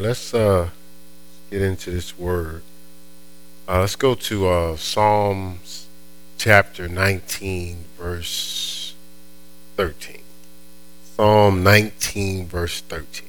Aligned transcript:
Let's 0.00 0.34
uh, 0.34 0.70
get 1.50 1.62
into 1.62 1.92
this 1.92 2.18
word. 2.18 2.62
Uh, 3.68 3.80
let's 3.80 3.96
go 3.96 4.14
to 4.14 4.48
uh, 4.48 4.76
Psalms 4.76 5.86
chapter 6.36 6.88
19, 6.88 7.84
verse 7.96 8.94
13. 9.76 10.18
Psalm 11.16 11.62
19, 11.62 12.46
verse 12.48 12.80
13. 12.80 13.28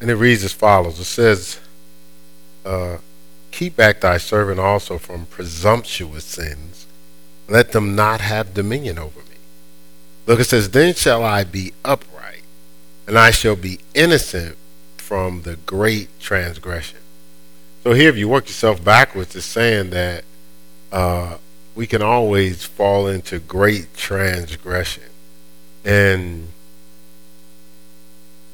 And 0.00 0.10
it 0.10 0.14
reads 0.14 0.44
as 0.44 0.52
follows 0.52 0.98
It 0.98 1.04
says, 1.04 1.60
uh, 2.64 2.98
Keep 3.50 3.76
back 3.76 4.00
thy 4.00 4.16
servant 4.18 4.60
also 4.60 4.96
from 4.96 5.26
presumptuous 5.26 6.24
sins. 6.24 6.86
Let 7.48 7.72
them 7.72 7.94
not 7.94 8.20
have 8.20 8.54
dominion 8.54 8.98
over 8.98 9.20
me. 9.20 9.31
Look, 10.26 10.40
it 10.40 10.44
says, 10.44 10.70
Then 10.70 10.94
shall 10.94 11.24
I 11.24 11.44
be 11.44 11.72
upright, 11.84 12.42
and 13.06 13.18
I 13.18 13.30
shall 13.30 13.56
be 13.56 13.80
innocent 13.94 14.56
from 14.96 15.42
the 15.42 15.56
great 15.56 16.08
transgression. 16.20 16.98
So 17.82 17.92
here, 17.92 18.08
if 18.08 18.16
you 18.16 18.28
work 18.28 18.46
yourself 18.46 18.82
backwards, 18.82 19.34
it's 19.34 19.44
saying 19.44 19.90
that 19.90 20.24
uh, 20.92 21.38
we 21.74 21.86
can 21.86 22.02
always 22.02 22.64
fall 22.64 23.08
into 23.08 23.40
great 23.40 23.96
transgression. 23.96 25.04
And 25.84 26.48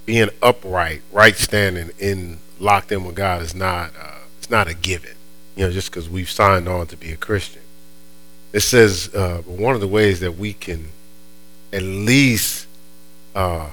being 0.07 0.31
upright, 0.41 1.03
right 1.13 1.37
standing, 1.37 1.91
in 1.99 2.39
locked 2.59 2.91
in 2.91 3.05
with 3.05 3.15
God 3.15 3.43
is 3.43 3.55
not 3.55 3.93
uh, 4.01 4.21
it's 4.39 4.49
not 4.49 4.67
a 4.67 4.75
given. 4.75 5.15
You 5.55 5.67
know, 5.67 5.73
just 5.73 5.91
because 5.91 6.09
we've 6.09 6.31
signed 6.31 6.69
on 6.69 6.87
to 6.87 6.97
be 6.97 7.13
a 7.13 7.17
Christian. 7.17 7.63
It 8.53 8.61
says 8.61 9.15
uh, 9.15 9.43
one 9.45 9.75
of 9.75 9.83
the 9.83 9.89
ways 9.89 10.21
that 10.21 10.39
we 10.39 10.55
can 10.55 10.89
at 11.73 11.83
least 11.83 12.67
uh, 13.35 13.71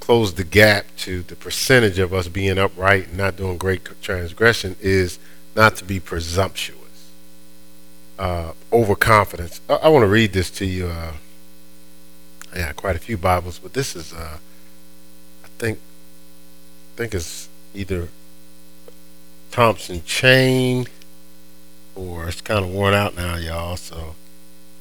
close 0.00 0.34
the 0.34 0.44
gap 0.44 0.86
to 0.98 1.22
the 1.22 1.36
percentage 1.36 1.98
of 1.98 2.12
us 2.12 2.28
being 2.28 2.58
upright 2.58 3.08
and 3.08 3.16
not 3.16 3.36
doing 3.36 3.56
great 3.56 3.80
transgression 4.02 4.76
is 4.80 5.18
not 5.54 5.76
to 5.76 5.84
be 5.84 6.00
presumptuous, 6.00 7.10
uh, 8.18 8.52
overconfidence. 8.72 9.60
I, 9.68 9.74
I 9.74 9.88
want 9.88 10.02
to 10.02 10.08
read 10.08 10.32
this 10.32 10.50
to 10.52 10.66
you. 10.66 10.88
Uh, 10.88 11.12
yeah, 12.54 12.72
quite 12.72 12.96
a 12.96 13.00
few 13.00 13.16
Bibles, 13.16 13.58
but 13.58 13.72
this 13.72 13.96
is, 13.96 14.12
uh, 14.12 14.38
I 15.44 15.48
think, 15.58 15.78
I 15.78 16.98
think 16.98 17.14
it's 17.14 17.48
either 17.74 18.08
Thompson 19.50 20.02
Chain 20.04 20.86
or 21.94 22.28
it's 22.28 22.40
kind 22.40 22.64
of 22.64 22.70
worn 22.70 22.94
out 22.94 23.16
now, 23.16 23.36
y'all. 23.36 23.76
So, 23.76 24.14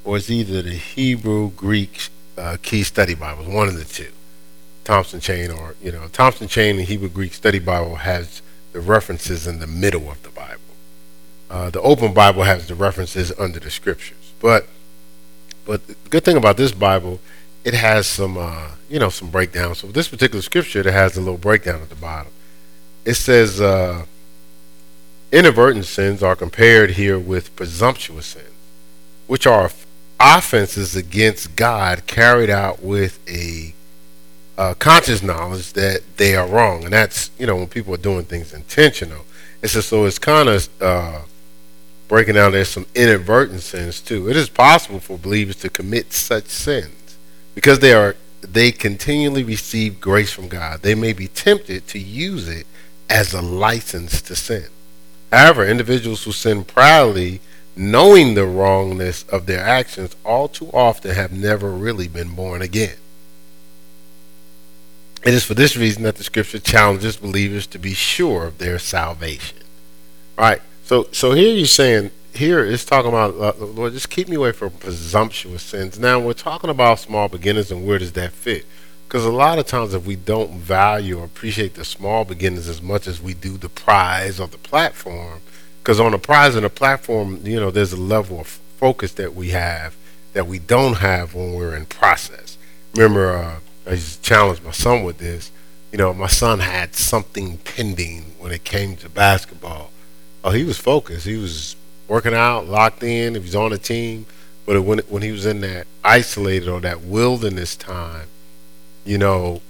or 0.03 0.17
it's 0.17 0.30
either 0.30 0.61
the 0.61 0.73
Hebrew 0.73 1.52
Greek 1.52 2.09
uh, 2.38 2.58
Key 2.62 2.84
Study 2.84 3.16
Bibles, 3.16 3.48
one 3.48 3.67
of 3.67 3.78
the 3.78 3.86
two. 3.86 4.12
Thompson 4.84 5.20
Chain, 5.20 5.50
or 5.50 5.76
you 5.81 5.92
know, 5.92 6.08
Thompson 6.09 6.48
Chain 6.48 6.78
and 6.78 6.88
Hebrew 6.88 7.09
Greek 7.09 7.34
Study 7.34 7.59
Bible 7.59 7.95
has 7.95 8.42
the 8.73 8.81
references 8.81 9.48
in 9.48 9.59
the 9.59 9.67
middle 9.67 10.09
of 10.09 10.22
the 10.23 10.30
Bible. 10.30 10.59
Uh, 11.50 11.70
the 11.70 11.81
Open 11.81 12.14
Bible 12.14 12.44
has 12.44 12.67
the 12.67 12.76
references 12.76 13.31
under 13.39 13.59
the 13.59 13.70
Scriptures, 13.70 14.34
but 14.42 14.67
but 15.66 15.88
the 15.88 15.95
good 16.09 16.26
thing 16.26 16.36
about 16.38 16.58
this 16.58 16.73
Bible, 16.73 17.20
it 17.64 17.73
has 17.73 18.08
some 18.08 18.38
uh, 18.38 18.72
you 18.89 19.00
know 19.00 19.09
some 19.09 19.30
breakdown. 19.30 19.76
So 19.76 19.88
this 19.88 20.09
particular 20.09 20.42
scripture, 20.42 20.80
it 20.80 20.86
has 20.86 21.16
a 21.16 21.22
little 21.22 21.38
breakdown 21.38 21.81
at 21.81 21.89
the 21.89 21.95
bottom. 21.95 22.31
It 23.06 23.16
says 23.16 23.61
uh, 23.61 24.06
inadvertent 25.31 25.86
sins 25.86 26.22
are 26.22 26.36
compared 26.36 26.92
here 26.92 27.17
with 27.17 27.56
presumptuous 27.56 28.26
sins, 28.26 28.50
which 29.28 29.48
are 29.48 29.70
offenses 30.24 30.96
against 30.96 31.56
God 31.58 32.08
carried 32.08 32.50
out 32.50 32.82
with 32.82 33.20
a 33.30 33.74
uh, 34.58 34.74
conscious 34.76 35.22
knowledge 35.22 35.74
that 35.74 36.02
they 36.18 36.36
are 36.36 36.48
wrong, 36.48 36.86
and 36.86 36.94
that's 36.94 37.30
you 37.38 37.46
know 37.46 37.58
when 37.58 37.68
people 37.68 37.94
are 37.94 37.98
doing 37.98 38.24
things 38.24 38.54
intentional. 38.54 39.26
It's 39.62 39.74
just 39.74 39.89
so 39.89 40.06
it's 40.06 40.20
kind 40.20 40.48
of 40.48 40.70
uh, 40.82 41.22
breaking 42.08 42.36
down. 42.36 42.54
There's 42.54 42.70
some 42.70 42.86
inadvertent 42.95 43.62
sins 43.62 44.00
too. 44.00 44.30
It 44.30 44.38
is 44.38 44.50
possible 44.50 45.00
for 45.00 45.17
believers 45.17 45.58
to 45.58 45.70
commit 45.70 46.14
such 46.14 46.45
sins 46.45 47.17
because 47.56 47.80
they 47.80 47.94
are 47.94 48.16
they 48.42 48.72
continually 48.72 49.44
receive 49.44 50.00
grace 50.00 50.32
from 50.32 50.48
God. 50.48 50.82
They 50.82 50.95
may 50.95 51.14
be 51.14 51.28
tempted 51.28 51.88
to 51.88 52.00
use 52.00 52.48
it 52.48 52.67
as 53.10 53.33
a 53.33 53.42
license 53.42 54.22
to 54.23 54.36
sin. 54.36 54.67
However, 55.32 55.66
individuals 55.66 56.23
who 56.23 56.32
sin 56.32 56.64
proudly 56.64 57.42
knowing 57.76 58.34
the 58.34 58.45
wrongness 58.45 59.23
of 59.23 59.45
their 59.45 59.64
actions, 59.64 60.16
all 60.23 60.48
too 60.48 60.70
often 60.72 61.11
have 61.11 61.32
never 61.32 61.72
really 61.72 62.08
been 62.08 62.36
born 62.36 62.61
again. 62.61 62.95
It 65.23 65.34
is 65.34 65.45
for 65.45 65.54
this 65.54 65.78
reason 65.78 66.04
that 66.04 66.16
the 66.16 66.23
scripture 66.23 66.60
challenges 66.60 67.16
believers 67.17 67.66
to 67.67 67.80
be 67.80 67.94
sure 67.94 68.45
of 68.45 68.58
their 68.58 68.78
salvation. 68.78 69.60
All 70.38 70.45
right. 70.45 70.62
So, 70.83 71.08
so 71.12 71.32
here 71.32 71.56
you're 71.56 71.66
saying 71.66 72.12
here 72.33 72.66
it's 72.66 72.83
talking 72.83 73.10
about 73.10 73.36
uh, 73.36 73.66
Lord, 73.66 73.94
just 73.94 74.10
keep 74.10 74.28
me 74.28 74.36
away 74.36 74.52
from 74.52 74.72
presumptuous 74.72 75.64
sins. 75.64 76.00
Now 76.00 76.20
we're 76.20 76.33
talking 76.33 76.70
about 76.70 77.00
small 77.00 77.30
beginners, 77.30 77.72
and 77.72 77.86
where 77.86 78.00
does 78.00 78.14
that 78.14 78.32
fit? 78.32 78.66
Because 79.08 79.26
a 79.26 79.32
lot 79.32 79.60
of 79.60 79.67
times, 79.67 79.94
if 79.94 80.06
we 80.06 80.16
don't 80.16 80.54
value 80.54 81.20
or 81.20 81.26
appreciate 81.26 81.76
the 81.76 81.86
small 81.86 82.26
beginners 82.26 82.67
as 82.67 82.82
much 82.82 83.08
as 83.08 83.22
we 83.22 83.33
do 83.33 83.58
the 83.58 83.70
prize 83.70 84.39
or 84.39 84.48
the 84.48 84.58
platform, 84.58 85.42
because 85.83 85.99
on 85.99 86.14
a 86.14 86.17
prize 86.17 86.55
and 86.55 86.66
a 86.66 86.70
platform, 86.70 87.42
you 87.44 87.60
know, 87.60 87.70
there's 87.70 87.92
a 87.92 87.99
level 87.99 88.39
of 88.39 88.48
focus 88.48 89.11
that 89.14 89.36
we 89.36 89.49
have 89.49 89.94
that 90.32 90.48
we 90.48 90.58
don't 90.58 90.95
have 90.95 91.36
when 91.36 91.54
we're 91.54 91.76
in 91.76 91.86
process. 91.86 92.58
Remember, 92.95 93.36
uh, 93.36 93.55
I 93.86 93.95
just 93.95 94.23
challenged 94.23 94.64
my 94.64 94.71
son 94.71 95.04
with 95.04 95.17
this. 95.17 95.52
You 95.92 95.98
know, 95.98 96.14
my 96.14 96.27
son 96.27 96.60
had 96.60 96.95
something 96.95 97.58
pending 97.58 98.33
when 98.39 98.54
it 98.54 98.64
came 98.64 98.95
to 98.98 99.10
basketball. 99.10 99.92
Oh, 100.42 100.52
he 100.52 100.64
was 100.64 100.77
focused. 100.77 101.27
He 101.27 101.36
was 101.36 101.76
working 102.08 102.33
out, 102.33 102.65
locked 102.65 103.04
in. 103.04 103.36
If 103.36 103.44
he's 103.44 103.55
on 103.55 103.73
a 103.73 103.77
team, 103.77 104.26
but 104.65 104.82
when 104.83 105.00
when 105.10 105.21
he 105.21 105.33
was 105.33 105.45
in 105.45 105.60
that 105.61 105.86
isolated 106.02 106.70
or 106.70 106.80
that 106.80 107.02
wilderness 107.02 107.76
time, 107.76 108.27
you 109.04 109.17
know, 109.17 109.61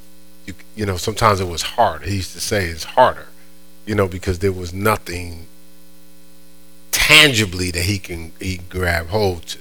you, 0.46 0.54
you 0.76 0.86
know, 0.86 0.96
sometimes 0.98 1.40
it 1.40 1.48
was 1.48 1.64
harder. 1.64 2.06
He 2.06 2.18
used 2.18 2.34
to 2.34 2.40
say 2.40 2.68
it's 2.68 2.84
harder, 2.84 3.30
you 3.88 3.96
know, 3.96 4.08
because 4.08 4.40
there 4.40 4.52
was 4.52 4.74
nothing 4.74 5.48
tangibly 6.94 7.72
that 7.72 7.84
he 7.84 8.00
can 8.00 8.32
he 8.40 8.58
grab 8.70 9.08
hold 9.08 9.46
to. 9.48 9.60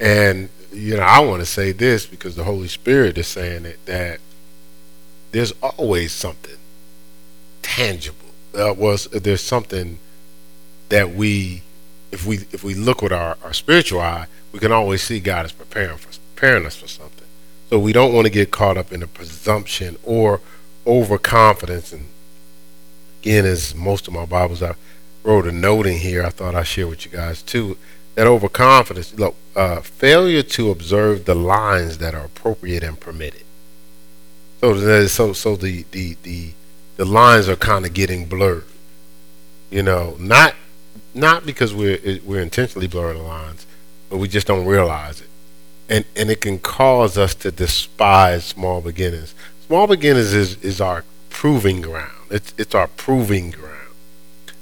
And 0.00 0.48
you 0.72 0.96
know, 0.96 1.02
I 1.02 1.20
want 1.20 1.40
to 1.40 1.46
say 1.46 1.70
this 1.70 2.06
because 2.06 2.34
the 2.34 2.44
Holy 2.44 2.68
Spirit 2.68 3.16
is 3.16 3.28
saying 3.28 3.64
it 3.64 3.84
that 3.86 4.18
there's 5.30 5.52
always 5.62 6.12
something 6.12 6.56
tangible. 7.62 8.16
Uh, 8.54 8.74
was 8.76 9.04
there's 9.06 9.42
something 9.42 9.98
that 10.88 11.14
we, 11.14 11.62
if 12.10 12.26
we 12.26 12.38
if 12.50 12.64
we 12.64 12.74
look 12.74 13.02
with 13.02 13.12
our, 13.12 13.36
our 13.44 13.52
spiritual 13.52 14.00
eye, 14.00 14.26
we 14.52 14.58
can 14.58 14.72
always 14.72 15.02
see 15.02 15.20
God 15.20 15.46
is 15.46 15.52
preparing 15.52 15.98
for 15.98 16.18
preparing 16.34 16.66
us 16.66 16.76
for 16.76 16.88
something. 16.88 17.26
So 17.68 17.78
we 17.78 17.92
don't 17.92 18.14
want 18.14 18.26
to 18.26 18.30
get 18.32 18.50
caught 18.50 18.78
up 18.78 18.92
in 18.92 19.02
a 19.02 19.06
presumption 19.06 19.98
or 20.02 20.40
overconfidence. 20.86 21.92
And 21.92 22.06
again, 23.20 23.44
as 23.44 23.74
most 23.74 24.08
of 24.08 24.14
my 24.14 24.24
Bibles 24.24 24.62
are 24.62 24.76
wrote 25.22 25.46
a 25.46 25.52
note 25.52 25.86
in 25.86 25.98
here 25.98 26.24
I 26.24 26.30
thought 26.30 26.54
I'd 26.54 26.66
share 26.66 26.86
with 26.86 27.04
you 27.04 27.12
guys 27.12 27.42
too. 27.42 27.76
That 28.14 28.26
overconfidence, 28.26 29.14
look, 29.14 29.36
uh, 29.54 29.80
failure 29.80 30.42
to 30.42 30.70
observe 30.70 31.24
the 31.24 31.36
lines 31.36 31.98
that 31.98 32.14
are 32.14 32.24
appropriate 32.24 32.82
and 32.82 32.98
permitted. 32.98 33.44
So, 34.60 35.06
so, 35.06 35.32
so 35.32 35.54
the, 35.54 35.84
the, 35.92 36.16
the, 36.24 36.50
the 36.96 37.04
lines 37.04 37.48
are 37.48 37.54
kind 37.54 37.86
of 37.86 37.94
getting 37.94 38.26
blurred. 38.26 38.64
You 39.70 39.84
know, 39.84 40.16
not 40.18 40.54
not 41.14 41.44
because 41.44 41.74
we're 41.74 42.20
we're 42.24 42.40
intentionally 42.40 42.86
blurring 42.86 43.18
the 43.18 43.24
lines, 43.24 43.66
but 44.08 44.16
we 44.16 44.26
just 44.26 44.46
don't 44.46 44.64
realize 44.66 45.20
it, 45.20 45.28
and 45.88 46.04
and 46.16 46.30
it 46.30 46.40
can 46.40 46.58
cause 46.58 47.18
us 47.18 47.34
to 47.36 47.50
despise 47.50 48.46
small 48.46 48.80
beginners. 48.80 49.34
Small 49.66 49.86
beginners 49.86 50.32
is 50.32 50.56
is 50.62 50.80
our 50.80 51.04
proving 51.28 51.82
ground. 51.82 52.12
It's 52.30 52.54
it's 52.56 52.74
our 52.74 52.86
proving 52.88 53.50
ground 53.50 53.77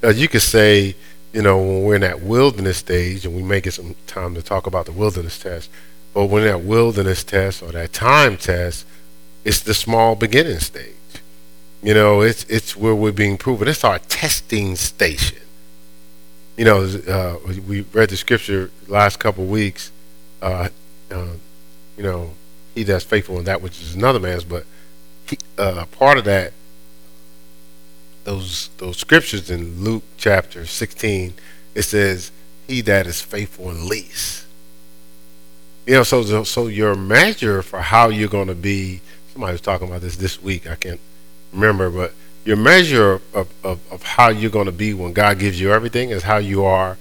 as 0.02 0.20
you 0.20 0.28
could 0.28 0.42
say, 0.42 0.94
you 1.32 1.42
know, 1.42 1.58
when 1.58 1.84
we're 1.84 1.94
in 1.96 2.00
that 2.02 2.22
wilderness 2.22 2.78
stage, 2.78 3.26
and 3.26 3.34
we 3.34 3.42
may 3.42 3.60
get 3.60 3.74
some 3.74 3.94
time 4.06 4.34
to 4.34 4.42
talk 4.42 4.66
about 4.66 4.86
the 4.86 4.92
wilderness 4.92 5.38
test, 5.38 5.70
but 6.14 6.26
when 6.26 6.44
that 6.44 6.62
wilderness 6.62 7.22
test 7.24 7.62
or 7.62 7.72
that 7.72 7.92
time 7.92 8.36
test, 8.36 8.86
it's 9.44 9.60
the 9.60 9.74
small 9.74 10.14
beginning 10.14 10.60
stage. 10.60 10.94
You 11.82 11.94
know, 11.94 12.22
it's 12.22 12.44
it's 12.44 12.74
where 12.74 12.94
we're 12.94 13.12
being 13.12 13.36
proven. 13.36 13.68
It's 13.68 13.84
our 13.84 13.98
testing 13.98 14.76
station. 14.76 15.38
You 16.56 16.64
know, 16.64 16.84
uh, 17.06 17.36
we 17.66 17.82
read 17.92 18.08
the 18.08 18.16
scripture 18.16 18.70
last 18.88 19.18
couple 19.18 19.44
weeks. 19.44 19.92
Uh, 20.40 20.70
uh, 21.10 21.34
you 21.96 22.02
know, 22.02 22.30
he 22.74 22.82
that's 22.82 23.04
faithful 23.04 23.38
in 23.38 23.44
that 23.44 23.60
which 23.60 23.80
is 23.80 23.94
another 23.94 24.18
man's, 24.18 24.44
but 24.44 24.64
he, 25.28 25.38
uh, 25.58 25.84
part 25.86 26.18
of 26.18 26.24
that 26.24 26.52
those 28.26 28.70
those 28.78 28.98
scriptures 28.98 29.50
in 29.50 29.82
Luke 29.82 30.02
chapter 30.18 30.66
16, 30.66 31.34
it 31.74 31.82
says, 31.82 32.32
"He 32.66 32.82
that 32.82 33.06
is 33.06 33.22
faithful 33.22 33.70
in 33.70 33.88
least 33.88 34.46
You 35.86 35.94
know, 35.94 36.02
so 36.02 36.44
so 36.44 36.66
your 36.66 36.96
measure 36.96 37.62
for 37.62 37.80
how 37.80 38.08
you're 38.08 38.28
going 38.28 38.48
to 38.48 38.54
be. 38.54 39.00
Somebody 39.32 39.52
was 39.52 39.60
talking 39.60 39.88
about 39.88 40.00
this 40.00 40.16
this 40.16 40.42
week. 40.42 40.68
I 40.68 40.74
can't 40.74 41.00
remember, 41.52 41.88
but 41.90 42.12
your 42.44 42.56
measure 42.56 43.20
of, 43.32 43.48
of, 43.64 43.80
of 43.92 44.02
how 44.02 44.28
you're 44.28 44.50
going 44.50 44.66
to 44.66 44.72
be 44.72 44.92
when 44.94 45.12
God 45.12 45.38
gives 45.38 45.60
you 45.60 45.72
everything 45.72 46.10
is 46.10 46.24
how 46.24 46.38
you 46.38 46.64
are 46.64 46.98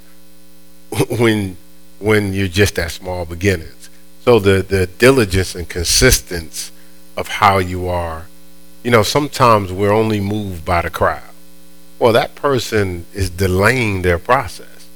when 1.20 1.58
when 2.00 2.34
you're 2.34 2.48
just 2.48 2.78
at 2.78 2.92
small 2.92 3.26
beginnings. 3.26 3.90
So 4.24 4.40
the 4.40 4.62
the 4.62 4.86
diligence 4.86 5.56
and 5.56 5.68
consistency 5.68 6.72
of 7.18 7.28
how 7.28 7.58
you 7.58 7.88
are. 7.88 8.28
You 8.86 8.92
know, 8.92 9.02
sometimes 9.02 9.74
we're 9.74 9.92
only 9.92 10.20
moved 10.20 10.64
by 10.64 10.84
the 10.84 10.92
crowd. 10.92 11.32
Well, 11.98 12.14
that 12.14 12.36
person 12.36 13.08
is 13.16 13.32
delaying 13.32 14.04
their 14.04 14.20
process. 14.20 14.88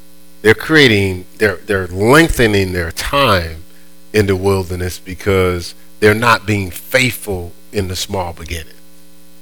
They're 0.43 0.53
creating, 0.53 1.25
they're 1.39 1.55
they're 1.55 1.87
lengthening 1.87 2.71
their 2.73 2.91
time 2.91 3.63
in 4.13 4.27
the 4.27 4.35
wilderness 4.35 4.99
because 4.99 5.73
they're 6.01 6.13
not 6.13 6.45
being 6.45 6.69
faithful 6.69 7.51
in 7.71 7.87
the 7.87 7.95
small 7.95 8.31
beginning 8.31 8.75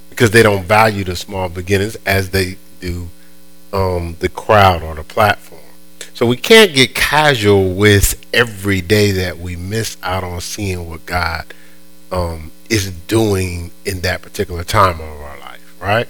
because 0.10 0.32
they 0.32 0.44
don't 0.44 0.64
value 0.64 1.04
the 1.04 1.18
small 1.18 1.50
beginnings 1.50 1.98
as 2.06 2.30
they 2.30 2.56
do 2.80 3.10
um, 3.74 4.16
the 4.20 4.30
crowd 4.30 4.82
or 4.82 4.96
the 4.96 5.04
platform. 5.04 5.60
So 6.14 6.26
we 6.26 6.38
can't 6.38 6.74
get 6.74 6.96
casual 6.96 7.74
with 7.74 8.16
every 8.34 8.80
day 8.80 9.12
that 9.12 9.40
we 9.40 9.58
miss 9.58 9.98
out 10.04 10.24
on 10.24 10.40
seeing 10.40 10.90
what 10.90 11.06
God 11.06 11.54
um, 12.14 12.54
is 12.70 12.92
doing 12.92 13.72
in 13.86 14.02
that 14.02 14.22
particular 14.22 14.64
time 14.64 14.96
of 14.96 15.22
our 15.22 15.40
life, 15.40 15.76
right? 15.82 16.08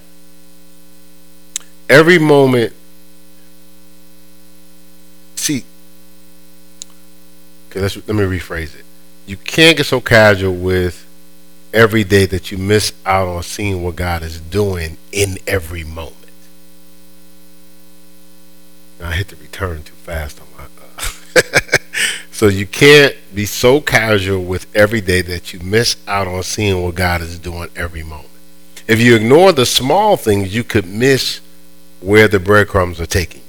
Every 1.90 2.20
moment. 2.20 2.74
See, 5.36 5.64
okay, 7.70 7.82
let's 7.82 7.96
let 7.96 8.10
me 8.10 8.24
rephrase 8.24 8.76
it. 8.76 8.84
You 9.26 9.38
can't 9.38 9.78
get 9.78 9.86
so 9.86 10.02
casual 10.02 10.54
with 10.54 11.06
every 11.74 12.04
day 12.04 12.26
that 12.26 12.52
you 12.52 12.58
miss 12.58 12.94
out 13.06 13.28
on 13.28 13.44
seeing 13.44 13.84
what 13.84 13.96
God 13.96 14.24
is 14.24 14.40
doing 14.40 14.98
in 15.12 15.38
every 15.46 15.84
moment. 15.84 16.16
Now, 19.00 19.10
I 19.10 19.14
hit 19.14 19.28
the 19.28 19.36
return 19.36 19.84
too 19.84 19.94
fast 19.94 20.40
so 22.38 22.48
you 22.48 22.68
can't 22.68 23.16
be 23.34 23.48
so 23.48 23.82
casual 23.82 24.44
with 24.44 24.68
every 24.76 25.02
day 25.02 25.24
that 25.24 25.54
you 25.54 25.60
miss 25.60 25.96
out 26.08 26.28
on 26.28 26.44
seeing 26.44 26.84
what 26.84 26.94
God 26.94 27.20
is 27.22 27.40
doing 27.40 27.68
every 27.76 28.04
moment. 28.04 28.30
If 28.88 29.02
you 29.02 29.16
ignore 29.16 29.52
the 29.52 29.66
small 29.66 30.18
things, 30.18 30.54
you 30.54 30.64
could 30.64 30.86
miss 30.86 31.42
where 32.00 32.28
the 32.28 32.40
breadcrumbs 32.40 33.02
are 33.02 33.08
taking. 33.08 33.42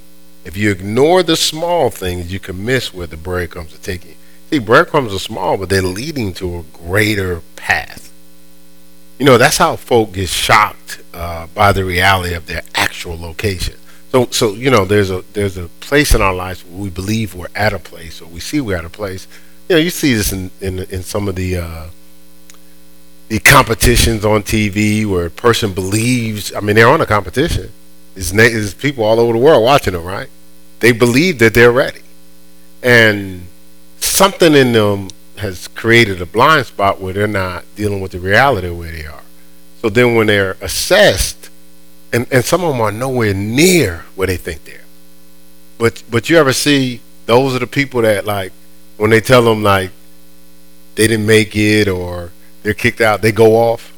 If 0.47 0.57
you 0.57 0.71
ignore 0.71 1.23
the 1.23 1.37
small 1.37 1.91
things, 1.91 2.33
you 2.33 2.41
can 2.41 2.65
miss 2.65 2.95
where 2.95 3.07
the 3.07 3.19
breadcrumbs 3.19 3.75
are 3.75 3.83
taking. 3.83 4.15
See, 4.49 4.59
breadcrumbs 4.59 5.13
are 5.13 5.19
small, 5.19 5.59
but 5.59 5.69
they're 5.69 5.83
leading 5.83 6.33
to 6.35 6.61
a 6.61 6.63
greater 6.63 7.43
path. 7.57 8.11
You 9.19 9.27
know, 9.27 9.37
that's 9.37 9.59
how 9.59 9.77
folk 9.77 10.13
get 10.13 10.31
shocked 10.31 11.03
uh, 11.13 11.47
by 11.49 11.73
the 11.73 11.85
reality 11.85 12.33
of 12.33 12.47
their 12.47 12.63
actual 12.75 13.21
location. 13.21 13.75
So, 14.11 14.27
so 14.31 14.53
you 14.55 14.71
know, 14.71 14.85
there's 14.85 15.11
a 15.11 15.23
there's 15.33 15.57
a 15.57 15.69
place 15.81 16.15
in 16.15 16.23
our 16.23 16.35
lives 16.35 16.65
where 16.65 16.83
we 16.83 16.91
believe 16.91 17.35
we're 17.35 17.47
at 17.55 17.73
a 17.73 17.79
place, 17.79 18.21
or 18.23 18.27
we 18.27 18.41
see 18.41 18.61
we're 18.61 18.77
at 18.77 18.85
a 18.85 18.91
place. 18.91 19.29
You 19.69 19.77
know, 19.77 19.81
you 19.81 19.91
see 19.91 20.15
this 20.15 20.33
in 20.33 20.51
in, 20.61 20.81
in 20.81 21.03
some 21.03 21.29
of 21.29 21.35
the 21.35 21.57
uh, 21.57 21.87
the 23.29 23.39
competitions 23.39 24.25
on 24.25 24.43
TV 24.43 25.05
where 25.05 25.27
a 25.27 25.31
person 25.31 25.73
believes. 25.73 26.55
I 26.55 26.61
mean, 26.61 26.77
they're 26.77 26.89
on 26.89 27.01
a 27.01 27.07
competition 27.07 27.73
there's, 28.19 28.75
people 28.75 29.05
all 29.05 29.21
over 29.21 29.33
the 29.33 29.39
world 29.39 29.63
watching 29.63 29.93
them, 29.93 30.05
right? 30.05 30.29
They 30.81 30.93
believe 30.93 31.39
that 31.39 31.55
they're 31.55 31.73
ready. 31.73 32.03
And 32.83 33.47
something 34.01 34.55
in 34.55 34.73
them 34.73 35.09
has 35.37 35.69
created 35.69 36.21
a 36.21 36.27
blind 36.27 36.67
spot 36.67 37.01
where 37.01 37.13
they're 37.13 37.27
not 37.27 37.65
dealing 37.77 38.01
with 38.01 38.13
the 38.13 38.21
reality 38.21 38.69
of 38.69 38.79
where 38.79 38.93
they 38.93 39.07
are. 39.07 39.23
So 39.83 39.89
then 39.89 40.15
when 40.15 40.27
they're 40.27 40.57
assessed, 40.61 41.51
and, 42.13 42.27
and 42.31 42.45
some 42.45 42.65
of 42.65 42.73
them 42.73 42.81
are 42.81 42.93
nowhere 42.93 43.35
near 43.35 44.05
where 44.15 44.27
they 44.27 44.37
think 44.37 44.65
they're. 44.65 44.85
But 45.79 46.03
but 46.11 46.29
you 46.29 46.37
ever 46.39 46.53
see 46.53 47.01
those 47.27 47.55
are 47.55 47.59
the 47.59 47.67
people 47.67 48.03
that 48.03 48.25
like 48.25 48.53
when 48.97 49.11
they 49.11 49.21
tell 49.21 49.43
them 49.43 49.63
like 49.63 49.91
they 50.95 51.07
didn't 51.07 51.27
make 51.27 51.55
it 51.55 51.89
or 51.89 52.33
they're 52.63 52.75
kicked 52.75 53.01
out, 53.01 53.23
they 53.23 53.33
go 53.33 53.55
off. 53.57 53.93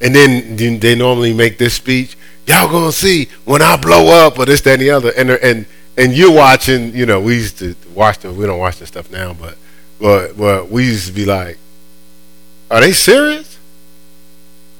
And 0.00 0.14
then 0.14 0.56
they 0.56 0.94
normally 0.94 1.32
make 1.32 1.58
this 1.58 1.74
speech. 1.74 2.16
Y'all 2.46 2.70
gonna 2.70 2.92
see 2.92 3.28
when 3.44 3.62
I 3.62 3.76
blow 3.76 4.26
up 4.26 4.38
or 4.38 4.44
this, 4.44 4.60
that, 4.62 4.74
and 4.74 4.82
the 4.82 4.90
other. 4.90 5.12
And 5.16 5.30
and 5.30 5.66
and 5.96 6.12
you're 6.12 6.32
watching. 6.32 6.94
You 6.94 7.06
know, 7.06 7.20
we 7.20 7.34
used 7.34 7.58
to 7.58 7.74
watch 7.94 8.18
them. 8.18 8.36
We 8.36 8.46
don't 8.46 8.58
watch 8.58 8.78
this 8.78 8.88
stuff 8.88 9.10
now, 9.10 9.34
but 9.34 9.56
but 9.98 10.36
but 10.36 10.70
we 10.70 10.84
used 10.84 11.08
to 11.08 11.12
be 11.12 11.24
like, 11.24 11.58
are 12.70 12.80
they 12.80 12.92
serious? 12.92 13.58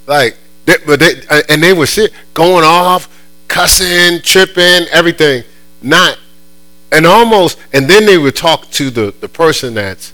Like, 0.06 0.37
they, 0.69 0.76
but 0.85 1.00
they 1.00 1.23
and 1.49 1.62
they 1.62 1.73
were 1.73 1.87
sit, 1.87 2.12
going 2.35 2.65
off, 2.65 3.09
cussing, 3.49 4.20
tripping, 4.23 4.87
everything. 4.91 5.43
Not 5.81 6.19
and 6.93 7.06
almost 7.06 7.59
and 7.73 7.88
then 7.88 8.05
they 8.05 8.19
would 8.19 8.37
talk 8.37 8.70
to 8.73 8.91
the 8.91 9.15
the 9.20 9.29
person 9.29 9.75
that's 9.75 10.12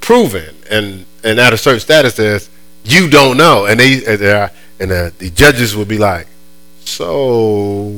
proven 0.00 0.54
and 0.70 1.04
and 1.22 1.38
at 1.38 1.52
a 1.52 1.58
certain 1.58 1.80
status 1.80 2.18
as 2.18 2.48
you 2.84 3.10
don't 3.10 3.36
know. 3.36 3.66
And 3.66 3.78
they 3.78 4.04
and, 4.06 4.22
uh, 4.22 4.48
and 4.80 4.92
uh, 4.92 5.10
the 5.18 5.28
judges 5.30 5.76
would 5.76 5.88
be 5.88 5.98
like, 5.98 6.26
so 6.80 7.92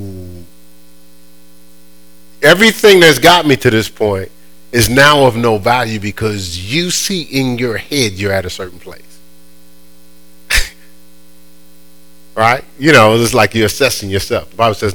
everything 2.42 3.00
that's 3.00 3.20
got 3.20 3.46
me 3.46 3.56
to 3.56 3.70
this 3.70 3.88
point 3.88 4.30
is 4.72 4.88
now 4.88 5.26
of 5.26 5.36
no 5.36 5.58
value 5.58 6.00
because 6.00 6.72
you 6.72 6.90
see 6.90 7.22
in 7.22 7.56
your 7.56 7.76
head 7.76 8.12
you're 8.12 8.32
at 8.32 8.44
a 8.44 8.50
certain 8.50 8.80
place. 8.80 9.15
Right? 12.36 12.64
You 12.78 12.92
know, 12.92 13.16
it's 13.16 13.34
like 13.34 13.54
you're 13.54 13.66
assessing 13.66 14.10
yourself. 14.10 14.50
The 14.50 14.56
Bible 14.56 14.74
says, 14.74 14.94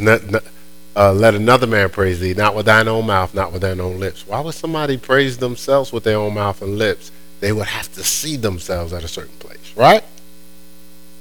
uh, 0.95 1.13
let 1.13 1.35
another 1.35 1.67
man 1.67 1.89
praise 1.89 2.19
thee, 2.19 2.33
not 2.33 2.55
with 2.55 2.65
thine 2.65 2.87
own 2.87 3.07
mouth, 3.07 3.33
not 3.33 3.51
with 3.51 3.61
thine 3.61 3.79
own 3.79 3.99
lips. 3.99 4.27
Why 4.27 4.39
would 4.41 4.53
somebody 4.53 4.97
praise 4.97 5.37
themselves 5.37 5.91
with 5.91 6.03
their 6.03 6.17
own 6.17 6.33
mouth 6.33 6.61
and 6.61 6.77
lips? 6.77 7.11
They 7.39 7.51
would 7.51 7.67
have 7.67 7.91
to 7.93 8.03
see 8.03 8.35
themselves 8.35 8.93
at 8.93 9.03
a 9.03 9.07
certain 9.07 9.37
place 9.37 9.51
right? 9.75 10.03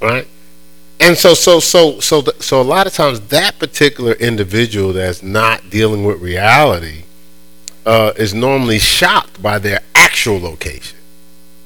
Right? 0.01 0.27
And 0.99 1.17
so, 1.17 1.35
so, 1.35 1.61
so, 1.61 1.99
so, 2.01 2.23
so, 2.41 2.61
a 2.61 2.63
lot 2.63 2.87
of 2.87 2.93
times 2.93 3.21
that 3.29 3.59
particular 3.59 4.13
individual 4.13 4.93
that's 4.93 5.23
not 5.23 5.71
dealing 5.71 6.05
with 6.05 6.21
reality 6.21 7.05
uh, 7.87 8.13
is 8.17 8.35
normally 8.35 8.79
shocked 8.79 9.43
by 9.43 9.59
their 9.59 9.81
actual 9.95 10.39
location. 10.39 10.99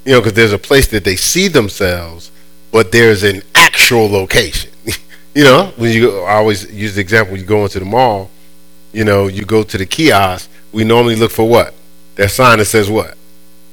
You 0.04 0.12
know, 0.12 0.20
because 0.20 0.34
there's 0.34 0.52
a 0.52 0.58
place 0.58 0.86
that 0.88 1.04
they 1.04 1.16
see 1.16 1.48
themselves, 1.48 2.30
but 2.74 2.90
there's 2.90 3.22
an 3.22 3.40
actual 3.54 4.10
location. 4.10 4.68
you 5.34 5.44
know, 5.44 5.72
when 5.76 5.92
you 5.92 6.22
I 6.22 6.34
always 6.34 6.68
use 6.72 6.96
the 6.96 7.00
example: 7.00 7.30
when 7.30 7.40
you 7.40 7.46
go 7.46 7.62
into 7.62 7.78
the 7.78 7.84
mall, 7.84 8.30
you 8.92 9.04
know, 9.04 9.28
you 9.28 9.44
go 9.44 9.62
to 9.62 9.78
the 9.78 9.86
kiosk. 9.86 10.50
We 10.72 10.82
normally 10.82 11.14
look 11.14 11.30
for 11.30 11.48
what? 11.48 11.72
That 12.16 12.32
sign 12.32 12.58
that 12.58 12.64
says 12.64 12.90
what? 12.90 13.16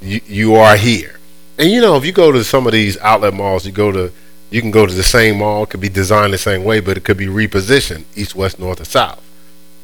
You, 0.03 0.21
you 0.27 0.53
are 0.53 0.75
here. 0.75 1.19
And 1.57 1.71
you 1.71 1.81
know, 1.81 1.97
if 1.97 2.05
you 2.05 2.11
go 2.11 2.31
to 2.31 2.43
some 2.43 2.67
of 2.67 2.73
these 2.73 2.95
outlet 2.99 3.33
malls, 3.33 3.65
you 3.65 3.71
go 3.71 3.91
to 3.91 4.13
you 4.51 4.61
can 4.61 4.69
go 4.69 4.85
to 4.85 4.93
the 4.93 5.01
same 5.01 5.39
mall, 5.39 5.63
it 5.63 5.71
could 5.71 5.81
be 5.81 5.89
designed 5.89 6.31
the 6.31 6.37
same 6.37 6.63
way, 6.63 6.79
but 6.79 6.95
it 6.95 7.03
could 7.03 7.17
be 7.17 7.25
repositioned 7.25 8.03
east, 8.15 8.35
west, 8.35 8.59
north, 8.59 8.81
or 8.81 8.85
south. 8.85 9.23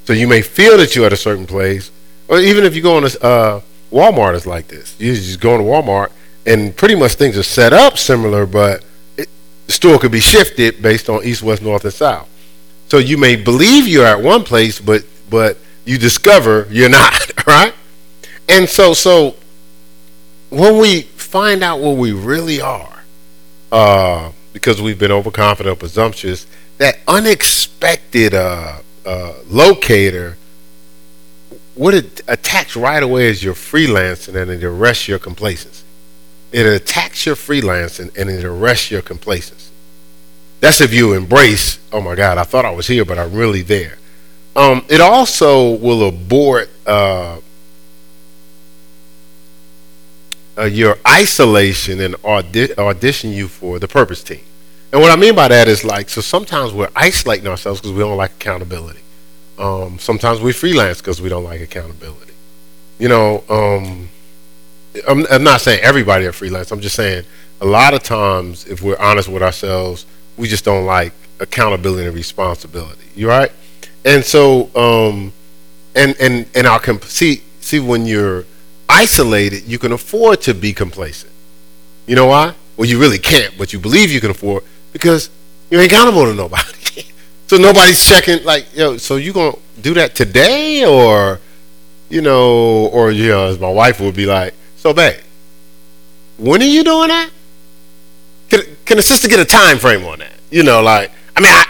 So 0.06 0.14
you 0.14 0.28
may 0.28 0.44
feel 0.44 0.78
that 0.78 0.96
you're 0.96 1.08
at 1.08 1.14
a 1.14 1.18
certain 1.18 1.48
place, 1.48 1.90
or 2.28 2.40
even 2.40 2.66
if 2.66 2.76
you 2.76 2.84
go 2.84 2.98
on 2.98 3.04
a 3.04 3.26
uh, 3.26 3.62
Walmart 3.92 4.36
is 4.36 4.46
like 4.46 4.68
this. 4.68 4.96
You 5.00 5.16
just 5.16 5.40
go 5.40 5.58
to 5.58 5.64
Walmart, 5.64 6.12
and 6.46 6.76
pretty 6.76 6.94
much 6.94 7.16
things 7.16 7.36
are 7.36 7.44
set 7.44 7.74
up 7.74 7.98
similar, 7.98 8.46
but 8.46 8.84
the 9.68 9.74
store 9.74 10.00
could 10.00 10.12
be 10.12 10.20
shifted 10.20 10.82
based 10.82 11.10
on 11.10 11.24
east, 11.24 11.44
west, 11.44 11.62
north, 11.62 11.84
and 11.84 11.94
south. 11.94 12.28
So 12.88 12.98
you 12.98 13.18
may 13.18 13.36
believe 13.36 13.88
you're 13.88 14.06
at 14.06 14.22
one 14.22 14.44
place, 14.44 14.80
but 14.80 15.06
but 15.30 15.58
you 15.86 15.98
discover 15.98 16.68
you're 16.70 16.90
not, 17.02 17.46
right? 17.46 17.74
And 18.50 18.68
so 18.68 18.94
so 18.94 19.36
when 20.50 20.80
we 20.80 21.02
find 21.02 21.64
out 21.64 21.80
what 21.80 21.98
we 21.98 22.14
really 22.14 22.62
are, 22.62 23.04
uh, 23.72 24.32
because 24.54 24.82
we've 24.82 24.98
been 24.98 25.12
overconfident, 25.12 25.76
or 25.76 25.78
presumptuous, 25.78 26.48
that 26.78 27.00
unexpected 27.08 28.34
uh, 28.34 28.80
uh, 29.06 29.34
locator, 29.48 30.38
what 31.76 31.94
it 31.94 32.22
attacks 32.28 32.76
right 32.76 33.04
away 33.04 33.28
is 33.28 33.44
your 33.44 33.54
freelancing 33.54 34.36
and 34.42 34.50
it 34.50 34.64
arrests 34.64 35.08
your 35.08 35.20
complacency. 35.20 35.84
It 36.52 36.66
attacks 36.66 37.26
your 37.26 37.36
freelancing 37.36 38.16
and 38.18 38.30
it 38.30 38.44
arrests 38.44 38.90
your 38.92 39.02
complacency. 39.02 39.72
That's 40.60 40.82
if 40.82 40.94
you 40.94 41.14
embrace, 41.14 41.80
oh 41.92 42.02
my 42.02 42.16
God, 42.16 42.38
I 42.38 42.44
thought 42.44 42.66
I 42.66 42.72
was 42.72 42.88
here, 42.88 43.06
but 43.06 43.20
I'm 43.20 43.34
really 43.34 43.62
there. 43.62 43.98
Um, 44.56 44.86
it 44.90 45.02
also 45.02 45.72
will 45.76 46.08
abort 46.08 46.70
uh, 46.88 47.40
uh, 50.58 50.64
your 50.64 50.98
isolation 51.08 52.00
and 52.00 52.16
audi- 52.24 52.76
audition 52.78 53.32
you 53.32 53.48
for 53.48 53.78
the 53.78 53.88
purpose 53.88 54.24
team. 54.24 54.42
And 54.92 55.02
what 55.02 55.12
I 55.12 55.16
mean 55.16 55.36
by 55.36 55.50
that 55.50 55.68
is 55.68 55.84
like, 55.84 56.10
so 56.10 56.22
sometimes 56.22 56.74
we're 56.74 56.90
isolating 56.96 57.48
ourselves 57.48 57.80
because 57.82 57.94
we 57.94 58.00
don't 58.00 58.18
like 58.18 58.32
accountability. 58.32 59.02
Um, 59.60 60.00
sometimes 60.00 60.40
we 60.40 60.54
freelance 60.54 61.00
because 61.02 61.22
we 61.22 61.30
don't 61.30 61.44
like 61.44 61.62
accountability. 61.62 62.34
you 63.00 63.10
know, 63.10 63.44
um, 63.50 64.10
I'm, 65.08 65.26
I'm 65.30 65.44
not 65.44 65.62
saying 65.62 65.82
everybody 65.84 66.26
are 66.26 66.32
freelance. 66.32 66.72
I'm 66.72 66.82
just 66.82 66.96
saying 66.96 67.26
a 67.62 67.66
lot 67.66 67.94
of 67.94 68.04
times, 68.04 68.66
if 68.68 68.82
we're 68.82 69.00
honest 69.00 69.30
with 69.30 69.44
ourselves, 69.44 70.06
we 70.38 70.48
just 70.48 70.64
don't 70.64 70.86
like 70.86 71.14
accountability 71.40 72.08
and 72.08 72.16
responsibility. 72.16 73.06
You 73.16 73.28
right? 73.28 73.52
And 74.06 74.24
so, 74.24 74.70
um, 74.76 75.34
and 75.96 76.16
and 76.20 76.48
and 76.56 76.68
I 76.68 76.78
can 76.78 77.02
see 77.02 77.44
see 77.60 77.80
when 77.80 78.06
you're 78.06 78.46
isolated, 78.88 79.64
you 79.64 79.80
can 79.80 79.92
afford 79.92 80.42
to 80.42 80.54
be 80.54 80.74
complacent. 80.74 81.32
You 82.06 82.16
know 82.16 82.28
why? 82.28 82.54
Well, 82.78 82.88
you 82.88 83.00
really 83.00 83.18
can't, 83.18 83.58
but 83.58 83.74
you 83.74 83.80
believe 83.80 84.12
you 84.12 84.22
can 84.22 84.32
afford 84.32 84.64
because 84.94 85.30
you 85.70 85.80
ain't 85.80 85.92
accountable 85.92 86.26
to 86.26 86.34
nobody. 86.34 87.04
so 87.48 87.58
nobody's 87.58 88.06
checking. 88.08 88.44
Like, 88.46 88.76
yo, 88.76 88.98
so 88.98 89.16
you 89.16 89.34
gonna 89.34 89.58
do 89.82 89.94
that 89.96 90.16
today, 90.16 90.86
or 90.86 91.40
you 92.10 92.22
know, 92.22 92.88
or 92.88 93.12
you 93.12 93.30
know, 93.30 93.48
as 93.48 93.60
my 93.60 93.70
wife 93.70 94.00
would 94.00 94.16
be 94.16 94.26
like, 94.26 94.54
so 94.78 94.94
babe, 94.94 95.20
when 96.38 96.62
are 96.62 96.66
you 96.66 96.84
doing 96.84 97.10
that? 97.10 97.30
Can, 98.50 98.62
can 98.86 98.98
a 98.98 99.02
sister 99.02 99.28
get 99.28 99.40
a 99.40 99.46
time 99.46 99.78
frame 99.78 100.06
on 100.06 100.20
that? 100.20 100.34
You 100.50 100.64
know, 100.64 100.82
like, 100.82 101.12
I 101.36 101.42
mean, 101.42 101.52
I, 101.52 101.66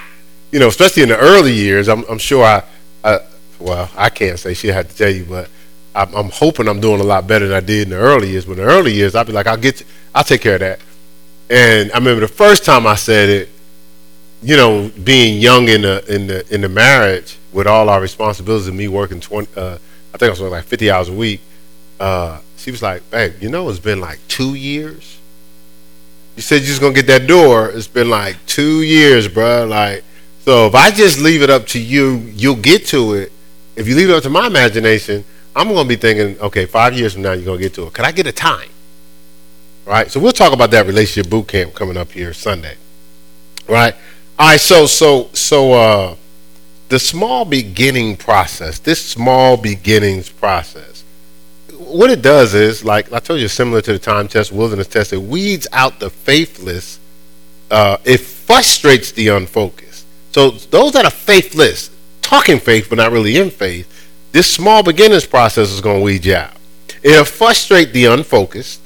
you 0.51 0.59
know, 0.59 0.67
especially 0.67 1.03
in 1.03 1.09
the 1.09 1.17
early 1.17 1.53
years, 1.53 1.87
I'm, 1.87 2.03
I'm 2.05 2.19
sure 2.19 2.43
I, 2.43 2.63
I, 3.03 3.19
well, 3.59 3.89
I 3.97 4.09
can't 4.09 4.37
say 4.37 4.53
she 4.53 4.67
had 4.67 4.89
to 4.89 4.95
tell 4.95 5.09
you, 5.09 5.25
but 5.25 5.49
I'm, 5.95 6.13
I'm, 6.13 6.29
hoping 6.29 6.67
I'm 6.67 6.79
doing 6.79 7.01
a 7.01 7.03
lot 7.03 7.25
better 7.25 7.47
than 7.47 7.57
I 7.57 7.65
did 7.65 7.87
in 7.87 7.89
the 7.89 7.97
early 7.97 8.29
years. 8.29 8.45
But 8.45 8.59
in 8.59 8.65
the 8.65 8.71
early 8.71 8.93
years, 8.93 9.15
I'd 9.15 9.25
be 9.25 9.33
like, 9.33 9.47
I'll 9.47 9.57
get, 9.57 9.81
I'll 10.13 10.23
take 10.23 10.41
care 10.41 10.55
of 10.55 10.59
that. 10.59 10.79
And 11.49 11.91
I 11.91 11.95
remember 11.95 12.21
the 12.21 12.27
first 12.27 12.63
time 12.63 12.85
I 12.85 12.95
said 12.95 13.29
it, 13.29 13.49
you 14.43 14.55
know, 14.55 14.91
being 15.03 15.39
young 15.41 15.67
in 15.67 15.81
the 15.81 16.03
in 16.13 16.27
the 16.27 16.53
in 16.53 16.61
the 16.61 16.69
marriage 16.69 17.37
with 17.51 17.65
all 17.65 17.89
our 17.89 17.99
responsibilities 17.99 18.67
and 18.67 18.77
me 18.77 18.87
working 18.87 19.19
twenty, 19.19 19.49
uh, 19.55 19.77
I 20.13 20.17
think 20.17 20.27
I 20.27 20.29
was 20.29 20.39
working 20.39 20.51
like 20.51 20.65
fifty 20.65 20.91
hours 20.91 21.09
a 21.09 21.13
week. 21.13 21.41
Uh, 21.99 22.39
she 22.67 22.71
was 22.71 22.81
like, 22.81 23.09
"Babe, 23.11 23.31
you 23.39 23.47
know, 23.47 23.69
it's 23.69 23.79
been 23.79 24.01
like 24.01 24.19
two 24.27 24.53
years. 24.53 25.19
You 26.35 26.41
said 26.41 26.55
you're 26.55 26.65
just 26.65 26.81
gonna 26.81 26.93
get 26.93 27.07
that 27.07 27.25
door. 27.25 27.69
It's 27.69 27.87
been 27.87 28.09
like 28.09 28.35
two 28.45 28.81
years, 28.81 29.29
bro. 29.29 29.65
Like, 29.65 30.03
so 30.43 30.67
if 30.67 30.75
I 30.75 30.91
just 30.91 31.21
leave 31.21 31.41
it 31.41 31.49
up 31.49 31.65
to 31.67 31.79
you, 31.79 32.17
you'll 32.35 32.57
get 32.57 32.85
to 32.87 33.13
it. 33.13 33.31
If 33.77 33.87
you 33.87 33.95
leave 33.95 34.09
it 34.09 34.13
up 34.17 34.23
to 34.23 34.29
my 34.29 34.47
imagination, 34.47 35.23
I'm 35.55 35.69
gonna 35.69 35.87
be 35.87 35.95
thinking, 35.95 36.37
okay, 36.41 36.65
five 36.65 36.93
years 36.93 37.13
from 37.13 37.21
now, 37.21 37.31
you're 37.31 37.45
gonna 37.45 37.57
get 37.57 37.73
to 37.75 37.87
it. 37.87 37.93
Could 37.93 38.03
I 38.03 38.11
get 38.11 38.27
a 38.27 38.33
time? 38.33 38.67
Right. 39.85 40.11
So 40.11 40.19
we'll 40.19 40.33
talk 40.33 40.51
about 40.51 40.69
that 40.71 40.87
relationship 40.87 41.31
boot 41.31 41.47
camp 41.47 41.73
coming 41.73 41.95
up 41.95 42.11
here 42.11 42.33
Sunday. 42.33 42.75
Right. 43.69 43.95
All 44.37 44.49
right. 44.49 44.59
So 44.59 44.87
so 44.87 45.29
so 45.31 45.71
uh, 45.71 46.15
the 46.89 46.99
small 46.99 47.45
beginning 47.45 48.17
process. 48.17 48.77
This 48.77 49.01
small 49.01 49.55
beginnings 49.55 50.27
process. 50.27 50.96
What 51.87 52.09
it 52.09 52.21
does 52.21 52.53
is, 52.53 52.83
like 52.83 53.11
I 53.13 53.19
told 53.19 53.39
you, 53.39 53.47
similar 53.47 53.81
to 53.81 53.93
the 53.93 53.99
time 53.99 54.27
test, 54.27 54.51
wilderness 54.51 54.87
test. 54.87 55.13
It 55.13 55.21
weeds 55.21 55.67
out 55.71 55.99
the 55.99 56.09
faithless. 56.09 56.99
Uh, 57.71 57.97
it 58.03 58.19
frustrates 58.19 59.11
the 59.11 59.29
unfocused. 59.29 60.05
So 60.31 60.51
those 60.51 60.93
that 60.93 61.05
are 61.05 61.11
faithless, 61.11 61.89
talking 62.21 62.59
faith 62.59 62.87
but 62.89 62.97
not 62.97 63.11
really 63.11 63.37
in 63.37 63.49
faith, 63.49 63.93
this 64.31 64.51
small 64.51 64.83
beginnings 64.83 65.25
process 65.25 65.71
is 65.71 65.81
going 65.81 65.99
to 65.99 66.03
weed 66.03 66.25
you 66.25 66.35
out. 66.35 66.53
It'll 67.03 67.25
frustrate 67.25 67.93
the 67.93 68.05
unfocused. 68.05 68.81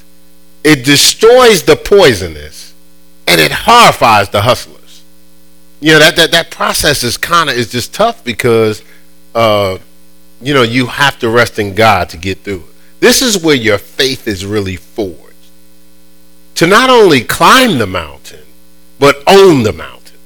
It 0.64 0.86
destroys 0.86 1.64
the 1.64 1.76
poisonous, 1.76 2.74
and 3.28 3.42
it 3.42 3.52
horrifies 3.52 4.30
the 4.30 4.42
hustlers. 4.42 5.04
You 5.80 5.94
know 5.94 6.00
that 6.00 6.16
that, 6.18 6.32
that 6.32 6.52
process 6.52 7.04
is 7.04 7.18
kind 7.18 7.50
of 7.50 7.56
is 7.56 7.72
just 7.72 7.94
tough 7.94 8.24
because, 8.24 8.84
uh, 9.34 9.80
you 10.40 10.54
know, 10.54 10.62
you 10.62 10.86
have 10.86 11.18
to 11.20 11.30
rest 11.30 11.58
in 11.58 11.74
God 11.74 12.10
to 12.10 12.18
get 12.18 12.40
through 12.40 12.58
it. 12.58 12.71
This 13.02 13.24
is 13.24 13.44
where 13.44 13.56
your 13.56 13.80
faith 13.80 14.28
is 14.28 14.46
really 14.46 14.76
forged. 14.76 15.18
To 16.56 16.68
not 16.68 16.92
only 16.92 17.22
climb 17.22 17.80
the 17.80 17.88
mountain, 17.88 18.46
but 19.00 19.24
own 19.26 19.64
the 19.64 19.74
mountain, 19.74 20.18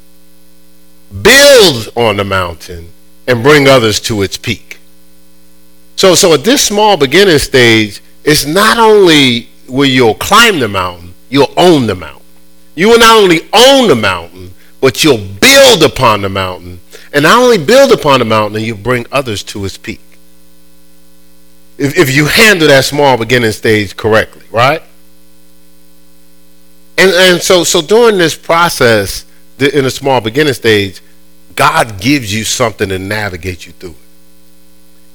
build 1.21 1.87
on 1.95 2.17
the 2.17 2.25
mountain, 2.25 2.89
and 3.27 3.41
bring 3.41 3.67
others 3.67 4.01
to 4.01 4.21
its 4.21 4.37
peak. 4.37 4.79
So, 5.95 6.13
so 6.15 6.33
at 6.33 6.43
this 6.43 6.61
small 6.67 6.97
beginning 6.97 7.39
stage, 7.39 8.01
it's 8.25 8.45
not 8.45 8.77
only 8.77 9.47
where 9.67 9.87
you'll 9.87 10.13
climb 10.15 10.59
the 10.59 10.67
mountain, 10.67 11.13
you'll 11.29 11.53
own 11.55 11.87
the 11.87 11.95
mountain. 11.95 12.21
You 12.75 12.89
will 12.89 12.99
not 12.99 13.23
only 13.23 13.47
own 13.53 13.87
the 13.87 13.95
mountain, 13.95 14.53
but 14.81 15.01
you'll 15.01 15.25
build 15.39 15.81
upon 15.81 16.23
the 16.23 16.29
mountain. 16.29 16.81
And 17.13 17.23
not 17.23 17.41
only 17.41 17.57
build 17.57 17.93
upon 17.93 18.19
the 18.19 18.25
mountain, 18.25 18.61
you 18.61 18.75
bring 18.75 19.05
others 19.13 19.43
to 19.43 19.63
its 19.63 19.77
peak. 19.77 20.01
If, 21.77 21.97
if 21.97 22.15
you 22.15 22.25
handle 22.25 22.67
that 22.67 22.85
small 22.85 23.17
beginning 23.17 23.51
stage 23.51 23.95
correctly, 23.97 24.45
right? 24.51 24.81
And, 26.97 27.11
and 27.11 27.41
so, 27.41 27.63
so 27.63 27.81
during 27.81 28.17
this 28.17 28.35
process, 28.35 29.25
in 29.59 29.85
a 29.85 29.89
small 29.89 30.21
beginning 30.21 30.53
stage, 30.53 31.01
God 31.55 31.99
gives 31.99 32.33
you 32.33 32.43
something 32.43 32.89
to 32.89 32.99
navigate 32.99 33.65
you 33.65 33.73
through 33.73 33.91
it 33.91 34.05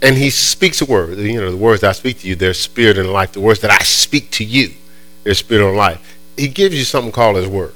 and 0.02 0.16
he 0.16 0.30
speaks 0.30 0.80
a 0.80 0.84
word. 0.84 1.18
You 1.18 1.40
know, 1.40 1.50
the 1.50 1.56
words 1.56 1.84
I 1.84 1.92
speak 1.92 2.20
to 2.20 2.28
you, 2.28 2.34
they're 2.34 2.54
spirit 2.54 2.98
and 2.98 3.12
life. 3.12 3.32
The 3.32 3.40
words 3.40 3.60
that 3.60 3.70
I 3.70 3.82
speak 3.84 4.30
to 4.32 4.44
you, 4.44 4.72
they're 5.24 5.34
spirit 5.34 5.66
and 5.66 5.76
life. 5.76 6.18
He 6.36 6.48
gives 6.48 6.76
you 6.76 6.84
something 6.84 7.12
called 7.12 7.36
his 7.36 7.46
word. 7.46 7.74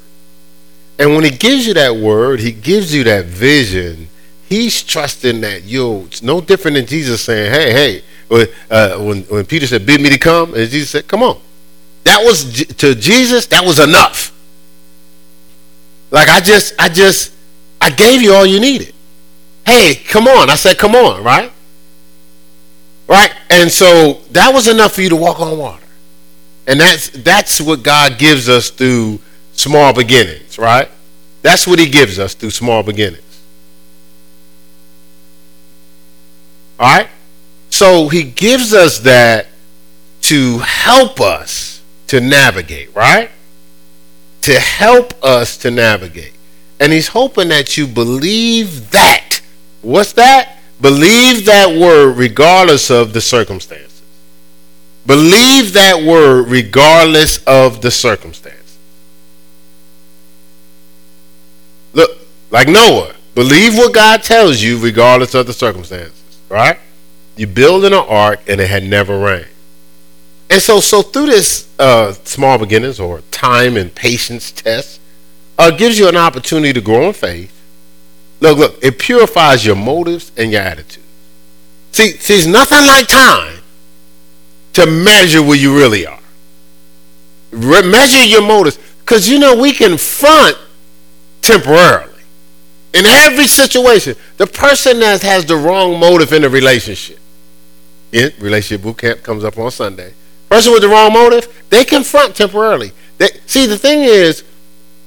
And 0.97 1.13
when 1.13 1.23
he 1.23 1.29
gives 1.29 1.67
you 1.67 1.73
that 1.75 1.95
word, 1.95 2.39
he 2.39 2.51
gives 2.51 2.93
you 2.93 3.03
that 3.03 3.25
vision. 3.25 4.07
He's 4.47 4.81
trusting 4.81 5.41
that 5.41 5.63
you'll. 5.63 6.05
It's 6.05 6.23
no 6.23 6.41
different 6.41 6.75
than 6.75 6.85
Jesus 6.85 7.21
saying, 7.21 7.51
"Hey, 7.51 7.71
hey." 7.71 8.03
Uh, 8.29 8.97
when 8.97 9.23
when 9.23 9.45
Peter 9.45 9.67
said, 9.67 9.85
"Bid 9.85 10.01
me 10.01 10.09
to 10.09 10.17
come," 10.17 10.53
and 10.53 10.69
Jesus 10.69 10.89
said, 10.89 11.07
"Come 11.07 11.21
on." 11.21 11.39
That 12.03 12.23
was 12.23 12.65
to 12.65 12.95
Jesus. 12.95 13.47
That 13.47 13.65
was 13.65 13.79
enough. 13.79 14.31
Like 16.11 16.29
I 16.29 16.39
just, 16.39 16.73
I 16.79 16.89
just, 16.89 17.33
I 17.81 17.89
gave 17.89 18.21
you 18.21 18.33
all 18.33 18.45
you 18.45 18.59
needed. 18.59 18.93
Hey, 19.65 19.95
come 19.95 20.27
on. 20.27 20.49
I 20.49 20.55
said, 20.55 20.77
"Come 20.77 20.95
on," 20.95 21.23
right? 21.23 21.51
Right? 23.07 23.31
And 23.49 23.71
so 23.71 24.21
that 24.31 24.53
was 24.53 24.67
enough 24.67 24.93
for 24.93 25.01
you 25.01 25.09
to 25.09 25.15
walk 25.15 25.39
on 25.39 25.57
water. 25.57 25.85
And 26.67 26.79
that's 26.79 27.09
that's 27.09 27.61
what 27.61 27.83
God 27.83 28.17
gives 28.17 28.49
us 28.49 28.69
through 28.69 29.19
small 29.53 29.93
beginnings, 29.93 30.57
right? 30.57 30.89
That's 31.43 31.67
what 31.67 31.77
he 31.77 31.87
gives 31.87 32.17
us 32.17 32.33
through 32.33 32.49
small 32.49 32.81
beginnings. 32.81 33.21
All 36.79 36.87
right? 36.87 37.09
So 37.75 38.07
he 38.07 38.23
gives 38.23 38.73
us 38.73 38.99
that 38.99 39.47
to 40.21 40.59
help 40.59 41.19
us 41.19 41.83
to 42.07 42.21
navigate, 42.21 42.95
right? 42.95 43.29
To 44.43 44.57
help 44.57 45.13
us 45.21 45.57
to 45.57 45.71
navigate. 45.71 46.31
And 46.79 46.93
he's 46.93 47.09
hoping 47.09 47.49
that 47.49 47.75
you 47.75 47.85
believe 47.85 48.91
that. 48.91 49.41
What's 49.81 50.13
that? 50.13 50.59
Believe 50.79 51.45
that 51.47 51.77
word 51.77 52.15
regardless 52.15 52.89
of 52.89 53.11
the 53.11 53.19
circumstances. 53.19 54.01
Believe 55.05 55.73
that 55.73 56.01
word 56.01 56.47
regardless 56.47 57.43
of 57.43 57.81
the 57.81 57.91
circumstance. 57.91 58.77
Look, 61.91 62.19
like 62.51 62.69
Noah, 62.69 63.15
believe 63.33 63.75
what 63.75 63.93
God 63.93 64.23
tells 64.23 64.61
you 64.61 64.79
regardless 64.79 65.35
of 65.35 65.45
the 65.45 65.51
circumstances, 65.51 66.39
right? 66.47 66.79
You 67.35 67.47
build 67.47 67.85
an 67.85 67.93
ark 67.93 68.41
and 68.47 68.61
it 68.61 68.69
had 68.69 68.83
never 68.83 69.19
rained. 69.19 69.47
And 70.49 70.61
so, 70.61 70.79
so 70.79 71.01
through 71.01 71.27
this 71.27 71.67
uh, 71.79 72.13
small 72.13 72.57
beginnings 72.57 72.99
or 72.99 73.21
time 73.31 73.77
and 73.77 73.93
patience 73.93 74.51
test, 74.51 75.01
uh, 75.57 75.71
gives 75.71 75.97
you 75.97 76.07
an 76.07 76.15
opportunity 76.15 76.73
to 76.73 76.81
grow 76.81 77.07
in 77.07 77.13
faith 77.13 77.55
Look, 78.39 78.57
look, 78.57 78.83
it 78.83 78.99
purifies 78.99 79.65
your 79.65 79.75
motives 79.75 80.31
and 80.37 80.51
your 80.51 80.61
attitude. 80.61 81.03
See, 81.91 82.11
see, 82.11 82.35
it's 82.35 82.45
nothing 82.45 82.85
like 82.85 83.07
time 83.07 83.59
to 84.73 84.85
measure 84.85 85.41
where 85.41 85.57
you 85.57 85.75
really 85.75 86.05
are. 86.05 86.19
Re- 87.51 87.89
measure 87.89 88.23
your 88.23 88.41
motives. 88.41 88.77
Because, 88.99 89.29
you 89.29 89.39
know, 89.39 89.55
we 89.55 89.71
can 89.71 89.97
front 89.97 90.57
temporarily. 91.41 92.11
In 92.93 93.05
every 93.05 93.47
situation, 93.47 94.15
the 94.37 94.47
person 94.47 94.99
that 94.99 95.21
has 95.21 95.45
the 95.45 95.55
wrong 95.55 95.99
motive 95.99 96.33
in 96.33 96.43
a 96.43 96.49
relationship, 96.49 97.19
in 98.15 98.31
relationship 98.39 98.81
boot 98.81 98.97
camp 98.97 99.23
comes 99.23 99.43
up 99.43 99.57
on 99.57 99.69
Sunday. 99.69 100.13
Person 100.49 100.71
with 100.71 100.81
the 100.81 100.87
wrong 100.87 101.11
motive, 101.11 101.63
they 101.69 101.83
confront 101.83 102.35
temporarily. 102.35 102.93
They, 103.17 103.27
see, 103.45 103.65
the 103.65 103.77
thing 103.77 104.03
is, 104.03 104.43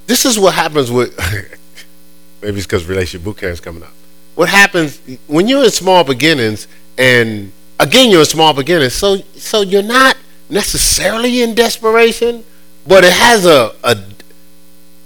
this 0.07 0.27
is 0.27 0.39
what 0.39 0.55
happens 0.55 0.91
with 0.91 1.17
Maybe 2.43 2.59
it's 2.59 2.67
because 2.67 2.85
relationship 2.85 3.25
boot 3.25 3.39
camp 3.39 3.53
is 3.53 3.61
coming 3.61 3.83
up. 3.83 3.93
What 4.35 4.49
happens 4.49 5.01
when 5.27 5.49
you're 5.49 5.65
in 5.65 5.71
small 5.71 6.05
beginnings, 6.05 6.69
and 6.97 7.51
again 7.81 8.11
you're 8.11 8.21
in 8.21 8.27
small 8.27 8.53
beginnings, 8.53 8.93
so 8.93 9.17
so 9.37 9.63
you're 9.63 9.83
not 9.83 10.17
necessarily 10.51 11.43
in 11.43 11.55
desperation, 11.55 12.45
but 12.87 13.05
it 13.05 13.13
has 13.13 13.47
a 13.47 13.73
a, 13.83 13.97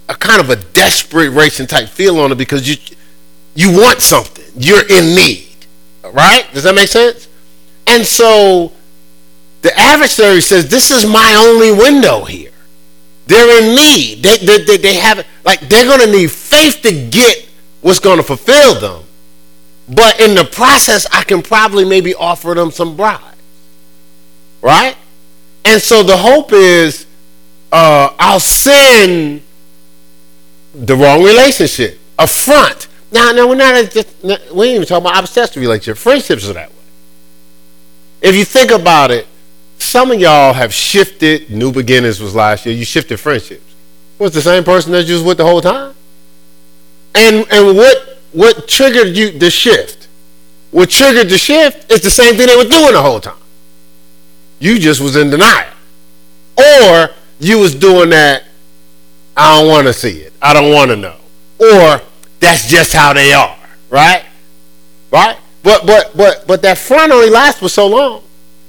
a 0.09 0.15
kind 0.15 0.41
of 0.41 0.49
a 0.49 0.57
desperation 0.57 1.65
type 1.65 1.87
feel 1.87 2.19
on 2.19 2.31
it 2.31 2.37
because 2.37 2.69
you 2.69 2.75
you 3.55 3.75
want 3.75 4.01
something, 4.01 4.45
you're 4.55 4.87
in 4.87 5.15
need, 5.15 5.65
right? 6.11 6.45
Does 6.53 6.63
that 6.63 6.75
make 6.75 6.89
sense? 6.89 7.27
And 7.93 8.07
so 8.07 8.71
the 9.61 9.77
adversary 9.79 10.41
says, 10.41 10.67
This 10.67 10.89
is 10.89 11.05
my 11.05 11.35
only 11.45 11.71
window 11.71 12.25
here. 12.25 12.49
They're 13.27 13.61
in 13.61 13.75
need. 13.75 14.23
They, 14.23 14.37
they, 14.37 14.63
they, 14.63 14.77
they 14.77 14.95
have, 14.95 15.25
like, 15.45 15.59
they're 15.69 15.85
going 15.85 15.99
to 15.99 16.11
need 16.11 16.31
faith 16.31 16.81
to 16.81 17.09
get 17.09 17.47
what's 17.81 17.99
going 17.99 18.17
to 18.17 18.23
fulfill 18.23 18.79
them. 18.79 19.03
But 19.87 20.19
in 20.19 20.33
the 20.33 20.43
process, 20.43 21.05
I 21.13 21.23
can 21.23 21.43
probably 21.43 21.85
maybe 21.85 22.15
offer 22.15 22.55
them 22.55 22.71
some 22.71 22.97
bribes. 22.97 23.37
Right? 24.63 24.97
And 25.63 25.79
so 25.79 26.01
the 26.01 26.17
hope 26.17 26.51
is 26.51 27.05
uh, 27.71 28.09
I'll 28.17 28.39
send 28.39 29.43
the 30.73 30.95
wrong 30.95 31.23
relationship, 31.23 31.99
a 32.17 32.25
front. 32.25 32.87
Now, 33.11 33.31
now 33.33 33.47
we're 33.47 33.55
not 33.55 33.91
just, 33.91 34.09
we 34.23 34.31
ain't 34.31 34.75
even 34.75 34.87
talking 34.87 35.05
about 35.05 35.19
obsessive 35.19 35.61
relationship. 35.61 35.97
Friendships 35.97 36.49
are 36.49 36.53
that 36.53 36.71
way. 36.71 36.82
If 38.23 38.35
you 38.35 38.45
think 38.45 38.71
about 38.71 39.11
it, 39.11 39.27
some 39.77 40.09
of 40.09 40.19
y'all 40.19 40.53
have 40.53 40.73
shifted. 40.73 41.49
New 41.49 41.73
beginnings 41.73 42.21
was 42.21 42.33
last 42.33 42.65
year. 42.65 42.73
You 42.73 42.85
shifted 42.85 43.19
friendships. 43.19 43.75
Was 44.17 44.33
the 44.33 44.41
same 44.41 44.63
person 44.63 44.93
that 44.93 45.05
you 45.05 45.15
was 45.15 45.23
with 45.23 45.37
the 45.37 45.45
whole 45.45 45.59
time? 45.59 45.93
And 47.13 47.45
and 47.51 47.75
what 47.77 48.17
what 48.31 48.67
triggered 48.67 49.09
you 49.09 49.37
the 49.37 49.51
shift? 49.51 50.07
What 50.71 50.89
triggered 50.89 51.29
the 51.29 51.37
shift 51.37 51.91
is 51.91 52.01
the 52.01 52.09
same 52.09 52.35
thing 52.35 52.47
they 52.47 52.55
were 52.55 52.63
doing 52.63 52.93
the 52.93 53.01
whole 53.01 53.19
time. 53.19 53.37
You 54.59 54.79
just 54.79 55.01
was 55.01 55.17
in 55.17 55.29
denial, 55.29 55.73
or 56.57 57.09
you 57.39 57.59
was 57.59 57.75
doing 57.75 58.09
that. 58.11 58.45
I 59.35 59.59
don't 59.59 59.67
want 59.67 59.87
to 59.87 59.93
see 59.93 60.21
it. 60.21 60.33
I 60.41 60.53
don't 60.53 60.73
want 60.73 60.91
to 60.91 60.95
know. 60.95 61.17
Or 61.59 62.01
that's 62.39 62.67
just 62.69 62.93
how 62.93 63.11
they 63.13 63.33
are, 63.33 63.57
right? 63.89 64.23
Right? 65.11 65.37
But 65.63 65.85
but 65.85 66.15
but 66.15 66.45
but 66.45 66.61
that 66.61 66.77
front 66.77 67.11
only 67.11 67.29
lasts 67.29 67.59
for 67.59 67.69
so 67.69 67.87
long. 67.87 68.21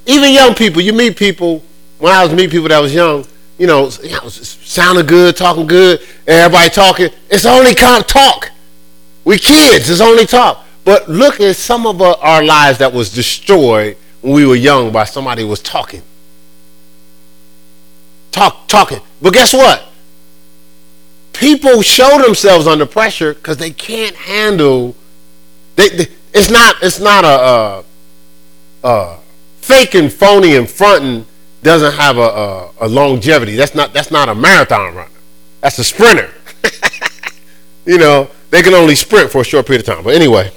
Even 0.06 0.32
young 0.32 0.54
people, 0.54 0.80
you 0.80 0.92
meet 0.92 1.16
people. 1.16 1.62
When 1.98 2.12
I 2.12 2.22
was 2.22 2.32
meeting 2.32 2.50
people 2.50 2.68
that 2.68 2.80
was 2.80 2.94
young, 2.94 3.26
you 3.58 3.66
know, 3.66 3.90
you 4.02 4.12
know 4.12 4.28
sounding 4.28 5.06
good, 5.06 5.36
talking 5.36 5.66
good, 5.66 6.00
everybody 6.26 6.70
talking. 6.70 7.10
It's 7.30 7.46
only 7.46 7.74
talk. 7.74 8.50
We 9.24 9.38
kids. 9.38 9.90
It's 9.90 10.00
only 10.00 10.26
talk. 10.26 10.64
But 10.84 11.08
look 11.08 11.40
at 11.40 11.56
some 11.56 11.86
of 11.86 12.00
our 12.00 12.44
lives 12.44 12.78
that 12.78 12.92
was 12.92 13.12
destroyed 13.12 13.96
when 14.20 14.34
we 14.34 14.46
were 14.46 14.54
young 14.54 14.92
by 14.92 15.04
somebody 15.04 15.44
was 15.44 15.60
talking. 15.60 16.02
Talk, 18.30 18.68
talking. 18.68 19.00
But 19.22 19.32
guess 19.32 19.52
what? 19.52 19.84
People 21.32 21.82
show 21.82 22.20
themselves 22.22 22.66
under 22.66 22.84
pressure 22.86 23.32
because 23.32 23.56
they 23.56 23.70
can't 23.70 24.14
handle. 24.16 24.94
They, 25.76 25.88
they, 25.88 26.06
it's 26.34 26.50
not. 26.50 26.76
It's 26.82 27.00
not 27.00 27.24
a, 27.24 27.84
a, 28.84 28.88
a 28.88 29.18
faking, 29.60 30.10
phony, 30.10 30.56
and 30.56 30.68
fronting 30.68 31.26
doesn't 31.62 31.94
have 31.94 32.18
a, 32.18 32.20
a, 32.20 32.70
a, 32.82 32.88
longevity. 32.88 33.56
That's 33.56 33.74
not 33.74 33.94
that's 33.94 34.10
not 34.10 34.28
a 34.28 34.34
marathon 34.34 34.94
runner. 34.94 35.10
That's 35.60 35.78
a 35.78 35.84
sprinter. 35.84 36.30
you 37.86 37.98
know, 37.98 38.30
they 38.50 38.62
can 38.62 38.74
only 38.74 38.94
sprint 38.94 39.30
for 39.30 39.40
a 39.40 39.44
short 39.44 39.66
period 39.66 39.88
of 39.88 39.94
time. 39.94 40.04
But 40.04 40.14
anyway, 40.14 40.52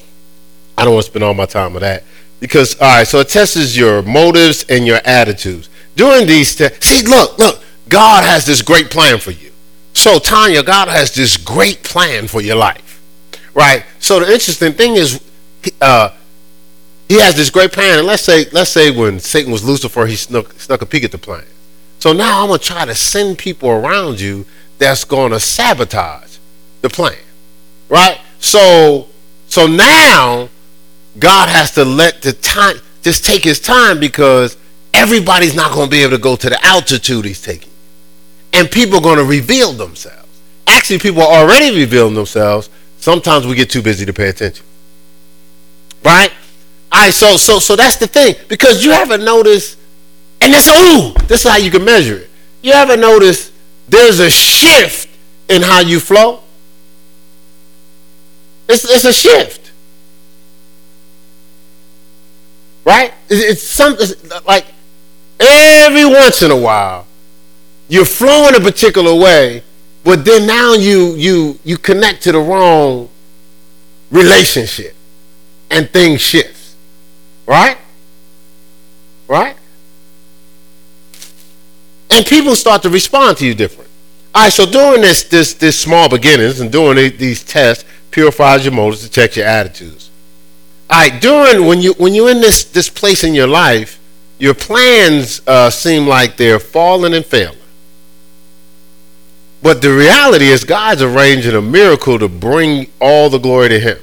I 0.78 0.84
don't 0.84 0.94
want 0.94 1.06
to 1.06 1.12
spend 1.12 1.24
all 1.24 1.34
my 1.34 1.46
time 1.46 1.76
on 1.76 1.82
that 1.82 2.04
because 2.40 2.76
all 2.82 2.98
right. 2.98 3.08
So 3.08 3.20
it 3.20 3.30
tests 3.30 3.78
your 3.78 4.02
motives 4.02 4.66
and 4.68 4.86
your 4.86 5.00
attitudes 5.06 5.70
during 5.96 6.28
these 6.28 6.56
tests. 6.56 6.86
See, 6.86 7.08
look, 7.08 7.38
look. 7.38 7.64
God 7.90 8.26
has 8.26 8.46
this 8.46 8.62
great 8.62 8.90
plan 8.90 9.18
for 9.18 9.32
you. 9.32 9.52
So 9.94 10.20
Tanya, 10.20 10.62
God 10.62 10.90
has 10.90 11.16
this 11.16 11.38
great 11.38 11.84
plan 11.84 12.28
for 12.28 12.42
your 12.42 12.56
life, 12.56 13.02
right? 13.54 13.84
So 14.00 14.20
the 14.20 14.26
interesting 14.32 14.74
thing 14.74 14.96
is, 14.96 15.22
uh, 15.82 16.10
he 17.08 17.20
has 17.20 17.36
this 17.36 17.50
great 17.50 17.72
plan. 17.72 18.00
And 18.00 18.08
let's 18.08 18.24
say, 18.24 18.46
let's 18.52 18.72
say 18.72 18.92
when 18.92 19.20
Satan 19.20 19.52
was 19.52 19.64
Lucifer, 19.64 20.06
he 20.06 20.16
snuck, 20.16 20.54
snuck 20.54 20.82
a 20.82 20.86
peek 20.86 21.04
at 21.04 21.12
the 21.12 21.18
plan. 21.18 21.46
So 22.00 22.14
now 22.14 22.42
I'm 22.42 22.48
gonna 22.48 22.60
try 22.60 22.86
to 22.86 22.96
send 22.96 23.38
people 23.38 23.70
around 23.70 24.20
you 24.20 24.46
that's 24.78 25.04
gonna 25.04 25.40
sabotage 25.40 26.38
the 26.82 26.90
plan. 26.90 27.18
Right? 27.90 28.20
So 28.40 29.08
so 29.48 29.66
now 29.66 30.50
God 31.18 31.50
has 31.50 31.72
to 31.72 31.86
let 31.86 32.22
the 32.22 32.34
time 32.34 32.78
just 33.02 33.26
take 33.26 33.44
his 33.44 33.60
time 33.60 34.00
because 34.00 34.58
everybody's 34.94 35.56
not 35.56 35.72
gonna 35.74 35.90
be 35.90 36.04
able 36.04 36.12
to 36.12 36.22
go 36.22 36.36
to 36.36 36.50
the 36.50 36.64
altitude 36.66 37.26
he's 37.26 37.42
taking. 37.42 37.72
And 38.54 38.70
people 38.70 39.00
are 39.00 39.02
gonna 39.02 39.24
reveal 39.24 39.74
themselves. 39.74 40.42
Actually, 40.68 41.00
people 41.00 41.22
are 41.22 41.44
already 41.44 41.76
revealing 41.76 42.14
themselves. 42.14 42.70
Sometimes 43.00 43.48
we 43.48 43.56
get 43.56 43.70
too 43.70 43.82
busy 43.82 44.06
to 44.06 44.14
pay 44.14 44.30
attention. 44.30 44.66
Right? 46.08 46.32
All 46.90 47.02
right, 47.02 47.14
so 47.14 47.36
so 47.36 47.60
so 47.60 47.76
that's 47.76 47.98
the 47.98 48.08
thing 48.08 48.36
because 48.48 48.84
you 48.84 48.92
haven't 48.92 49.26
noticed, 49.26 49.78
and 50.40 50.54
that's 50.54 50.70
ooh, 50.70 51.12
this 51.28 51.44
is 51.44 51.52
how 51.52 51.58
you 51.58 51.70
can 51.70 51.84
measure 51.84 52.20
it. 52.20 52.30
You 52.64 52.72
haven't 52.72 53.02
noticed 53.02 53.52
there's 53.90 54.22
a 54.22 54.30
shift 54.30 55.10
in 55.50 55.62
how 55.62 55.82
you 55.82 56.00
flow. 56.00 56.44
It's 58.70 58.86
it's 58.86 59.04
a 59.04 59.12
shift, 59.12 59.74
right? 62.86 63.14
It's, 63.30 63.44
it's 63.44 63.64
something 63.64 64.08
like 64.48 64.66
every 65.42 66.06
once 66.06 66.42
in 66.42 66.52
a 66.52 66.58
while 66.58 67.06
you're 67.90 68.06
flowing 68.06 68.56
a 68.56 68.60
particular 68.60 69.14
way, 69.14 69.64
but 70.04 70.26
then 70.26 70.46
now 70.48 70.74
you 70.74 71.16
you 71.16 71.60
you 71.64 71.78
connect 71.78 72.24
to 72.24 72.32
the 72.32 72.40
wrong 72.40 73.10
relationship, 74.12 74.96
and 75.70 75.90
things 75.90 76.22
shift. 76.22 76.76
Right? 77.46 77.78
Right? 79.28 79.56
And 82.10 82.26
people 82.26 82.56
start 82.56 82.82
to 82.84 82.90
respond 82.90 83.38
to 83.38 83.46
you 83.46 83.54
different. 83.54 83.90
All 84.34 84.44
right, 84.44 84.54
so 84.54 84.66
doing 84.66 85.02
this, 85.02 85.24
this, 85.24 85.54
this 85.54 85.80
small 85.80 86.10
beginnings 86.10 86.60
and 86.60 86.72
doing 86.72 86.96
these 87.18 87.44
tests 87.44 87.86
purifies 88.12 88.66
your 88.66 88.74
motives 88.74 89.04
to 89.04 89.10
check 89.10 89.36
your 89.36 89.46
attitudes. 89.46 90.10
All 90.90 91.00
right, 91.00 91.22
during 91.22 91.66
when 91.66 91.82
you 91.82 91.94
when 91.98 92.14
you're 92.14 92.30
in 92.30 92.40
this 92.40 92.64
this 92.64 92.90
place 92.90 93.24
in 93.24 93.34
your 93.34 93.48
life, 93.48 94.00
your 94.40 94.54
plans 94.54 95.42
uh, 95.46 95.70
seem 95.70 96.08
like 96.08 96.38
they're 96.38 96.60
falling 96.60 97.14
and 97.14 97.26
failing. 97.26 97.58
But 99.62 99.82
the 99.82 99.94
reality 99.94 100.46
is, 100.46 100.64
God's 100.64 101.02
arranging 101.02 101.56
a 101.56 101.62
miracle 101.62 102.18
to 102.20 102.30
bring 102.30 102.88
all 103.02 103.30
the 103.30 103.40
glory 103.40 103.70
to 103.70 103.80
Him. 103.80 103.98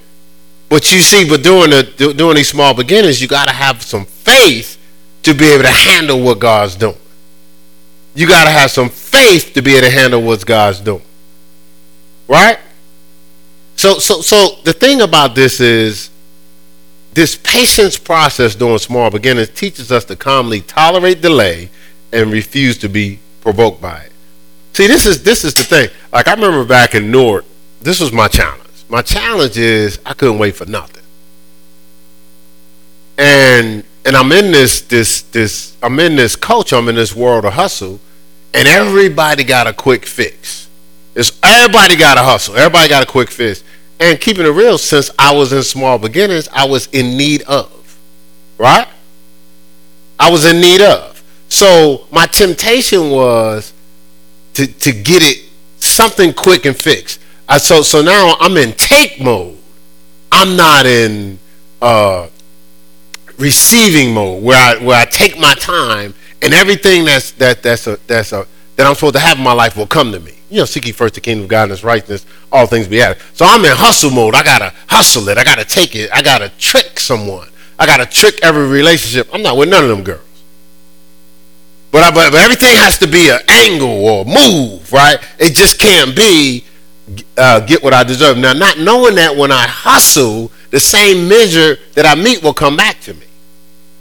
But 0.69 0.93
you 0.93 1.01
see, 1.01 1.29
but 1.29 1.43
doing 1.43 1.71
the 1.71 2.15
doing 2.17 2.37
these 2.37 2.49
small 2.49 2.75
beginnings, 2.75 3.21
you 3.21 3.29
got 3.29 3.47
to 3.49 3.55
have 3.55 3.83
some 3.83 4.05
faith 4.05 4.79
to 5.23 5.35
be 5.35 5.47
able 5.47 5.65
to 5.65 5.71
handle 5.71 6.21
what 6.23 6.39
God's 6.39 6.77
doing. 6.77 6.97
You 8.15 8.29
got 8.29 8.45
to 8.45 8.51
have 8.51 8.71
some 8.71 8.89
faith 8.89 9.53
to 9.55 9.63
be 9.63 9.73
able 9.73 9.87
to 9.87 9.91
handle 9.91 10.23
what 10.23 10.45
God's 10.45 10.81
doing. 10.81 11.03
Right? 12.29 12.59
So 13.77 13.99
so 13.99 14.21
so 14.21 14.59
the 14.65 14.73
thing 14.73 15.01
about 15.01 15.35
this 15.35 15.61
is 15.61 16.11
this 17.13 17.37
patience 17.37 17.97
process 17.97 18.55
during 18.55 18.79
small 18.79 19.11
beginnings 19.11 19.51
teaches 19.51 19.93
us 19.93 20.05
to 20.07 20.17
calmly 20.17 20.61
tolerate 20.61 21.21
delay 21.21 21.71
and 22.13 22.33
refuse 22.33 22.79
to 22.79 22.89
be 22.89 23.21
provoked 23.41 23.81
by 23.81 23.99
it. 23.99 24.13
See, 24.73 24.87
this 24.87 25.07
is 25.07 25.23
this 25.23 25.45
is 25.45 25.55
the 25.55 25.63
thing. 25.63 25.89
Like 26.13 26.29
I 26.29 26.35
remember 26.35 26.65
back 26.65 26.95
in 26.95 27.11
Newark, 27.11 27.45
this 27.81 28.01
was 28.01 28.13
my 28.13 28.29
challenge. 28.29 28.64
My 28.95 29.03
challenge 29.03 29.59
is 29.59 29.99
I 30.07 30.15
couldn't 30.15 30.39
wait 30.39 30.55
for 30.55 30.67
nothing. 30.67 31.03
And 33.19 33.83
and 34.05 34.17
I'm 34.17 34.31
in 34.31 34.53
this 34.53 34.83
this 34.83 35.23
this 35.23 35.77
I'm 35.83 35.99
in 35.99 36.15
this 36.15 36.37
culture, 36.37 36.77
I'm 36.77 36.89
in 36.89 36.95
this 36.95 37.13
world 37.13 37.45
of 37.45 37.55
hustle, 37.55 37.99
and 38.55 38.69
everybody 38.69 39.43
got 39.43 39.67
a 39.67 39.73
quick 39.73 40.07
fix. 40.07 40.69
It's 41.17 41.37
everybody 41.43 41.97
got 41.97 42.19
a 42.19 42.23
hustle. 42.23 42.55
Everybody 42.55 42.89
got 42.89 43.03
a 43.03 43.07
quick 43.07 43.33
fix. 43.33 43.65
And 43.99 44.21
keeping 44.21 44.47
it 44.47 44.51
real, 44.51 44.79
since 44.79 45.11
I 45.19 45.35
was 45.35 45.53
in 45.53 45.65
small 45.65 45.99
beginnings, 45.99 46.49
I 46.53 46.65
was 46.65 46.87
in 46.93 47.17
need 47.17 47.43
of. 47.43 47.99
Right? 48.59 48.87
I 50.21 50.31
was 50.31 50.45
in 50.47 50.61
need 50.61 50.83
of. 50.83 51.21
So 51.49 52.07
my 52.13 52.27
temptation 52.27 53.11
was 53.11 53.73
to, 54.53 54.69
to 54.69 54.93
get 54.93 55.25
it 55.25 55.49
something 55.81 56.33
quick 56.33 56.65
and 56.65 56.77
fixed. 56.77 57.19
I, 57.49 57.59
so 57.59 57.83
so 57.83 58.03
now 58.03 58.37
I'm 58.41 58.57
in 58.57 58.73
take 58.73 59.21
mode. 59.21 59.59
I'm 60.33 60.57
not 60.57 60.87
in 60.87 61.39
uh, 61.83 62.29
receiving 63.39 64.15
mode 64.15 64.43
where 64.43 64.59
I 64.59 64.83
where 64.83 65.01
I 65.01 65.05
take 65.05 65.39
my 65.39 65.55
time 65.55 66.15
and 66.43 66.55
everything 66.55 67.05
that's 67.05 67.33
that 67.33 67.63
that's 67.63 67.87
a 67.87 67.99
that's 68.07 68.33
a 68.33 68.47
that 68.77 68.87
I'm 68.87 68.95
supposed 68.95 69.15
to 69.15 69.21
have 69.21 69.39
in 69.39 69.45
my 69.45 69.53
life 69.53 69.77
will 69.77 69.87
come 69.87 70.13
to 70.13 70.21
me. 70.21 70.35
You 70.51 70.59
know, 70.59 70.65
seek 70.65 70.87
ye 70.87 70.93
first 70.93 71.15
the 71.15 71.21
kingdom 71.21 71.45
of 71.45 71.49
God 71.49 71.65
and 71.65 71.71
his 71.71 71.85
righteousness, 71.85 72.27
all 72.51 72.67
things 72.67 72.89
be 72.89 73.01
added. 73.01 73.19
So 73.33 73.45
I'm 73.45 73.65
in 73.65 73.73
hustle 73.73 74.11
mode. 74.11 74.35
I 74.35 74.43
gotta 74.43 74.73
hustle 74.89 75.29
it. 75.29 75.39
I 75.39 75.45
gotta 75.45 75.65
take 75.65 75.95
it. 75.95 76.11
I 76.13 76.23
gotta 76.23 76.51
trick 76.59 76.99
someone. 77.01 77.49
I 77.79 77.87
gotta 77.87 78.07
trick 78.07 78.39
every 78.43 78.67
relationship. 78.67 79.29
I'm 79.33 79.43
not 79.43 79.57
with 79.57 79.69
none 79.69 79.85
of 79.85 79.91
them 79.91 80.03
girls. 80.03 80.21
But, 81.91 82.03
I, 82.03 82.11
but, 82.11 82.33
but 82.33 82.41
everything 82.41 82.75
has 82.75 82.99
to 82.99 83.07
be 83.07 83.31
an 83.31 83.39
angle 83.49 84.05
or 84.05 84.25
move, 84.25 84.93
right? 84.93 85.19
It 85.39 85.55
just 85.55 85.79
can't 85.79 86.17
be 86.17 86.65
uh, 87.37 87.61
get 87.61 87.83
what 87.83 87.93
I 87.93 88.05
deserve. 88.05 88.39
Now, 88.39 88.53
not 88.53 88.79
knowing 88.79 89.17
that 89.17 89.37
when 89.37 89.53
I 89.53 89.67
hustle, 89.67 90.51
the 90.71 90.81
same 90.81 91.29
measure 91.29 91.77
that 91.95 92.07
I 92.07 92.15
meet 92.15 92.43
will 92.43 92.55
come 92.55 92.77
back 92.77 93.01
to 93.01 93.15
me. 93.15 93.27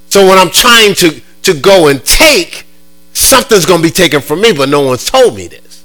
So 0.10 0.28
when 0.28 0.38
I'm 0.38 0.50
trying 0.50 0.96
to 0.96 1.22
to 1.44 1.54
go 1.54 1.90
and 1.90 2.04
take, 2.06 2.66
something's 3.14 3.66
going 3.66 3.82
to 3.82 3.88
be 3.88 3.92
taken 3.92 4.22
from 4.22 4.42
me, 4.42 4.54
but 4.54 4.70
no 4.70 4.82
one's 4.82 5.06
told 5.06 5.36
me 5.36 5.48
this. 5.48 5.84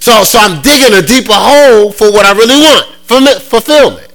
So, 0.00 0.22
so 0.24 0.38
I'm 0.38 0.60
digging 0.62 0.92
a 0.92 1.00
deeper 1.00 1.32
hole 1.32 1.92
for 1.92 2.12
what 2.12 2.26
I 2.26 2.32
really 2.32 2.60
want, 2.60 3.40
fulfillment. 3.42 4.12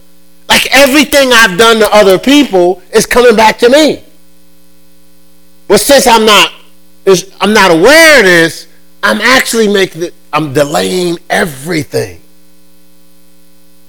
Like 0.47 0.67
everything 0.71 1.31
I've 1.33 1.57
done 1.57 1.79
to 1.79 1.89
other 1.91 2.19
people 2.19 2.81
is 2.93 3.05
coming 3.05 3.35
back 3.35 3.57
to 3.59 3.69
me. 3.69 4.03
But 5.67 5.79
since 5.79 6.07
I'm 6.07 6.25
not, 6.25 6.53
I'm 7.41 7.53
not 7.53 7.71
aware 7.71 8.19
of 8.19 8.25
this, 8.25 8.67
I'm 9.01 9.19
actually 9.19 9.67
making 9.67 10.03
it, 10.03 10.13
I'm 10.31 10.53
delaying 10.53 11.17
everything. 11.29 12.21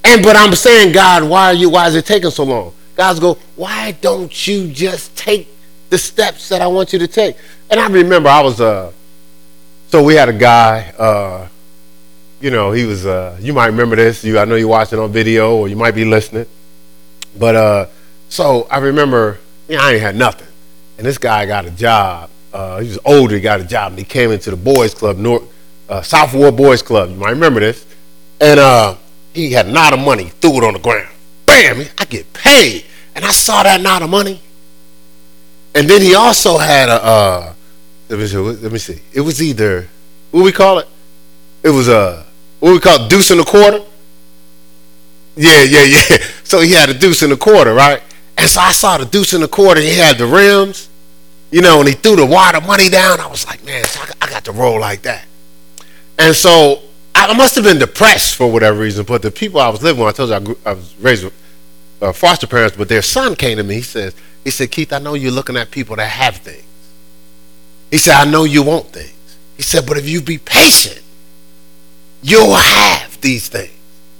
And 0.08 0.22
but 0.22 0.36
I'm 0.36 0.54
saying, 0.54 0.92
God, 0.92 1.22
why 1.22 1.48
are 1.48 1.52
you? 1.52 1.68
Why 1.68 1.86
is 1.86 1.94
it 1.94 2.06
taking 2.06 2.30
so 2.30 2.42
long? 2.42 2.72
God's 2.96 3.20
go, 3.20 3.34
why 3.56 3.92
don't 3.92 4.46
you 4.46 4.68
just 4.72 5.14
take 5.14 5.54
the 5.90 5.98
steps 5.98 6.48
that 6.48 6.62
I 6.62 6.66
want 6.66 6.94
you 6.94 6.98
to 7.00 7.06
take? 7.06 7.36
And 7.70 7.78
I 7.78 7.86
remember 7.88 8.30
I 8.30 8.40
was 8.40 8.58
uh, 8.58 8.90
so 9.88 10.02
we 10.02 10.14
had 10.14 10.30
a 10.30 10.32
guy, 10.32 10.94
uh, 10.98 11.48
you 12.40 12.50
know, 12.50 12.72
he 12.72 12.86
was 12.86 13.04
uh, 13.04 13.36
you 13.38 13.52
might 13.52 13.66
remember 13.66 13.96
this. 13.96 14.24
You 14.24 14.38
I 14.38 14.46
know 14.46 14.54
you're 14.54 14.66
watching 14.66 14.98
on 14.98 15.12
video 15.12 15.54
or 15.54 15.68
you 15.68 15.76
might 15.76 15.94
be 15.94 16.06
listening, 16.06 16.46
but 17.38 17.54
uh, 17.54 17.86
so 18.30 18.66
I 18.70 18.78
remember, 18.78 19.38
you 19.68 19.76
know, 19.76 19.82
I 19.82 19.92
ain't 19.92 20.00
had 20.00 20.16
nothing, 20.16 20.48
and 20.96 21.06
this 21.06 21.18
guy 21.18 21.44
got 21.44 21.66
a 21.66 21.70
job. 21.70 22.30
Uh, 22.50 22.80
he 22.80 22.88
was 22.88 22.98
older, 23.04 23.34
he 23.34 23.42
got 23.42 23.60
a 23.60 23.64
job, 23.64 23.92
and 23.92 23.98
he 23.98 24.06
came 24.06 24.30
into 24.30 24.50
the 24.50 24.56
boys' 24.56 24.94
club, 24.94 25.18
North 25.18 25.42
uh, 25.90 26.00
South 26.00 26.32
Ward 26.32 26.56
Boys 26.56 26.80
Club. 26.80 27.10
You 27.10 27.16
might 27.16 27.30
remember 27.30 27.60
this, 27.60 27.84
and 28.40 28.58
uh 28.58 28.94
he 29.34 29.52
had 29.52 29.66
a 29.66 29.72
knot 29.72 29.92
of 29.92 30.00
money, 30.00 30.30
threw 30.40 30.58
it 30.58 30.64
on 30.64 30.74
the 30.74 30.78
ground. 30.78 31.08
Bam! 31.46 31.84
I 31.98 32.04
get 32.04 32.32
paid. 32.32 32.84
And 33.14 33.24
I 33.24 33.30
saw 33.30 33.62
that 33.62 33.80
knot 33.80 34.02
of 34.02 34.10
money. 34.10 34.40
And 35.74 35.88
then 35.88 36.02
he 36.02 36.14
also 36.14 36.58
had 36.58 36.88
a, 36.88 37.04
uh, 37.04 37.54
let, 38.08 38.18
me 38.18 38.26
see, 38.26 38.36
let 38.36 38.72
me 38.72 38.78
see. 38.78 39.00
It 39.12 39.20
was 39.20 39.42
either, 39.42 39.88
what 40.30 40.44
we 40.44 40.52
call 40.52 40.78
it? 40.78 40.88
It 41.62 41.70
was 41.70 41.88
a, 41.88 42.24
what 42.60 42.72
we 42.72 42.80
call 42.80 43.04
it, 43.04 43.10
deuce 43.10 43.30
and 43.30 43.40
a 43.40 43.44
quarter? 43.44 43.82
Yeah, 45.36 45.62
yeah, 45.62 45.84
yeah. 45.84 46.18
So 46.44 46.60
he 46.60 46.72
had 46.72 46.88
a 46.88 46.94
deuce 46.94 47.22
and 47.22 47.32
a 47.32 47.36
quarter, 47.36 47.74
right? 47.74 48.02
And 48.38 48.48
so 48.48 48.60
I 48.60 48.72
saw 48.72 48.96
the 48.96 49.04
deuce 49.04 49.34
and 49.34 49.44
a 49.44 49.48
quarter. 49.48 49.80
He 49.80 49.96
had 49.96 50.16
the 50.16 50.26
rims, 50.26 50.88
you 51.50 51.60
know, 51.60 51.80
and 51.80 51.88
he 51.88 51.94
threw 51.94 52.16
the 52.16 52.24
wad 52.24 52.54
of 52.54 52.66
money 52.66 52.88
down. 52.88 53.20
I 53.20 53.26
was 53.26 53.46
like, 53.46 53.62
man, 53.64 53.84
so 53.84 54.00
I 54.22 54.30
got 54.30 54.44
to 54.46 54.52
roll 54.52 54.80
like 54.80 55.02
that. 55.02 55.26
And 56.18 56.34
so 56.34 56.82
I 57.14 57.32
must 57.34 57.54
have 57.56 57.64
been 57.64 57.78
depressed 57.78 58.36
for 58.36 58.50
whatever 58.50 58.78
reason, 58.80 59.04
but 59.04 59.22
the 59.22 59.30
people 59.30 59.60
I 59.60 59.68
was 59.68 59.82
living 59.82 60.04
with, 60.04 60.14
I 60.14 60.16
told 60.16 60.30
you 60.30 60.36
I, 60.36 60.40
grew, 60.40 60.58
I 60.64 60.72
was 60.74 60.94
raised 60.98 61.24
with 61.24 61.34
uh, 62.00 62.12
foster 62.12 62.46
parents, 62.46 62.76
but 62.76 62.88
their 62.88 63.02
son 63.02 63.34
came 63.34 63.56
to 63.58 63.64
me. 63.64 63.76
He 63.76 63.82
says, 63.82 64.14
he 64.44 64.50
said, 64.50 64.70
Keith, 64.70 64.92
I 64.92 64.98
know 64.98 65.14
you're 65.14 65.32
looking 65.32 65.56
at 65.56 65.70
people 65.70 65.96
that 65.96 66.06
have 66.06 66.36
things. 66.36 66.64
He 67.90 67.98
said, 67.98 68.14
I 68.14 68.30
know 68.30 68.44
you 68.44 68.62
want 68.62 68.86
things. 68.86 69.36
He 69.56 69.62
said, 69.62 69.86
but 69.86 69.96
if 69.96 70.08
you 70.08 70.22
be 70.22 70.38
patient, 70.38 71.02
you'll 72.22 72.54
have 72.54 73.20
these 73.20 73.48
things. 73.48 73.72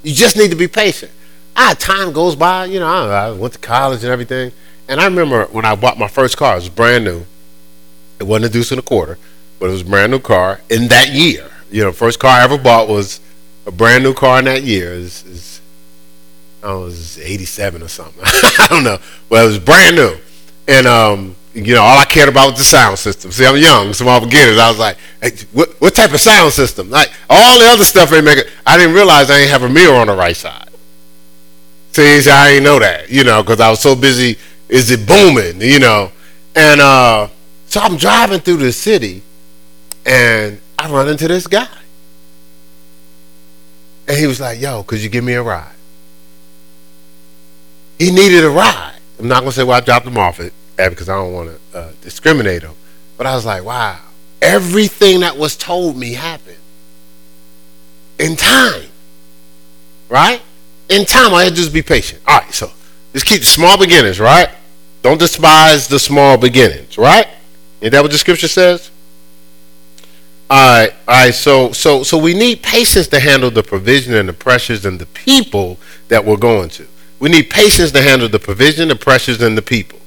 You 0.03 0.13
just 0.13 0.37
need 0.37 0.49
to 0.49 0.57
be 0.57 0.67
patient. 0.67 1.11
Ah, 1.55 1.75
time 1.77 2.11
goes 2.11 2.35
by, 2.35 2.65
you 2.65 2.79
know, 2.79 2.87
I, 2.87 3.31
went 3.31 3.53
to 3.53 3.59
college 3.59 4.03
and 4.03 4.11
everything. 4.11 4.51
And 4.87 4.99
I 4.99 5.05
remember 5.05 5.45
when 5.45 5.65
I 5.65 5.75
bought 5.75 5.97
my 5.97 6.07
first 6.07 6.37
car, 6.37 6.53
it 6.53 6.57
was 6.57 6.69
brand 6.69 7.05
new. 7.05 7.25
It 8.19 8.23
wasn't 8.23 8.45
a 8.45 8.49
deuce 8.49 8.71
and 8.71 8.79
a 8.79 8.83
quarter, 8.83 9.17
but 9.59 9.67
it 9.67 9.71
was 9.71 9.81
a 9.81 9.85
brand 9.85 10.11
new 10.11 10.19
car 10.19 10.61
in 10.69 10.89
that 10.89 11.09
year 11.09 11.49
you 11.71 11.83
know, 11.83 11.91
first 11.91 12.19
car 12.19 12.39
I 12.39 12.43
ever 12.43 12.57
bought 12.57 12.87
was 12.87 13.19
a 13.65 13.71
brand 13.71 14.03
new 14.03 14.13
car 14.13 14.39
in 14.39 14.45
that 14.45 14.63
year. 14.63 14.93
Is 14.93 15.23
is 15.25 15.61
I 16.63 16.67
don't 16.67 16.79
know, 16.79 16.81
it 16.83 16.89
was 16.89 17.19
'87 17.19 17.81
or 17.83 17.87
something. 17.87 18.21
I 18.25 18.67
don't 18.69 18.83
know. 18.83 18.97
Well, 19.29 19.45
it 19.45 19.47
was 19.47 19.59
brand 19.59 19.95
new, 19.95 20.17
and 20.67 20.87
um, 20.87 21.35
you 21.53 21.73
know, 21.73 21.81
all 21.81 21.99
I 21.99 22.05
cared 22.05 22.29
about 22.29 22.51
was 22.51 22.59
the 22.59 22.65
sound 22.65 22.97
system. 22.99 23.31
See, 23.31 23.45
I'm 23.45 23.57
young, 23.57 23.93
so 23.93 24.07
I'm 24.07 24.23
beginners. 24.23 24.57
I 24.57 24.69
was 24.69 24.79
like, 24.79 24.97
hey, 25.21 25.31
what, 25.51 25.69
what 25.81 25.95
type 25.95 26.13
of 26.13 26.19
sound 26.19 26.53
system? 26.53 26.89
Like 26.89 27.11
all 27.29 27.59
the 27.59 27.65
other 27.65 27.83
stuff 27.83 28.13
ain't 28.13 28.25
making. 28.25 28.45
I 28.65 28.77
didn't 28.77 28.93
realize 28.93 29.29
I 29.29 29.39
ain't 29.39 29.49
have 29.49 29.63
a 29.63 29.69
mirror 29.69 29.95
on 29.95 30.07
the 30.07 30.15
right 30.15 30.35
side. 30.35 30.69
See, 31.91 32.29
I 32.29 32.51
didn't 32.51 32.63
know 32.63 32.79
that, 32.79 33.09
you 33.09 33.23
know, 33.23 33.41
because 33.41 33.59
I 33.59 33.69
was 33.69 33.81
so 33.81 33.95
busy. 33.95 34.37
Is 34.69 34.91
it 34.91 35.07
booming, 35.07 35.61
you 35.61 35.79
know? 35.79 36.11
And 36.55 36.79
uh, 36.79 37.27
so 37.65 37.81
I'm 37.81 37.97
driving 37.97 38.39
through 38.39 38.57
the 38.57 38.71
city, 38.71 39.23
and 40.05 40.59
I 40.79 40.89
run 40.89 41.09
into 41.09 41.27
this 41.27 41.45
guy. 41.45 41.67
And 44.07 44.17
he 44.17 44.27
was 44.27 44.39
like, 44.39 44.61
yo, 44.61 44.83
could 44.83 45.03
you 45.03 45.09
give 45.09 45.25
me 45.25 45.33
a 45.33 45.43
ride? 45.43 45.75
He 47.97 48.11
needed 48.11 48.45
a 48.45 48.49
ride. 48.49 48.95
I'm 49.19 49.27
not 49.27 49.41
going 49.41 49.51
to 49.51 49.55
say 49.57 49.65
why 49.65 49.77
I 49.77 49.81
dropped 49.81 50.07
him 50.07 50.17
off 50.17 50.39
it 50.39 50.53
because 50.77 51.09
I 51.09 51.15
don't 51.15 51.33
want 51.33 51.49
to 51.73 51.77
uh, 51.77 51.91
discriminate 52.01 52.61
him. 52.61 52.75
But 53.17 53.27
I 53.27 53.35
was 53.35 53.45
like, 53.45 53.65
wow, 53.65 53.99
everything 54.41 55.19
that 55.19 55.35
was 55.35 55.57
told 55.57 55.97
me 55.97 56.13
happened 56.13 56.55
in 58.17 58.37
time. 58.37 58.87
Right? 60.07 60.41
In 60.87 61.05
time, 61.05 61.33
I 61.33 61.43
had 61.43 61.49
to 61.49 61.55
just 61.57 61.73
be 61.73 61.81
patient. 61.81 62.21
All 62.25 62.39
right, 62.39 62.53
so 62.53 62.71
just 63.11 63.25
keep 63.25 63.41
the 63.41 63.45
small 63.45 63.77
beginnings, 63.77 64.21
right? 64.21 64.49
Don't 65.01 65.19
despise 65.19 65.89
the 65.89 65.99
small 65.99 66.37
beginnings, 66.37 66.97
right? 66.97 67.27
Is 67.81 67.91
that 67.91 68.01
what 68.01 68.11
the 68.11 68.17
scripture 68.17 68.47
says? 68.47 68.91
All 70.51 70.79
right, 70.79 70.93
all 71.07 71.25
right. 71.25 71.33
So, 71.33 71.71
so, 71.71 72.03
so 72.03 72.17
we 72.17 72.33
need 72.33 72.63
patience 72.63 73.07
to 73.09 73.19
handle 73.19 73.51
the 73.51 73.61
provision 73.61 74.15
and 74.15 74.27
the 74.27 74.33
pressures 74.33 74.85
and 74.85 74.99
the 74.99 75.05
people 75.05 75.77
that 76.07 76.25
we're 76.25 76.37
going 76.37 76.69
to. 76.71 76.87
We 77.19 77.29
need 77.29 77.49
patience 77.49 77.91
to 77.91 78.01
handle 78.01 78.29
the 78.29 78.39
provision, 78.39 78.87
the 78.87 78.95
pressures, 78.95 79.41
and 79.41 79.57
the 79.57 79.61
people 79.61 79.99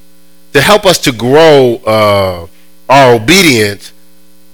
to 0.52 0.60
help 0.60 0.84
us 0.84 0.98
to 0.98 1.12
grow 1.12 1.76
uh, 1.86 2.46
our 2.88 3.14
obedience. 3.14 3.92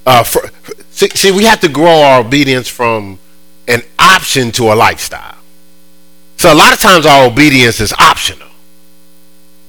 Uh, 0.07 0.23
for, 0.25 0.43
see, 0.91 1.09
see, 1.11 1.33
we 1.33 1.45
have 1.45 1.61
to 1.61 1.69
grow 1.69 2.03
our 2.03 2.21
obedience 2.21 2.69
from 2.69 3.19
an 3.67 3.83
option 3.99 4.51
to 4.53 4.73
a 4.73 4.75
lifestyle. 4.75 5.37
So 6.37 6.53
a 6.53 6.55
lot 6.55 6.73
of 6.73 6.79
times 6.79 7.05
our 7.05 7.27
obedience 7.27 7.81
is 7.81 7.93
optional. 7.95 8.49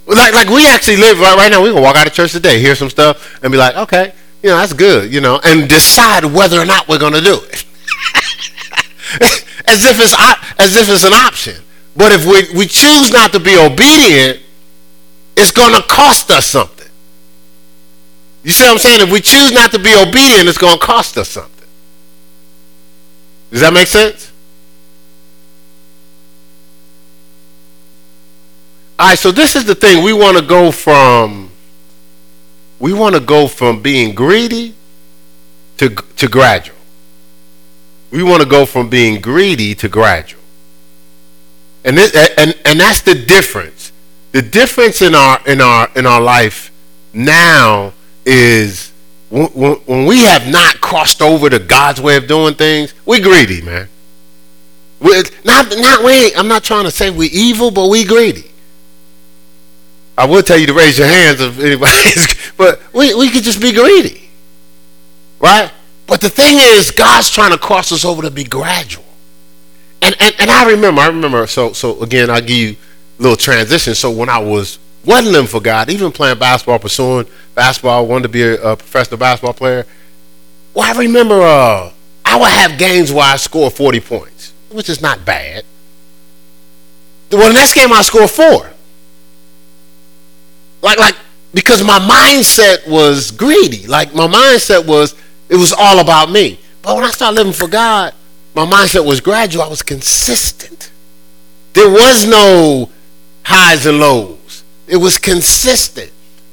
Like, 0.06 0.34
like 0.34 0.50
we 0.50 0.68
actually 0.68 0.98
live 0.98 1.20
right, 1.20 1.36
right 1.38 1.52
now. 1.52 1.62
We 1.62 1.72
can 1.72 1.82
walk 1.82 1.96
out 1.96 2.08
of 2.08 2.14
church 2.14 2.32
today, 2.32 2.60
hear 2.60 2.76
some 2.76 2.90
stuff, 2.90 3.40
and 3.44 3.52
be 3.52 3.58
like, 3.58 3.76
okay, 3.76 4.14
you 4.42 4.50
know, 4.50 4.58
that's 4.58 4.74
good, 4.74 5.12
you 5.12 5.22
know, 5.22 5.40
and 5.44 5.68
decide 5.68 6.24
whether 6.26 6.60
or 6.60 6.66
not 6.66 6.88
we're 6.88 7.00
going 7.00 7.14
to 7.14 7.22
do 7.22 7.36
it. 7.36 7.66
as 9.68 9.86
if 9.86 10.00
it's 10.00 10.16
as 10.58 10.76
if 10.76 10.90
it's 10.90 11.04
an 11.04 11.14
option. 11.14 11.56
But 11.96 12.12
if 12.12 12.26
we, 12.26 12.58
we 12.58 12.66
choose 12.66 13.12
not 13.12 13.34
to 13.34 13.40
be 13.40 13.58
obedient, 13.58 14.40
it's 15.36 15.52
going 15.52 15.74
to 15.74 15.82
cost 15.88 16.32
us 16.32 16.46
something. 16.46 16.88
You 18.44 18.52
see 18.52 18.64
what 18.64 18.74
I'm 18.74 18.78
saying? 18.78 19.02
If 19.02 19.12
we 19.12 19.20
choose 19.20 19.52
not 19.52 19.72
to 19.72 19.80
be 19.80 19.94
obedient, 19.94 20.48
it's 20.48 20.58
going 20.58 20.80
to 20.80 20.86
cost 20.86 21.18
us 21.18 21.30
something. 21.30 21.68
Does 23.52 23.62
that 23.62 23.74
make 23.74 23.88
sense? 23.88 24.32
All 28.98 29.10
right, 29.10 29.18
so 29.18 29.32
this 29.32 29.56
is 29.56 29.66
the 29.66 29.76
thing. 29.76 30.04
We 30.04 30.14
want 30.14 30.38
to 30.38 30.44
go 30.44 30.72
from 30.72 31.52
we 32.80 32.94
want 32.94 33.16
to 33.16 33.22
go 33.22 33.48
from 33.48 33.82
being 33.82 34.16
greedy 34.16 34.74
to, 35.78 35.90
to 35.90 36.28
gradual. 36.28 36.78
We 38.12 38.24
want 38.24 38.42
to 38.42 38.48
go 38.48 38.66
from 38.66 38.90
being 38.90 39.22
greedy 39.22 39.76
to 39.76 39.90
gradual. 39.90 40.42
And, 41.84 41.98
this, 41.98 42.14
and, 42.38 42.58
and 42.66 42.80
that's 42.80 43.02
the 43.02 43.16
difference. 43.16 43.92
The 44.32 44.42
difference 44.42 45.02
in 45.02 45.16
our, 45.16 45.40
in 45.48 45.62
our, 45.62 45.90
in 45.96 46.06
our 46.06 46.22
life 46.22 46.72
now 47.14 47.94
is 48.26 48.92
when, 49.30 49.48
when 49.48 50.06
we 50.06 50.20
have 50.20 50.48
not 50.48 50.82
crossed 50.82 51.22
over 51.22 51.50
to 51.50 51.60
God's 51.60 52.02
way 52.02 52.18
of 52.18 52.28
doing 52.28 52.56
things, 52.56 52.94
we're 53.06 53.22
greedy, 53.22 53.62
man. 53.62 53.90
We're, 55.00 55.24
not, 55.46 55.74
not 55.78 56.04
we, 56.04 56.34
I'm 56.36 56.48
not 56.48 56.64
trying 56.64 56.86
to 56.86 56.92
say 56.92 57.10
we're 57.10 57.30
evil, 57.32 57.72
but 57.72 57.88
we 57.88 58.06
greedy. 58.06 58.49
I 60.20 60.26
will 60.26 60.44
tell 60.44 60.58
you 60.58 60.68
to 60.68 60.74
raise 60.74 60.98
your 60.98 61.08
hands 61.08 61.40
if 61.40 61.58
anybody 61.60 61.94
is, 61.94 62.52
but 62.58 62.82
we, 62.94 63.16
we 63.16 63.30
could 63.30 63.42
just 63.42 63.62
be 63.62 63.72
greedy. 63.72 64.30
Right? 65.40 65.72
But 66.08 66.20
the 66.20 66.30
thing 66.30 66.58
is, 66.60 66.92
God's 66.92 67.30
trying 67.30 67.52
to 67.52 67.58
cross 67.58 67.94
us 67.94 68.04
over 68.04 68.24
to 68.24 68.30
be 68.30 68.44
gradual. 68.44 69.06
And, 70.02 70.18
and, 70.20 70.36
and 70.38 70.52
I 70.52 70.72
remember, 70.72 71.00
I 71.00 71.08
remember, 71.08 71.48
so, 71.48 71.72
so 71.72 72.02
again, 72.02 72.30
I'll 72.30 72.42
give 72.42 72.50
you 72.50 72.76
a 73.18 73.22
little 73.22 73.38
transition. 73.38 73.96
So 73.96 74.12
when 74.12 74.28
I 74.28 74.40
was 74.40 74.78
wasn't 75.06 75.48
for 75.48 75.62
God, 75.62 75.90
even 75.90 76.12
playing 76.12 76.38
basketball, 76.38 76.80
pursuing 76.80 77.26
basketball, 77.56 78.06
wanted 78.06 78.24
to 78.24 78.30
be 78.30 78.44
a, 78.44 78.62
a 78.62 78.76
professional 78.76 79.20
basketball 79.20 79.54
player, 79.54 79.86
well, 80.74 80.94
I 80.94 81.00
remember 81.00 81.42
uh, 81.42 81.94
I 82.26 82.38
would 82.38 82.50
have 82.50 82.78
games 82.78 83.14
where 83.14 83.24
I 83.24 83.38
score 83.38 83.72
40 83.72 84.02
points, 84.02 84.54
which 84.70 84.90
is 84.90 85.02
not 85.02 85.24
bad. 85.24 85.64
Well, 87.32 87.48
the 87.48 87.54
next 87.54 87.74
game 87.74 87.94
I 87.94 88.02
scored 88.02 88.30
four. 88.30 88.70
Like, 90.82 90.98
like, 90.98 91.16
because 91.54 91.84
my 91.84 92.00
mindset 92.00 92.88
was 92.88 93.32
greedy. 93.32 93.88
Like, 93.88 94.14
my 94.14 94.28
mindset 94.28 94.86
was, 94.86 95.16
it 95.50 95.56
was 95.56 95.74
all 95.74 96.00
about 96.00 96.32
me. 96.32 96.60
But 96.82 96.96
when 96.96 97.04
I 97.04 97.10
started 97.10 97.38
living 97.38 97.54
for 97.54 97.68
God, 97.68 98.14
my 98.56 98.66
mindset 98.66 99.06
was 99.06 99.20
gradual. 99.20 99.64
I 99.64 99.68
was 99.68 99.82
consistent. 99.82 100.92
There 101.74 101.90
was 101.90 102.28
no 102.28 102.90
highs 103.44 103.86
and 103.86 104.00
lows. 104.00 104.64
It 104.88 104.98
was 104.98 105.18
consistent. 105.18 106.12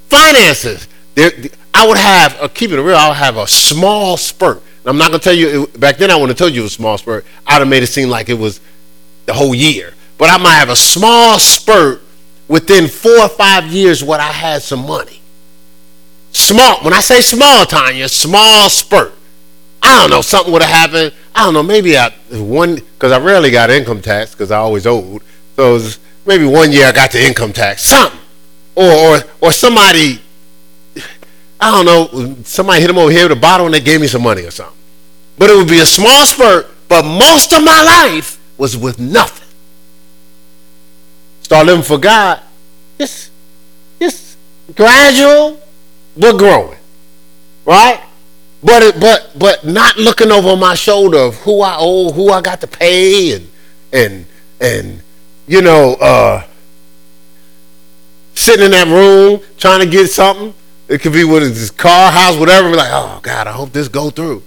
Finances. 0.08 0.88
There, 1.14 1.30
I 1.72 1.86
would 1.86 1.98
have, 1.98 2.40
uh, 2.40 2.48
keeping 2.48 2.78
it 2.78 2.82
real, 2.82 2.96
I 2.96 3.08
would 3.08 3.16
have 3.16 3.36
a 3.36 3.46
small 3.46 4.16
spurt. 4.16 4.62
I'm 4.84 4.98
not 4.98 5.10
going 5.10 5.20
to 5.20 5.24
tell 5.24 5.34
you, 5.34 5.64
it, 5.64 5.80
back 5.80 5.96
then 5.96 6.10
I 6.10 6.14
wouldn't 6.14 6.30
have 6.30 6.38
told 6.38 6.54
you 6.54 6.60
it 6.60 6.64
was 6.64 6.72
a 6.72 6.76
small 6.76 6.96
spurt. 6.96 7.26
I'd 7.46 7.58
have 7.58 7.68
made 7.68 7.82
it 7.82 7.88
seem 7.88 8.08
like 8.08 8.28
it 8.28 8.38
was 8.38 8.60
the 9.26 9.34
whole 9.34 9.54
year. 9.54 9.94
But 10.16 10.30
I 10.30 10.38
might 10.38 10.54
have 10.54 10.70
a 10.70 10.76
small 10.76 11.38
spurt 11.38 12.02
within 12.48 12.88
four 12.88 13.20
or 13.20 13.28
five 13.28 13.66
years 13.66 14.02
what 14.02 14.20
I 14.20 14.32
had 14.32 14.62
some 14.62 14.86
money. 14.86 15.20
Small, 16.32 16.82
when 16.82 16.92
I 16.92 17.00
say 17.00 17.20
small, 17.20 17.64
Tanya, 17.64 18.08
small 18.08 18.68
spurt. 18.68 19.14
I 19.82 20.00
don't 20.00 20.10
know, 20.10 20.20
something 20.20 20.52
would 20.52 20.62
have 20.62 20.70
happened. 20.70 21.14
I 21.34 21.44
don't 21.44 21.54
know, 21.54 21.62
maybe 21.62 21.96
I, 21.96 22.10
one, 22.32 22.76
because 22.76 23.12
I 23.12 23.18
rarely 23.18 23.50
got 23.50 23.70
income 23.70 24.02
tax 24.02 24.32
because 24.32 24.50
I 24.50 24.58
always 24.58 24.86
owed. 24.86 25.22
So 25.54 25.80
maybe 26.26 26.44
one 26.44 26.72
year 26.72 26.86
I 26.86 26.92
got 26.92 27.12
the 27.12 27.24
income 27.24 27.52
tax, 27.52 27.82
something. 27.82 28.20
Or, 28.74 28.90
or, 28.90 29.18
or 29.40 29.52
somebody, 29.52 30.20
I 31.60 31.70
don't 31.70 31.86
know, 31.86 32.36
somebody 32.44 32.80
hit 32.80 32.88
them 32.88 32.98
over 32.98 33.10
here 33.10 33.28
with 33.28 33.38
a 33.38 33.40
bottle 33.40 33.66
and 33.66 33.74
they 33.74 33.80
gave 33.80 34.00
me 34.00 34.06
some 34.06 34.22
money 34.22 34.44
or 34.44 34.50
something. 34.50 34.76
But 35.38 35.50
it 35.50 35.56
would 35.56 35.68
be 35.68 35.80
a 35.80 35.86
small 35.86 36.26
spurt, 36.26 36.66
but 36.88 37.02
most 37.04 37.52
of 37.52 37.62
my 37.62 37.82
life 37.82 38.38
was 38.58 38.76
with 38.76 38.98
nothing. 38.98 39.45
Start 41.46 41.66
living 41.66 41.84
for 41.84 41.96
God. 41.96 42.40
It's, 42.98 43.30
it's 44.00 44.36
gradual, 44.74 45.60
but 46.16 46.36
growing. 46.38 46.76
Right? 47.64 48.02
But 48.64 48.82
it, 48.82 48.98
but 48.98 49.30
but 49.38 49.64
not 49.64 49.96
looking 49.96 50.32
over 50.32 50.56
my 50.56 50.74
shoulder 50.74 51.18
of 51.18 51.36
who 51.36 51.60
I 51.60 51.76
owe, 51.78 52.10
who 52.10 52.32
I 52.32 52.40
got 52.40 52.60
to 52.62 52.66
pay, 52.66 53.36
and 53.36 53.48
and 53.92 54.26
and 54.60 55.02
you 55.46 55.62
know, 55.62 55.94
uh, 56.00 56.42
sitting 58.34 58.64
in 58.64 58.72
that 58.72 58.88
room 58.88 59.40
trying 59.56 59.78
to 59.82 59.86
get 59.86 60.08
something. 60.08 60.52
It 60.88 61.00
could 61.00 61.12
be 61.12 61.22
with 61.22 61.44
his 61.44 61.70
car, 61.70 62.10
house, 62.10 62.36
whatever. 62.36 62.70
Be 62.70 62.76
like, 62.76 62.90
oh 62.90 63.20
God, 63.22 63.46
I 63.46 63.52
hope 63.52 63.70
this 63.70 63.86
go 63.86 64.10
through. 64.10 64.42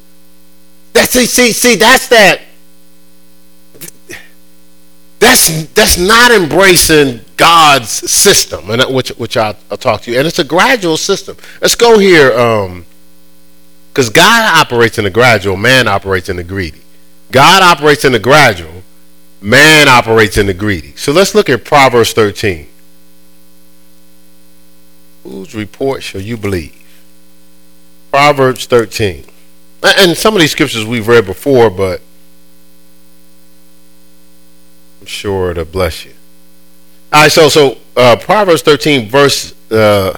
That's 0.92 1.12
see, 1.12 1.28
see, 1.28 1.54
see, 1.54 1.78
that's 1.78 2.10
that. 2.10 2.42
That's 5.19 5.67
that's 5.73 5.97
not 5.97 6.32
embracing 6.32 7.21
God's 7.36 7.89
system, 7.89 8.69
and 8.69 8.82
which 8.93 9.10
which 9.10 9.36
I'll, 9.36 9.58
I'll, 9.69 9.77
talk 9.77 10.01
to 10.03 10.12
you. 10.12 10.17
And 10.17 10.27
it's 10.27 10.39
a 10.39 10.43
gradual 10.45 10.97
system. 10.97 11.36
Let's 11.62 11.75
go 11.75 11.99
here, 11.99 12.29
because 12.29 14.08
um, 14.08 14.13
God 14.13 14.62
operates 14.62 14.97
in 14.97 15.03
the 15.03 15.10
gradual, 15.10 15.58
man 15.58 15.88
operates 15.88 16.29
in 16.29 16.38
the 16.38 16.43
greedy. 16.43 16.82
God 17.32 17.62
operates 17.62 18.05
in 18.05 18.13
the 18.13 18.19
gradual, 18.19 18.84
man 19.41 19.88
operates 19.88 20.38
in 20.38 20.47
the 20.47 20.53
greedy. 20.53 20.95
So 20.95 21.12
let's 21.12 21.36
look 21.36 21.49
at 21.49 21.65
Proverbs 21.65 22.13
13. 22.13 22.67
Whose 25.23 25.53
report 25.53 26.01
shall 26.01 26.21
you 26.21 26.38
believe? 26.38 26.75
Proverbs 28.10 28.65
13. 28.65 29.25
And 29.84 30.17
some 30.17 30.34
of 30.34 30.41
these 30.41 30.51
scriptures 30.51 30.86
we've 30.86 31.08
read 31.08 31.25
before, 31.25 31.69
but 31.69 32.01
I'm 34.99 34.99
sure 35.10 35.54
to 35.54 35.65
bless 35.65 36.06
you. 36.06 36.13
All 37.12 37.24
right, 37.24 37.32
so 37.32 37.50
so 37.50 37.78
uh, 37.98 38.15
Proverbs 38.17 38.62
13, 38.62 39.10
verse 39.10 39.54
uh, 39.72 40.17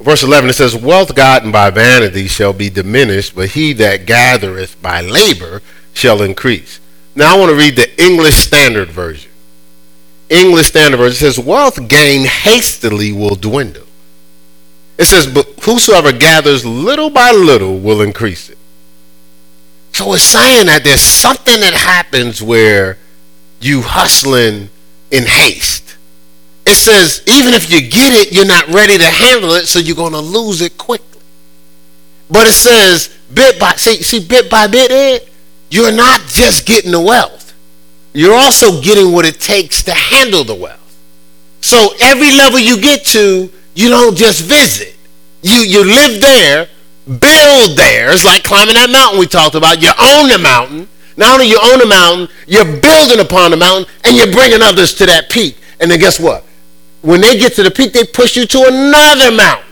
verse 0.00 0.22
11, 0.22 0.50
it 0.50 0.52
says, 0.54 0.76
"Wealth 0.76 1.14
gotten 1.14 1.50
by 1.50 1.70
vanity 1.70 2.28
shall 2.28 2.52
be 2.52 2.70
diminished, 2.70 3.34
but 3.34 3.50
he 3.50 3.72
that 3.74 4.06
gathereth 4.06 4.80
by 4.80 5.00
labor 5.00 5.62
shall 5.92 6.22
increase." 6.22 6.80
Now 7.14 7.34
I 7.34 7.38
want 7.38 7.50
to 7.50 7.56
read 7.56 7.76
the 7.76 8.02
English 8.02 8.36
Standard 8.36 8.88
Version. 8.88 9.32
English 10.28 10.66
Standard 10.66 10.98
Version 10.98 11.16
says, 11.16 11.38
"Wealth 11.38 11.88
gained 11.88 12.26
hastily 12.26 13.12
will 13.12 13.34
dwindle." 13.34 13.86
It 14.98 15.04
says, 15.04 15.26
But 15.26 15.46
whosoever 15.62 16.12
gathers 16.12 16.64
little 16.64 17.10
by 17.10 17.30
little 17.30 17.78
will 17.78 18.00
increase 18.00 18.48
it. 18.48 18.58
So 19.92 20.12
it's 20.14 20.22
saying 20.22 20.66
that 20.66 20.84
there's 20.84 21.00
something 21.00 21.60
that 21.60 21.74
happens 21.74 22.42
where 22.42 22.98
you 23.66 23.82
hustling 23.82 24.68
in 25.10 25.24
haste. 25.24 25.96
It 26.64 26.74
says, 26.74 27.22
even 27.26 27.54
if 27.54 27.70
you 27.70 27.80
get 27.80 28.12
it, 28.12 28.32
you're 28.32 28.46
not 28.46 28.66
ready 28.68 28.98
to 28.98 29.06
handle 29.06 29.52
it, 29.52 29.66
so 29.66 29.78
you're 29.78 29.96
going 29.96 30.12
to 30.12 30.20
lose 30.20 30.60
it 30.60 30.76
quickly. 30.78 31.20
But 32.28 32.46
it 32.48 32.54
says, 32.54 33.16
bit 33.32 33.60
by, 33.60 33.72
see, 33.72 34.02
see 34.02 34.26
bit 34.26 34.50
by 34.50 34.66
bit, 34.66 34.90
Ed, 34.90 35.28
you're 35.70 35.92
not 35.92 36.20
just 36.22 36.66
getting 36.66 36.90
the 36.90 37.00
wealth. 37.00 37.54
You're 38.12 38.34
also 38.34 38.80
getting 38.80 39.12
what 39.12 39.26
it 39.26 39.40
takes 39.40 39.82
to 39.84 39.92
handle 39.92 40.42
the 40.42 40.54
wealth. 40.54 40.80
So 41.60 41.90
every 42.00 42.32
level 42.32 42.58
you 42.58 42.80
get 42.80 43.04
to, 43.06 43.50
you 43.74 43.88
don't 43.88 44.16
just 44.16 44.42
visit. 44.42 44.96
You 45.42 45.58
you 45.58 45.84
live 45.84 46.20
there, 46.20 46.68
build 47.06 47.76
there. 47.76 48.10
It's 48.10 48.24
like 48.24 48.42
climbing 48.42 48.74
that 48.74 48.88
mountain 48.90 49.20
we 49.20 49.26
talked 49.26 49.54
about. 49.54 49.82
You 49.82 49.90
own 50.00 50.28
the 50.28 50.38
mountain. 50.38 50.88
Not 51.16 51.34
only 51.34 51.48
you 51.48 51.58
own 51.62 51.78
the 51.78 51.86
mountain, 51.86 52.28
you're 52.46 52.80
building 52.80 53.20
upon 53.20 53.50
the 53.50 53.56
mountain, 53.56 53.92
and 54.04 54.16
you're 54.16 54.32
bringing 54.32 54.62
others 54.62 54.94
to 54.94 55.06
that 55.06 55.30
peak. 55.30 55.58
And 55.80 55.90
then 55.90 55.98
guess 55.98 56.20
what? 56.20 56.44
When 57.02 57.20
they 57.20 57.38
get 57.38 57.54
to 57.54 57.62
the 57.62 57.70
peak, 57.70 57.92
they 57.92 58.04
push 58.04 58.36
you 58.36 58.46
to 58.46 58.64
another 58.66 59.30
mountain. 59.30 59.64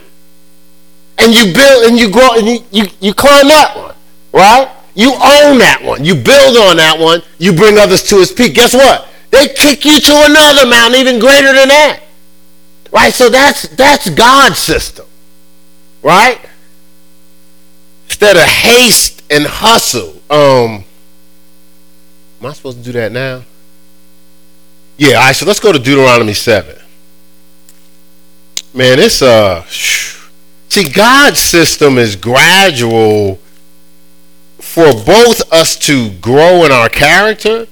And 1.17 1.33
you 1.33 1.53
build 1.53 1.85
and 1.85 1.97
you 1.97 2.11
grow 2.11 2.33
and 2.33 2.47
you, 2.47 2.59
you, 2.71 2.85
you 2.99 3.13
climb 3.13 3.47
that 3.47 3.75
one, 3.75 3.95
right? 4.33 4.69
You 4.95 5.11
own 5.11 5.59
that 5.59 5.81
one. 5.83 6.05
You 6.05 6.15
build 6.15 6.57
on 6.57 6.77
that 6.77 6.97
one. 6.97 7.21
You 7.37 7.53
bring 7.53 7.77
others 7.77 8.03
to 8.03 8.15
its 8.17 8.31
peak. 8.31 8.55
Guess 8.55 8.73
what? 8.73 9.07
They 9.29 9.49
kick 9.49 9.83
you 9.83 9.99
to 9.99 10.23
another 10.25 10.65
mountain 10.65 10.99
even 10.99 11.19
greater 11.19 11.53
than 11.53 11.67
that. 11.67 11.99
Right? 12.91 13.13
So 13.13 13.29
that's 13.29 13.63
that's 13.75 14.09
God's 14.09 14.57
system. 14.57 15.05
Right? 16.01 16.39
Instead 18.05 18.37
of 18.37 18.43
haste 18.43 19.23
and 19.29 19.45
hustle. 19.45 20.21
Um 20.29 20.84
Am 22.45 22.51
I 22.51 22.53
supposed 22.53 22.77
to 22.77 22.83
do 22.83 22.91
that 22.91 23.11
now? 23.11 23.41
Yeah, 24.97 25.15
all 25.15 25.23
right, 25.23 25.35
so 25.35 25.47
let's 25.47 25.59
go 25.59 25.71
to 25.71 25.79
Deuteronomy 25.79 26.35
7. 26.35 26.75
Man, 28.71 28.99
it's 28.99 29.23
uh 29.23 29.63
see 29.65 30.87
God's 30.87 31.39
system 31.39 31.97
is 31.97 32.15
gradual 32.15 33.39
for 34.59 34.93
both 34.93 35.51
us 35.51 35.75
to 35.87 36.11
grow 36.19 36.65
in 36.65 36.71
our 36.71 36.87
character, 36.87 37.65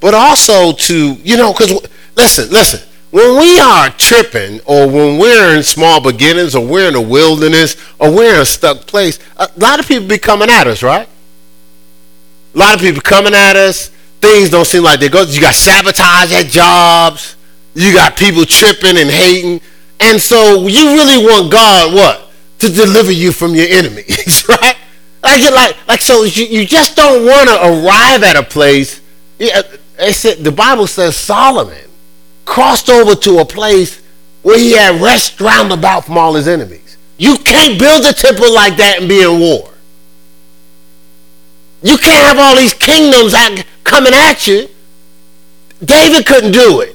but 0.00 0.12
also 0.12 0.72
to, 0.72 1.12
you 1.22 1.36
know, 1.36 1.52
because 1.52 1.88
listen, 2.16 2.50
listen, 2.50 2.80
when 3.12 3.38
we 3.38 3.60
are 3.60 3.90
tripping 3.90 4.58
or 4.64 4.88
when 4.88 5.20
we're 5.20 5.56
in 5.56 5.62
small 5.62 6.00
beginnings 6.00 6.56
or 6.56 6.66
we're 6.66 6.88
in 6.88 6.96
a 6.96 7.00
wilderness 7.00 7.76
or 8.00 8.10
we're 8.10 8.34
in 8.34 8.40
a 8.40 8.44
stuck 8.44 8.88
place, 8.88 9.20
a 9.36 9.48
lot 9.56 9.78
of 9.78 9.86
people 9.86 10.08
be 10.08 10.18
coming 10.18 10.50
at 10.50 10.66
us, 10.66 10.82
right? 10.82 11.08
A 12.56 12.58
lot 12.58 12.74
of 12.74 12.80
people 12.80 13.02
coming 13.02 13.32
at 13.32 13.54
us. 13.54 13.92
Things 14.20 14.50
don't 14.50 14.64
seem 14.64 14.82
like 14.82 15.00
they 15.00 15.08
go. 15.08 15.22
You 15.22 15.40
got 15.40 15.54
sabotage 15.54 16.32
at 16.32 16.46
jobs. 16.46 17.36
You 17.74 17.92
got 17.92 18.16
people 18.16 18.44
tripping 18.44 18.96
and 18.96 19.10
hating. 19.10 19.60
And 20.00 20.20
so 20.20 20.66
you 20.66 20.94
really 20.94 21.24
want 21.24 21.52
God 21.52 21.94
what? 21.94 22.30
To 22.60 22.68
deliver 22.70 23.12
you 23.12 23.32
from 23.32 23.54
your 23.54 23.66
enemies, 23.68 24.44
right? 24.48 24.76
Like, 25.22 25.50
like, 25.52 25.88
like 25.88 26.00
so 26.00 26.24
you, 26.24 26.46
you 26.46 26.66
just 26.66 26.96
don't 26.96 27.26
want 27.26 27.48
to 27.48 27.56
arrive 27.56 28.22
at 28.22 28.36
a 28.36 28.42
place. 28.42 29.00
Yeah, 29.38 29.60
it 29.98 30.14
said, 30.14 30.38
the 30.38 30.52
Bible 30.52 30.86
says 30.86 31.16
Solomon 31.16 31.90
crossed 32.46 32.88
over 32.88 33.14
to 33.14 33.38
a 33.40 33.44
place 33.44 34.02
where 34.42 34.58
he 34.58 34.72
had 34.72 35.00
rest 35.02 35.40
round 35.40 35.72
about 35.72 36.06
from 36.06 36.16
all 36.16 36.34
his 36.34 36.48
enemies. 36.48 36.96
You 37.18 37.36
can't 37.38 37.78
build 37.78 38.04
a 38.04 38.12
temple 38.12 38.52
like 38.54 38.76
that 38.76 39.00
and 39.00 39.08
be 39.08 39.20
in 39.22 39.40
war. 39.40 39.70
You 41.82 41.98
can't 41.98 42.24
have 42.24 42.38
all 42.38 42.56
these 42.56 42.74
kingdoms 42.74 43.34
coming 43.86 44.12
at 44.12 44.46
you. 44.46 44.68
David 45.82 46.26
couldn't 46.26 46.52
do 46.52 46.80
it. 46.80 46.94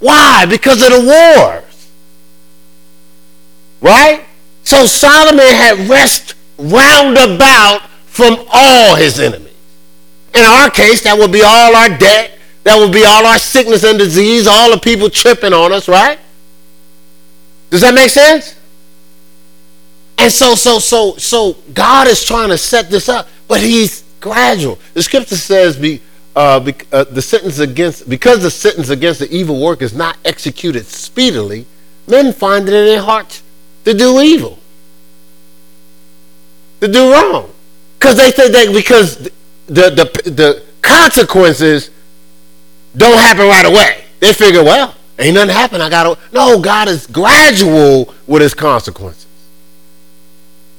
Why? 0.00 0.44
Because 0.46 0.82
of 0.82 0.90
the 0.90 1.04
wars. 1.06 1.90
Right? 3.80 4.26
So 4.64 4.86
Solomon 4.86 5.46
had 5.46 5.88
rest 5.88 6.34
round 6.58 7.16
about 7.16 7.88
from 8.06 8.44
all 8.52 8.96
his 8.96 9.18
enemies. 9.18 9.54
In 10.34 10.42
our 10.44 10.70
case, 10.70 11.02
that 11.04 11.16
would 11.16 11.32
be 11.32 11.42
all 11.42 11.74
our 11.74 11.96
debt, 11.96 12.38
that 12.64 12.76
would 12.76 12.92
be 12.92 13.04
all 13.04 13.26
our 13.26 13.38
sickness 13.38 13.84
and 13.84 13.98
disease, 13.98 14.46
all 14.46 14.70
the 14.70 14.78
people 14.78 15.08
tripping 15.08 15.52
on 15.52 15.72
us, 15.72 15.88
right? 15.88 16.18
Does 17.70 17.80
that 17.80 17.94
make 17.94 18.10
sense? 18.10 18.56
And 20.18 20.32
so, 20.32 20.54
so, 20.54 20.78
so, 20.78 21.14
so 21.16 21.56
God 21.72 22.08
is 22.08 22.24
trying 22.24 22.48
to 22.48 22.58
set 22.58 22.90
this 22.90 23.08
up, 23.08 23.28
but 23.46 23.60
He's 23.60 24.02
gradual. 24.28 24.78
The 24.94 25.02
Scripture 25.02 25.36
says, 25.36 25.76
"Be 25.76 26.00
uh, 26.36 26.60
be, 26.60 26.74
uh, 26.92 27.04
the 27.04 27.22
sentence 27.22 27.58
against 27.58 28.08
because 28.08 28.42
the 28.42 28.50
sentence 28.50 28.90
against 28.90 29.18
the 29.20 29.30
evil 29.30 29.60
work 29.60 29.82
is 29.82 29.92
not 29.92 30.16
executed 30.24 30.86
speedily, 30.86 31.66
men 32.06 32.32
find 32.32 32.68
it 32.68 32.74
in 32.74 32.84
their 32.84 33.02
hearts 33.02 33.42
to 33.84 33.92
do 33.92 34.20
evil, 34.20 34.58
to 36.80 36.88
do 36.88 37.12
wrong, 37.12 37.50
because 37.98 38.16
they 38.16 38.30
think 38.30 38.52
that 38.52 38.72
because 38.72 39.16
the 39.66 39.90
the 39.90 40.30
the 40.30 40.62
consequences 40.80 41.90
don't 42.96 43.18
happen 43.18 43.46
right 43.46 43.66
away. 43.66 44.04
They 44.20 44.32
figure, 44.32 44.62
well, 44.62 44.94
ain't 45.18 45.34
nothing 45.34 45.54
happen. 45.54 45.80
I 45.80 45.90
got 45.90 46.04
to. 46.04 46.22
No, 46.32 46.60
God 46.60 46.88
is 46.88 47.06
gradual 47.06 48.14
with 48.26 48.42
his 48.42 48.54
consequences. 48.54 49.26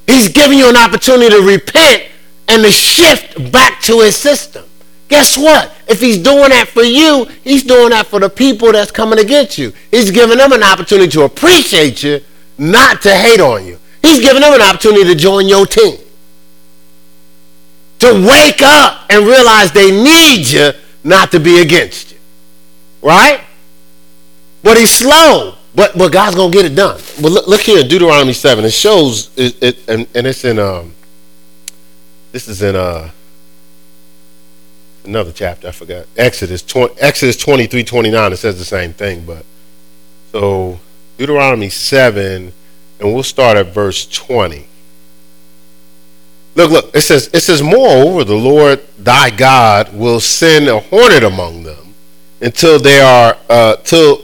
He's 0.08 0.30
giving 0.30 0.58
you 0.58 0.70
an 0.70 0.78
opportunity 0.78 1.30
to 1.30 1.42
repent 1.42 2.04
and 2.50 2.64
to 2.64 2.72
shift 2.72 3.52
back 3.52 3.80
to 3.84 4.02
his 4.02 4.18
system. 4.18 4.66
Guess 5.08 5.38
what? 5.38 5.74
If 5.88 6.02
he's 6.02 6.18
doing 6.18 6.50
that 6.50 6.68
for 6.68 6.84
you, 6.84 7.26
he's 7.44 7.64
doing 7.64 7.92
that 7.92 8.08
for 8.08 8.20
the 8.20 8.30
people 8.30 8.72
that's 8.72 8.92
coming 8.92 9.20
against 9.20 9.58
you. 9.58 9.72
He's 9.92 10.12
giving 10.12 10.38
them 10.38 10.52
an 10.52 10.64
opportunity 10.64 11.10
to 11.12 11.24
appreciate 11.24 12.04
you, 12.04 12.22
not 12.58 13.02
to 13.04 13.16
hate 13.16 13.40
on 13.40 13.66
you. 13.66 13.80
He's 14.02 14.20
giving 14.20 14.42
them 14.42 14.54
an 14.54 14.62
opportunity 14.62 15.06
to 15.06 15.16
join 15.16 15.48
your 15.48 15.66
team. 15.66 15.98
To 18.00 18.28
wake 18.28 18.62
up 18.62 19.06
and 19.10 19.26
realize 19.26 19.72
they 19.72 19.92
need 19.92 20.48
you, 20.48 20.72
not 21.04 21.32
to 21.32 21.40
be 21.40 21.62
against 21.62 22.12
you. 22.12 22.18
Right? 23.02 23.42
But 24.64 24.78
he's 24.78 24.92
slow. 24.92 25.56
But 25.76 25.98
but 25.98 26.12
God's 26.12 26.36
gonna 26.36 26.52
get 26.52 26.66
it 26.66 26.76
done. 26.76 27.00
But 27.22 27.32
look, 27.32 27.48
look 27.48 27.62
here 27.62 27.80
in 27.80 27.88
Deuteronomy 27.88 28.34
seven. 28.34 28.66
It 28.66 28.74
shows 28.74 29.30
it, 29.38 29.62
it 29.62 29.90
and, 29.90 30.08
and 30.16 30.26
it's 30.28 30.44
in 30.44 30.58
um 30.60 30.94
this 32.32 32.48
is 32.48 32.62
in 32.62 32.76
uh 32.76 33.10
another 35.06 35.32
chapter, 35.32 35.68
I 35.68 35.72
forgot. 35.72 36.06
Exodus 36.18 36.62
20, 36.62 37.00
Exodus 37.00 37.38
23, 37.38 37.84
29, 37.84 38.34
it 38.34 38.38
says 38.38 38.60
the 38.60 38.66
same 38.66 38.94
thing, 38.94 39.26
but 39.26 39.46
so 40.32 40.80
Deuteronomy 41.18 41.70
7, 41.70 42.54
and 43.00 43.14
we'll 43.14 43.24
start 43.24 43.58
at 43.58 43.68
verse 43.68 44.06
20. 44.06 44.68
Look, 46.56 46.72
look, 46.72 46.96
it 46.96 47.02
says, 47.02 47.30
it 47.34 47.42
says, 47.42 47.62
Moreover, 47.62 48.24
the 48.24 48.36
Lord 48.36 48.82
thy 48.98 49.30
God 49.30 49.94
will 49.94 50.20
send 50.20 50.68
a 50.68 50.80
hornet 50.80 51.24
among 51.24 51.64
them 51.64 51.94
until 52.42 52.80
they 52.80 53.00
are 53.02 53.38
uh 53.50 53.76
till 53.78 54.22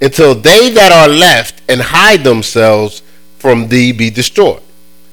until 0.00 0.34
they 0.34 0.70
that 0.70 0.92
are 0.92 1.08
left 1.08 1.62
and 1.68 1.80
hide 1.80 2.22
themselves 2.22 3.02
from 3.38 3.68
thee 3.68 3.92
be 3.92 4.10
destroyed. 4.10 4.62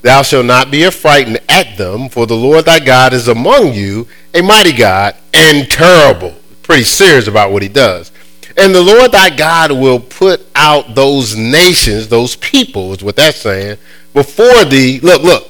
Thou 0.03 0.21
shalt 0.21 0.45
not 0.45 0.69
be 0.69 0.85
affrighted 0.85 1.41
at 1.47 1.77
them, 1.77 2.09
for 2.09 2.27
the 2.27 2.35
Lord 2.35 2.65
thy 2.65 2.79
God 2.79 3.13
is 3.13 3.29
among 3.29 3.73
you, 3.73 4.05
a 4.33 4.41
mighty 4.41 4.73
God 4.73 5.15
and 5.33 5.71
terrible. 5.71 6.35
Pretty 6.61 6.83
serious 6.83 7.27
about 7.27 7.51
what 7.51 7.61
he 7.63 7.69
does. 7.69 8.11
And 8.57 8.75
the 8.75 8.81
Lord 8.81 9.13
thy 9.13 9.29
God 9.29 9.71
will 9.71 10.01
put 10.01 10.45
out 10.55 10.93
those 10.93 11.37
nations, 11.37 12.09
those 12.09 12.35
people, 12.35 12.91
is 12.91 13.01
what 13.01 13.15
that's 13.15 13.39
saying, 13.39 13.77
before 14.13 14.65
thee. 14.65 14.99
Look, 14.99 15.23
look. 15.23 15.49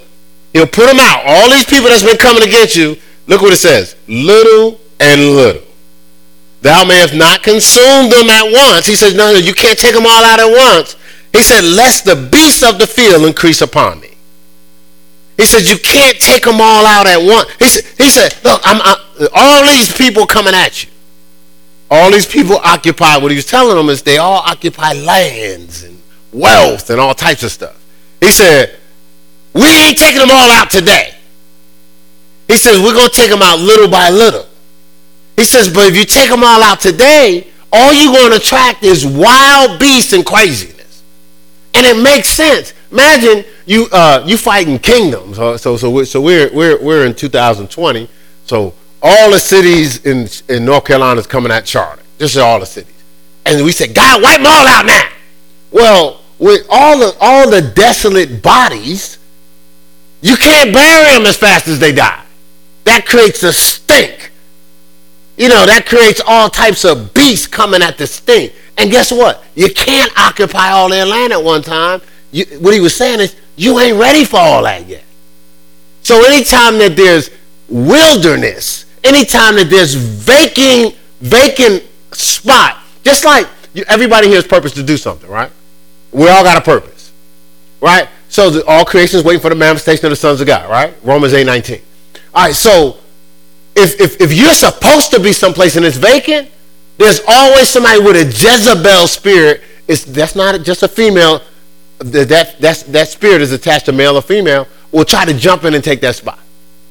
He'll 0.54 0.68
put 0.68 0.86
them 0.86 1.00
out. 1.00 1.24
All 1.26 1.50
these 1.50 1.66
people 1.66 1.90
that's 1.90 2.04
been 2.04 2.18
coming 2.18 2.44
against 2.44 2.76
you, 2.76 2.96
look 3.26 3.42
what 3.42 3.54
it 3.54 3.58
says. 3.58 3.96
Little 4.08 4.80
and 5.00 5.20
little. 5.36 5.64
Thou 6.62 6.86
mayest 6.86 7.16
not 7.16 7.42
consume 7.42 8.12
them 8.12 8.30
at 8.30 8.54
once. 8.54 8.86
He 8.86 8.96
says, 8.96 9.16
no, 9.16 9.34
no, 9.34 9.40
you 9.40 9.56
can't 9.56 9.80
take 9.80 9.96
them 9.96 10.06
all 10.06 10.24
out 10.24 10.40
at 10.40 10.76
once. 10.76 10.96
He 11.34 11.42
said, 11.42 11.64
lest 11.64 12.06
the 12.06 12.30
beasts 12.32 12.62
of 12.62 12.78
the 12.78 12.86
field 12.86 13.26
increase 13.26 13.62
upon 13.62 14.00
thee. 14.00 14.13
He 15.38 15.46
said, 15.46 15.68
you 15.68 15.78
can't 15.78 16.20
take 16.20 16.44
them 16.44 16.62
all 16.62 16.86
out 16.86 17.08
at 17.08 17.18
once. 17.18 17.50
He 17.60 17.68
said, 17.68 17.86
he 17.98 18.10
said 18.10 18.36
look, 18.44 18.62
I'm, 18.64 18.82
I, 18.82 19.28
all 19.34 19.66
these 19.66 19.92
people 19.96 20.28
coming 20.28 20.54
at 20.54 20.84
you. 20.84 20.90
All 21.90 22.12
these 22.12 22.26
people 22.26 22.58
occupy, 22.58 23.18
what 23.18 23.32
he 23.32 23.38
was 23.38 23.46
telling 23.46 23.76
them 23.76 23.90
is 23.90 24.02
they 24.02 24.18
all 24.18 24.42
occupy 24.46 24.94
lands 24.94 25.84
and 25.84 26.02
wealth 26.32 26.90
and 26.90 27.00
all 27.00 27.14
types 27.14 27.44
of 27.44 27.52
stuff. 27.52 27.80
He 28.20 28.32
said, 28.32 28.78
we 29.54 29.68
ain't 29.68 29.98
taking 29.98 30.20
them 30.20 30.32
all 30.32 30.52
out 30.52 30.72
today. 30.72 31.14
He 32.48 32.58
says, 32.58 32.80
we're 32.82 32.94
going 32.94 33.10
to 33.10 33.16
take 33.16 33.30
them 33.30 33.42
out 33.42 33.60
little 33.60 33.88
by 33.88 34.10
little. 34.10 34.48
He 35.36 35.44
says, 35.44 35.72
but 35.74 35.86
if 35.88 35.96
you 35.96 36.06
take 36.06 36.30
them 36.30 36.44
all 36.44 36.62
out 36.64 36.80
today, 36.80 37.48
all 37.72 37.94
you're 37.94 38.14
going 38.14 38.32
to 38.32 38.38
attract 38.38 38.84
is 38.84 39.06
wild 39.06 39.80
beasts 39.80 40.14
and 40.14 40.26
craziness. 40.26 41.04
And 41.74 41.86
it 41.86 42.02
makes 42.02 42.30
sense. 42.30 42.74
Imagine 42.94 43.44
you 43.66 43.88
uh, 43.92 44.24
you 44.24 44.38
fighting 44.38 44.78
kingdoms. 44.78 45.38
So 45.38 45.58
so 45.58 45.90
we're, 45.90 46.06
so 46.06 46.22
we're 46.22 46.54
we're 46.54 46.80
we're 46.82 47.06
in 47.08 47.16
2020. 47.16 48.08
So 48.46 48.76
all 49.02 49.32
the 49.32 49.40
cities 49.40 50.06
in 50.06 50.28
in 50.48 50.64
North 50.64 50.86
Carolina 50.86 51.20
is 51.20 51.26
coming 51.26 51.52
at 51.52 51.68
Charlotte. 51.68 52.06
This 52.20 52.36
is 52.36 52.38
all 52.38 52.60
the 52.60 52.68
cities, 52.68 52.94
and 53.48 53.66
we 53.66 53.72
said, 53.72 53.96
God, 53.96 54.22
wipe 54.22 54.38
them 54.38 54.46
all 54.46 54.68
out 54.68 54.86
now. 54.86 55.10
Well, 55.72 56.22
with 56.38 56.68
all 56.70 57.00
the 57.00 57.18
all 57.20 57.50
the 57.50 57.62
desolate 57.62 58.44
bodies, 58.44 59.18
you 60.22 60.38
can't 60.38 60.72
bury 60.72 61.14
them 61.14 61.26
as 61.26 61.36
fast 61.36 61.68
as 61.68 61.80
they 61.80 61.94
die. 61.94 62.24
That 62.84 63.08
creates 63.08 63.42
a 63.42 63.52
stink. 63.52 64.32
You 65.36 65.50
know, 65.50 65.66
that 65.66 65.88
creates 65.88 66.22
all 66.28 66.48
types 66.48 66.86
of 66.86 67.12
beasts 67.16 67.48
coming 67.48 67.82
at 67.82 67.98
the 67.98 68.06
stink. 68.06 68.54
And 68.78 68.92
guess 68.92 69.12
what? 69.12 69.44
You 69.56 69.74
can't 69.74 70.16
occupy 70.16 70.70
all 70.70 70.90
their 70.90 71.08
land 71.08 71.34
at 71.34 71.44
one 71.44 71.64
time. 71.64 72.02
You, 72.34 72.46
what 72.60 72.74
he 72.74 72.80
was 72.82 72.96
saying 72.96 73.22
is, 73.22 73.36
you 73.56 73.80
ain't 73.80 73.98
ready 73.98 74.26
for 74.26 74.38
all 74.38 74.64
that 74.64 74.88
yet. 74.88 75.04
So 76.02 76.26
anytime 76.26 76.80
that 76.80 76.96
there's 76.98 77.30
wilderness, 77.70 78.86
anytime 79.04 79.56
that 79.56 79.70
there's 79.70 79.94
vacant, 79.94 80.96
vacant 81.22 81.84
spot, 82.12 82.80
just 83.04 83.24
like 83.24 83.48
you, 83.74 83.86
everybody 83.88 84.28
here 84.28 84.38
has 84.38 84.48
purpose 84.48 84.74
to 84.74 84.84
do 84.84 84.98
something, 84.98 85.30
right? 85.30 85.52
We 86.12 86.28
all 86.28 86.44
got 86.44 86.58
a 86.58 86.62
purpose, 86.62 87.12
right? 87.80 88.10
So 88.30 88.50
the, 88.50 88.66
all 88.66 88.84
creation 88.84 89.20
is 89.20 89.24
waiting 89.24 89.42
for 89.42 89.50
the 89.50 89.56
manifestation 89.56 90.06
of 90.08 90.10
the 90.10 90.16
sons 90.16 90.42
of 90.42 90.48
God, 90.48 90.70
right? 90.70 90.94
Romans 91.04 91.34
8, 91.34 91.46
19. 91.46 91.82
All 92.34 92.46
right, 92.46 92.56
so 92.56 92.98
if, 93.76 94.02
if, 94.02 94.20
if 94.20 94.34
you're 94.34 94.54
supposed 94.54 95.12
to 95.12 95.20
be 95.20 95.34
someplace 95.34 95.76
and 95.76 95.86
it's 95.86 95.98
vacant, 95.98 96.50
there's 96.98 97.22
always 97.28 97.70
somebody 97.70 98.00
with 98.00 98.16
a 98.16 98.26
Jezebel 98.26 99.08
spirit. 99.08 99.62
It's, 99.88 100.04
that's 100.04 100.36
not 100.36 100.62
just 100.64 100.82
a 100.82 100.88
female. 100.88 101.42
That, 102.12 102.58
that, 102.60 102.84
that 102.88 103.08
spirit 103.08 103.42
is 103.42 103.52
attached 103.52 103.86
to 103.86 103.92
male 103.92 104.18
or 104.18 104.22
female. 104.22 104.68
Will 104.92 105.06
try 105.06 105.26
to 105.26 105.34
jump 105.34 105.64
in 105.64 105.74
and 105.74 105.84
take 105.84 106.02
that 106.02 106.16
spot. 106.16 106.40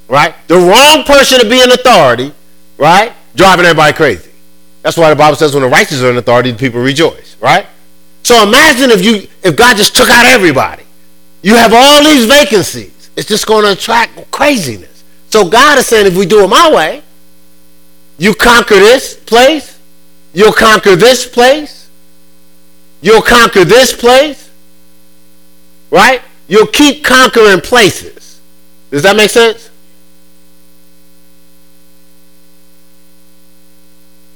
Right? 0.08 0.34
The 0.48 0.56
wrong 0.56 1.04
person 1.04 1.40
to 1.40 1.48
be 1.48 1.60
in 1.60 1.70
authority, 1.70 2.32
right? 2.76 3.12
Driving 3.34 3.64
everybody 3.64 3.96
crazy. 3.96 4.30
That's 4.82 4.96
why 4.96 5.10
the 5.10 5.16
Bible 5.16 5.36
says 5.36 5.54
when 5.54 5.62
the 5.62 5.68
righteous 5.68 6.02
are 6.02 6.10
in 6.10 6.16
authority, 6.16 6.50
the 6.50 6.58
people 6.58 6.80
rejoice. 6.80 7.36
Right? 7.40 7.66
So 8.22 8.42
imagine 8.42 8.90
if 8.90 9.04
you 9.04 9.28
if 9.42 9.56
God 9.56 9.76
just 9.76 9.96
took 9.96 10.10
out 10.10 10.26
everybody. 10.26 10.84
You 11.42 11.56
have 11.56 11.72
all 11.74 12.04
these 12.04 12.26
vacancies. 12.26 13.10
It's 13.16 13.28
just 13.28 13.46
going 13.46 13.64
to 13.64 13.72
attract 13.72 14.30
craziness. 14.30 15.04
So 15.30 15.48
God 15.48 15.78
is 15.78 15.86
saying, 15.86 16.06
if 16.06 16.16
we 16.16 16.26
do 16.26 16.44
it 16.44 16.48
my 16.48 16.72
way, 16.72 17.02
you 18.18 18.34
conquer 18.34 18.74
this 18.74 19.16
place, 19.16 19.78
you'll 20.32 20.52
conquer 20.52 20.94
this 20.94 21.26
place, 21.26 21.88
you'll 23.00 23.22
conquer 23.22 23.64
this 23.64 23.92
place, 23.92 24.50
right? 25.92 26.20
You'll 26.48 26.66
keep 26.66 27.04
conquering 27.04 27.60
places. 27.60 28.40
Does 28.90 29.04
that 29.04 29.14
make 29.14 29.30
sense? 29.30 29.70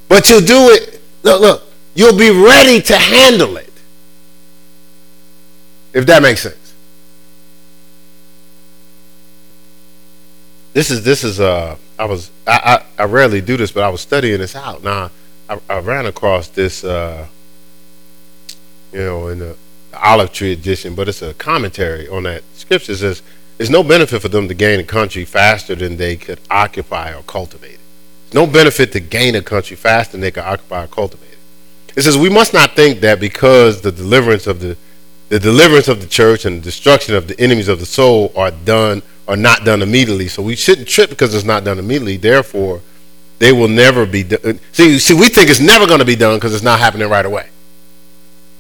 But 0.09 0.31
you'll 0.31 0.41
do 0.41 0.71
it, 0.71 1.03
look, 1.25 1.41
look, 1.41 1.63
you'll 1.97 2.17
be 2.17 2.31
ready 2.31 2.81
to 2.83 2.97
handle 2.97 3.57
it. 3.57 3.73
If 5.93 6.07
that 6.07 6.23
makes 6.23 6.43
sense. 6.43 6.67
this 10.77 10.91
is 10.91 11.03
this 11.03 11.25
is 11.25 11.41
uh 11.41 11.75
I 11.99 12.05
was 12.05 12.31
I, 12.47 12.85
I, 12.99 13.03
I 13.03 13.07
rarely 13.07 13.41
do 13.41 13.57
this, 13.57 13.73
but 13.73 13.83
I 13.83 13.89
was 13.89 14.03
studying 14.03 14.41
this 14.41 14.55
out. 14.55 14.85
Now 14.85 15.11
I, 15.49 15.59
I 15.71 15.79
ran 15.79 16.05
across 16.05 16.49
this 16.49 16.85
uh 16.85 17.27
you 18.93 18.99
know 18.99 19.29
in 19.29 19.39
the, 19.39 19.57
olive 20.03 20.33
tree 20.33 20.53
edition, 20.53 20.95
but 20.95 21.09
it's 21.09 21.23
a 21.23 21.35
commentary 21.35 22.09
on 22.09 22.25
that 22.25 22.43
scripture. 22.55 22.95
Says 22.95 23.23
there's 23.59 23.71
no 23.71 23.83
benefit 23.83 24.21
for 24.23 24.29
them 24.29 24.49
to 24.49 24.55
gain 24.55 24.81
a 24.81 24.85
country 24.85 25.25
faster 25.25 25.75
than 25.75 25.97
they 25.97 26.17
could 26.17 26.41
occupy 26.51 27.15
or 27.15 27.23
cultivate 27.23 27.75
it. 27.75 27.81
no 28.33 28.47
benefit 28.47 28.93
to 28.93 29.01
gain 29.01 29.35
a 29.35 29.43
country 29.43 29.77
faster 29.77 30.13
than 30.13 30.21
they 30.21 30.31
could 30.31 30.45
occupy 30.45 30.85
or 30.85 30.89
cultivate 30.89 31.33
it. 31.33 31.39
It 31.97 32.03
says 32.03 32.19
we 32.19 32.29
must 32.29 32.53
not 32.53 32.77
think 32.77 33.01
that 33.01 33.21
because 33.21 33.81
the 33.81 33.93
deliverance 33.93 34.47
of 34.47 34.61
the 34.61 34.77
the 35.29 35.41
deliverance 35.41 35.89
of 35.89 36.01
the 36.01 36.07
church 36.07 36.45
and 36.45 36.59
the 36.59 36.63
destruction 36.63 37.15
of 37.17 37.27
the 37.27 37.39
enemies 37.41 37.69
of 37.69 37.81
the 37.81 37.87
soul 37.87 38.33
are 38.37 38.51
done 38.53 39.03
are 39.27 39.37
not 39.37 39.65
done 39.65 39.83
immediately. 39.83 40.29
So 40.29 40.43
we 40.43 40.55
shouldn't 40.55 40.87
trip 40.87 41.11
because 41.11 41.35
it's 41.35 41.45
not 41.45 41.65
done 41.65 41.79
immediately. 41.81 42.17
Therefore, 42.17 42.81
they 43.41 43.53
will 43.53 43.69
never 43.69 44.07
be 44.07 44.23
done. 44.23 44.61
See, 44.73 44.99
see, 45.01 45.15
we 45.15 45.29
think 45.29 45.51
it's 45.51 45.59
never 45.61 45.87
going 45.87 45.99
to 45.99 46.05
be 46.05 46.15
done 46.15 46.37
because 46.37 46.55
it's 46.55 46.63
not 46.63 46.79
happening 46.79 47.09
right 47.09 47.27
away. 47.27 47.49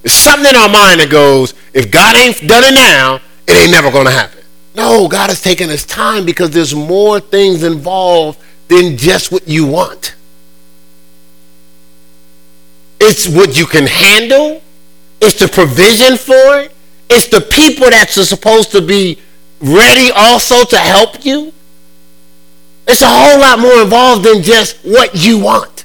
There's 0.06 0.14
something 0.14 0.48
in 0.48 0.54
our 0.54 0.68
mind 0.68 1.00
that 1.00 1.10
goes, 1.10 1.52
if 1.74 1.90
God 1.90 2.14
ain't 2.14 2.38
done 2.46 2.62
it 2.62 2.74
now, 2.74 3.16
it 3.48 3.60
ain't 3.60 3.72
never 3.72 3.90
going 3.90 4.04
to 4.04 4.12
happen. 4.12 4.38
No, 4.76 5.08
God 5.08 5.30
is 5.30 5.42
taking 5.42 5.68
his 5.68 5.84
time 5.84 6.24
because 6.24 6.50
there's 6.50 6.76
more 6.76 7.18
things 7.18 7.64
involved 7.64 8.38
than 8.68 8.96
just 8.96 9.32
what 9.32 9.48
you 9.48 9.66
want. 9.66 10.14
It's 13.00 13.26
what 13.26 13.58
you 13.58 13.66
can 13.66 13.88
handle. 13.88 14.62
It's 15.20 15.40
the 15.40 15.48
provision 15.48 16.16
for 16.16 16.60
it. 16.60 16.72
It's 17.10 17.26
the 17.26 17.40
people 17.40 17.90
that's 17.90 18.14
supposed 18.28 18.70
to 18.70 18.80
be 18.80 19.18
ready 19.60 20.12
also 20.14 20.62
to 20.66 20.78
help 20.78 21.24
you. 21.24 21.52
It's 22.86 23.02
a 23.02 23.08
whole 23.08 23.40
lot 23.40 23.58
more 23.58 23.82
involved 23.82 24.24
than 24.24 24.44
just 24.44 24.76
what 24.84 25.16
you 25.16 25.40
want. 25.40 25.84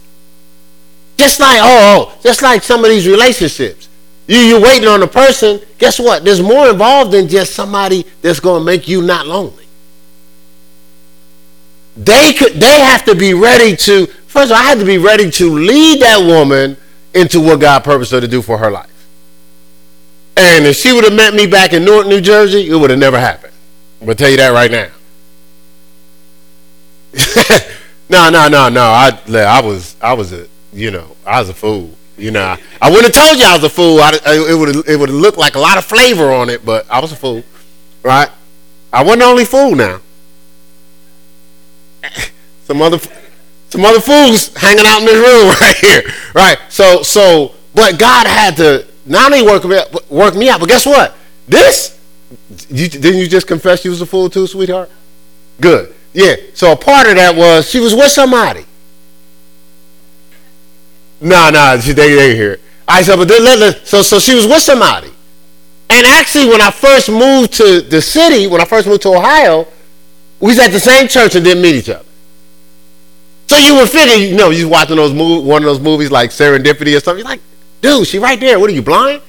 Just 1.18 1.40
like, 1.40 1.58
oh, 1.60 2.14
oh, 2.14 2.20
just 2.22 2.44
like 2.44 2.62
some 2.62 2.86
of 2.86 2.92
these 2.92 3.08
relationships. 3.08 3.88
You 4.28 4.38
you 4.38 4.62
waiting 4.62 4.88
on 4.88 5.04
a 5.04 5.08
person. 5.08 5.60
Guess 5.78 6.00
what? 6.00 6.24
There's 6.24 6.42
more 6.42 6.70
involved 6.70 7.12
than 7.12 7.28
just 7.28 7.54
somebody 7.54 8.06
that's 8.22 8.40
going 8.40 8.62
to 8.62 8.66
make 8.66 8.88
you 8.88 9.02
not 9.02 9.28
lonely. 9.28 9.66
They 11.98 12.34
could. 12.34 12.54
They 12.54 12.80
have 12.82 13.04
to 13.06 13.16
be 13.16 13.34
ready 13.34 13.76
to. 13.76 14.06
First 14.28 14.52
of 14.52 14.58
all, 14.58 14.64
I 14.64 14.64
had 14.64 14.80
to 14.80 14.86
be 14.86 14.98
ready 14.98 15.30
to 15.32 15.50
lead 15.54 16.02
that 16.02 16.20
woman 16.20 16.78
into 17.14 17.42
what 17.42 17.60
God 17.60 17.84
purposed 17.84 18.12
her 18.12 18.22
to 18.22 18.28
do 18.28 18.42
for 18.42 18.58
her 18.58 18.72
life. 18.72 18.88
And 20.38 20.66
if 20.66 20.78
she 20.78 20.94
would 20.94 21.04
have 21.04 21.14
met 21.14 21.34
me 21.34 21.46
back 21.46 21.74
in 21.74 21.84
Newark, 21.84 22.08
New 22.08 22.22
Jersey, 22.22 22.70
it 22.70 22.76
would 22.76 22.90
have 22.90 23.00
never 23.00 23.20
happened. 23.20 23.54
I'm 24.00 24.08
gonna 24.08 24.16
tell 24.16 24.30
you 24.30 24.38
that 24.38 24.50
right 24.50 24.72
now. 24.72 24.88
no, 28.10 28.30
no, 28.30 28.48
no, 28.48 28.70
no. 28.70 28.84
I, 28.84 29.20
I 29.28 29.62
was, 29.62 29.96
I 30.02 30.14
was 30.14 30.32
a, 30.32 30.48
you 30.72 30.92
know, 30.92 31.16
I 31.26 31.42
was 31.42 31.50
a 31.50 31.54
fool. 31.54 31.94
You 32.18 32.32
know, 32.32 32.56
I, 32.82 32.90
wouldn't 32.90 33.14
have 33.14 33.26
told 33.26 33.40
you 33.40 33.46
I 33.46 33.56
was 33.56 33.64
a 33.64 33.70
fool. 33.70 34.00
I, 34.00 34.12
it 34.26 34.58
would, 34.58 34.88
it 34.88 35.00
would 35.00 35.10
looked 35.10 35.38
like 35.38 35.56
a 35.56 35.60
lot 35.60 35.78
of 35.78 35.86
flavor 35.86 36.32
on 36.32 36.50
it, 36.50 36.66
but 36.66 36.86
I 36.90 37.00
was 37.00 37.12
a 37.12 37.16
fool, 37.16 37.44
right? 38.04 38.30
I 38.94 39.04
wasn't 39.04 39.22
the 39.22 39.26
only 39.26 39.46
fool 39.46 39.76
now. 39.76 40.02
some 42.64 42.82
other, 42.82 43.00
some 43.70 43.86
other 43.86 44.02
fools 44.02 44.54
hanging 44.56 44.86
out 44.86 45.00
in 45.00 45.06
this 45.06 45.16
room 45.16 45.48
right 45.62 45.78
here, 45.78 46.04
right? 46.36 46.58
So, 46.70 47.02
so, 47.02 47.56
but 47.74 47.98
God 47.98 48.28
had 48.28 48.58
to 48.58 48.86
not 49.06 49.32
only 49.32 49.44
work 49.44 49.66
me, 49.66 49.80
work 50.10 50.36
me 50.36 50.50
out, 50.50 50.60
but 50.60 50.70
guess 50.70 50.86
what? 50.86 51.16
This, 51.48 52.00
you, 52.70 52.88
didn't 52.88 53.20
you 53.20 53.28
just 53.28 53.48
confess 53.48 53.84
you 53.84 53.92
was 53.92 54.02
a 54.02 54.06
fool 54.06 54.30
too, 54.30 54.46
sweetheart? 54.48 54.90
Good. 55.60 55.96
Yeah. 56.14 56.36
So 56.54 56.72
a 56.72 56.76
part 56.76 57.08
of 57.08 57.16
that 57.16 57.36
was 57.36 57.70
she 57.70 57.80
was 57.80 57.94
with 57.94 58.12
somebody. 58.12 58.66
No, 61.22 61.50
no, 61.50 61.78
they 61.78 61.94
they 61.94 62.36
here. 62.36 62.60
I 62.88 63.04
said, 63.04 63.16
but 63.16 63.28
then, 63.28 63.44
let, 63.44 63.60
let, 63.60 63.88
so 63.88 64.02
so 64.02 64.20
she 64.20 64.34
was 64.34 64.46
with 64.46 64.62
somebody. 64.62 65.12
And 65.90 66.06
actually, 66.08 66.48
when 66.48 66.62
I 66.62 66.72
first 66.72 67.10
moved 67.10 67.54
to 67.54 67.82
the 67.82 68.02
city, 68.02 68.48
when 68.48 68.60
I 68.62 68.66
first 68.66 68.88
moved 68.88 69.04
to 69.04 69.10
Ohio, 69.10 69.68
we 70.40 70.48
was 70.48 70.60
at 70.60 70.72
the 70.72 70.80
same 70.80 71.08
church 71.08 71.36
and 71.36 71.44
didn't 71.44 71.62
meet 71.62 71.76
each 71.76 71.90
other. 71.90 72.06
So 73.48 73.58
you 73.58 73.76
would 73.76 73.90
figure, 73.90 74.16
you 74.16 74.36
know, 74.36 74.50
you 74.50 74.70
watching 74.70 74.96
those 74.96 75.12
mov- 75.12 75.44
one 75.44 75.62
of 75.62 75.66
those 75.66 75.80
movies 75.80 76.10
like 76.10 76.30
Serendipity 76.30 76.96
or 76.96 77.02
something. 77.02 77.20
You're 77.20 77.30
like, 77.30 77.42
dude, 77.82 78.08
she 78.08 78.18
right 78.18 78.40
there. 78.40 78.60
What 78.60 78.70
are 78.70 78.74
you 78.74 78.82
blind? 78.82 79.22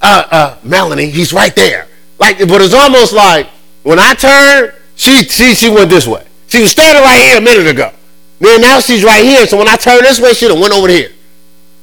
Uh, 0.00 0.24
uh, 0.30 0.58
Melanie, 0.64 1.10
he's 1.10 1.32
right 1.32 1.54
there. 1.54 1.86
Like, 2.18 2.38
but 2.38 2.60
it's 2.62 2.74
almost 2.74 3.12
like 3.12 3.46
when 3.82 3.98
I 3.98 4.14
turned, 4.14 4.72
she 4.96 5.24
she 5.24 5.54
she 5.54 5.68
went 5.68 5.90
this 5.90 6.06
way. 6.06 6.26
She 6.48 6.60
was 6.60 6.70
standing 6.70 7.02
right 7.02 7.20
here 7.20 7.38
a 7.38 7.40
minute 7.40 7.66
ago. 7.66 7.92
Then 8.40 8.60
now 8.60 8.80
she's 8.80 9.04
right 9.04 9.24
here. 9.24 9.46
So 9.46 9.58
when 9.58 9.68
I 9.68 9.76
turn 9.76 10.02
this 10.02 10.20
way, 10.20 10.32
she'd 10.32 10.50
have 10.50 10.60
went 10.60 10.74
over 10.74 10.88
here. 10.88 11.10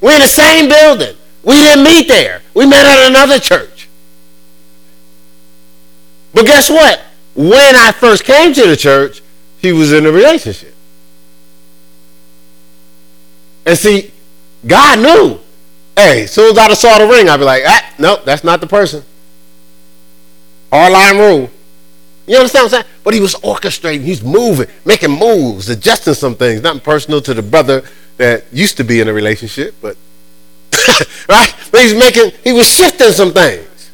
We're 0.01 0.15
in 0.15 0.21
the 0.21 0.27
same 0.27 0.69
building. 0.69 1.15
We 1.43 1.55
didn't 1.55 1.83
meet 1.83 2.07
there. 2.07 2.41
We 2.53 2.65
met 2.65 2.85
at 2.85 3.09
another 3.09 3.39
church. 3.39 3.87
But 6.33 6.45
guess 6.45 6.69
what? 6.69 7.01
When 7.35 7.75
I 7.75 7.91
first 7.91 8.23
came 8.23 8.53
to 8.53 8.67
the 8.67 8.75
church, 8.75 9.21
she 9.61 9.71
was 9.71 9.93
in 9.93 10.05
a 10.05 10.11
relationship. 10.11 10.73
And 13.65 13.77
see, 13.77 14.11
God 14.65 14.99
knew. 14.99 15.39
Hey, 15.95 16.23
as 16.23 16.31
soon 16.31 16.51
as 16.51 16.57
I 16.57 16.73
saw 16.73 16.97
the 16.97 17.07
ring, 17.07 17.29
I'd 17.29 17.37
be 17.37 17.43
like, 17.43 17.63
ah, 17.65 17.93
nope, 17.99 18.21
that's 18.25 18.43
not 18.43 18.59
the 18.61 18.67
person. 18.67 19.03
Hard 20.71 20.93
line 20.93 21.17
rule. 21.17 21.51
You 22.31 22.37
understand 22.37 22.63
what 22.63 22.75
I'm 22.75 22.83
saying? 22.83 22.93
But 23.03 23.13
he 23.13 23.19
was 23.19 23.35
orchestrating, 23.35 24.03
he's 24.03 24.23
moving, 24.23 24.67
making 24.85 25.11
moves, 25.11 25.67
adjusting 25.67 26.13
some 26.13 26.35
things. 26.35 26.61
Not 26.61 26.81
personal 26.81 27.19
to 27.23 27.33
the 27.33 27.41
brother 27.41 27.83
that 28.15 28.45
used 28.53 28.77
to 28.77 28.85
be 28.85 29.01
in 29.01 29.09
a 29.09 29.13
relationship, 29.13 29.75
but 29.81 29.97
right? 31.27 31.53
But 31.73 31.81
he's 31.81 31.93
making, 31.93 32.31
he 32.41 32.53
was 32.53 32.71
shifting 32.71 33.11
some 33.11 33.33
things. 33.33 33.91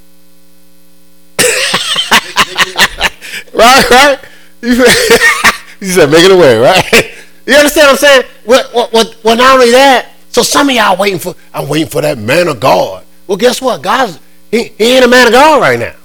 right, 3.55 3.89
right? 3.89 4.19
he 4.61 4.75
said, 5.87 6.11
make 6.11 6.23
it 6.23 6.31
away, 6.31 6.59
right? 6.59 7.15
You 7.47 7.55
understand 7.55 7.87
what 7.87 7.89
I'm 7.89 7.97
saying? 7.97 8.23
Well, 8.45 8.69
well, 8.93 9.13
well, 9.23 9.35
not 9.35 9.55
only 9.55 9.71
that, 9.71 10.11
so 10.29 10.43
some 10.43 10.69
of 10.69 10.75
y'all 10.75 10.95
waiting 10.95 11.17
for, 11.17 11.33
I'm 11.51 11.67
waiting 11.67 11.89
for 11.89 12.01
that 12.01 12.19
man 12.19 12.49
of 12.49 12.59
God. 12.59 13.03
Well, 13.25 13.39
guess 13.39 13.63
what? 13.63 13.81
God's, 13.81 14.19
he, 14.51 14.65
he 14.65 14.95
ain't 14.95 15.05
a 15.05 15.07
man 15.07 15.25
of 15.25 15.33
God 15.33 15.59
right 15.59 15.79
now. 15.79 15.95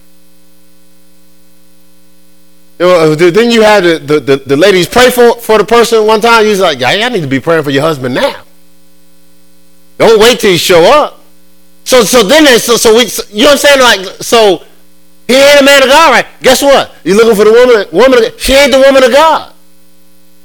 Uh, 2.83 3.15
then 3.15 3.51
you 3.51 3.63
had 3.63 3.85
the, 3.85 3.99
the, 3.99 4.21
the, 4.21 4.37
the, 4.39 4.57
ladies 4.57 4.89
pray 4.89 5.09
for, 5.09 5.37
for 5.37 5.57
the 5.59 5.65
person 5.65 6.05
one 6.05 6.21
time. 6.21 6.45
He's 6.45 6.59
like, 6.59 6.81
yeah, 6.81 6.89
I 6.89 7.09
need 7.11 7.21
to 7.21 7.29
be 7.29 7.39
praying 7.39 7.63
for 7.63 7.71
your 7.71 7.83
husband 7.83 8.15
now. 8.15 8.43
Don't 9.99 10.21
wait 10.21 10.41
till 10.41 10.51
he 10.51 10.57
show 10.57 10.83
up. 10.83 11.21
So 11.85 12.03
so 12.03 12.23
then 12.23 12.47
so 12.59 12.77
so 12.77 12.97
we 12.97 13.07
so, 13.07 13.23
you 13.31 13.45
know 13.45 13.51
what 13.51 13.53
I'm 13.53 13.59
saying? 13.59 13.81
Like 13.81 14.23
so 14.23 14.65
he 15.27 15.35
ain't 15.35 15.61
a 15.61 15.65
man 15.65 15.83
of 15.83 15.89
God, 15.89 16.11
right? 16.11 16.27
Guess 16.41 16.63
what? 16.63 16.95
You 17.05 17.17
looking 17.17 17.37
for 17.37 17.45
the 17.45 17.53
woman 17.53 17.87
woman 17.93 18.31
she 18.39 18.55
ain't 18.55 18.73
the 18.73 18.81
woman 18.81 19.05
of 19.05 19.13
God. 19.13 19.53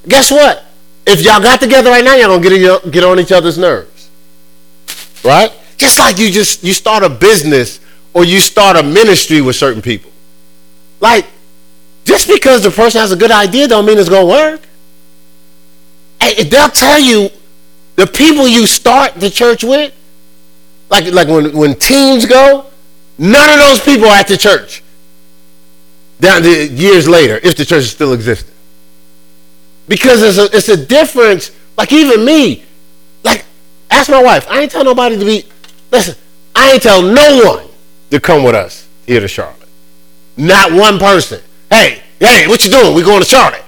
Guess 0.08 0.32
what? 0.32 0.64
If 1.06 1.22
y'all 1.24 1.42
got 1.42 1.60
together 1.60 1.90
right 1.90 2.04
now, 2.04 2.16
y'all 2.16 2.38
gonna 2.38 2.50
get 2.50 2.92
get 2.92 3.04
on 3.04 3.20
each 3.20 3.32
other's 3.32 3.58
nerves. 3.58 4.10
Right? 5.24 5.52
Just 5.78 6.00
like 6.00 6.18
you 6.18 6.32
just 6.32 6.64
you 6.64 6.74
start 6.74 7.04
a 7.04 7.10
business 7.10 7.80
or 8.14 8.26
you 8.26 8.40
start 8.40 8.76
a 8.76 8.84
ministry 8.84 9.42
with 9.42 9.56
certain 9.56 9.82
people. 9.82 10.12
Like 11.00 11.28
just 12.08 12.30
because 12.30 12.64
the 12.64 12.72
person 12.72 13.02
has 13.02 13.12
a 13.12 13.18
good 13.18 13.32
idea 13.32 13.68
don't 13.68 13.86
mean 13.86 13.98
it's 13.98 14.08
going 14.08 14.26
to 14.26 14.32
work. 14.32 14.62
And 16.22 16.50
they'll 16.50 16.70
tell 16.70 16.98
you 16.98 17.30
the 17.98 18.08
people 18.08 18.48
you 18.48 18.66
start 18.66 19.16
the 19.16 19.30
church 19.30 19.62
with, 19.62 19.94
like, 20.90 21.12
like 21.12 21.28
when, 21.28 21.56
when 21.56 21.76
teams 21.76 22.26
go, 22.26 22.66
none 23.18 23.50
of 23.50 23.58
those 23.60 23.82
people 23.82 24.08
are 24.08 24.16
at 24.16 24.30
the 24.30 24.38
church 24.38 24.84
down 26.22 26.44
to 26.44 26.68
years 26.68 27.10
later 27.10 27.42
if 27.44 27.58
the 27.58 27.66
church 27.66 27.84
is 27.84 27.92
still 27.92 28.14
existing. 28.14 28.56
Because 29.90 30.24
it's 30.24 30.38
a, 30.38 30.56
it's 30.56 30.70
a 30.70 30.78
difference. 30.78 31.52
Like 31.78 31.92
even 31.92 32.24
me, 32.24 32.64
like 33.26 33.44
ask 33.92 34.10
my 34.10 34.24
wife. 34.24 34.48
I 34.50 34.62
ain't 34.62 34.72
tell 34.72 34.86
nobody 34.86 35.20
to 35.20 35.26
be. 35.26 35.44
Listen, 35.92 36.16
I 36.56 36.72
ain't 36.72 36.84
tell 36.84 37.02
no 37.02 37.44
one 37.44 37.68
to 38.12 38.20
come 38.22 38.44
with 38.44 38.56
us 38.56 38.88
here 39.06 39.20
to 39.20 39.28
Charlotte. 39.28 39.68
Not 40.38 40.72
one 40.72 41.00
person. 41.00 41.42
Hey, 41.70 42.02
hey, 42.20 42.48
what 42.48 42.64
you 42.64 42.72
doing? 42.72 42.96
We 42.96 43.04
going 43.04 43.22
to 43.22 43.28
Charlotte. 43.28 43.64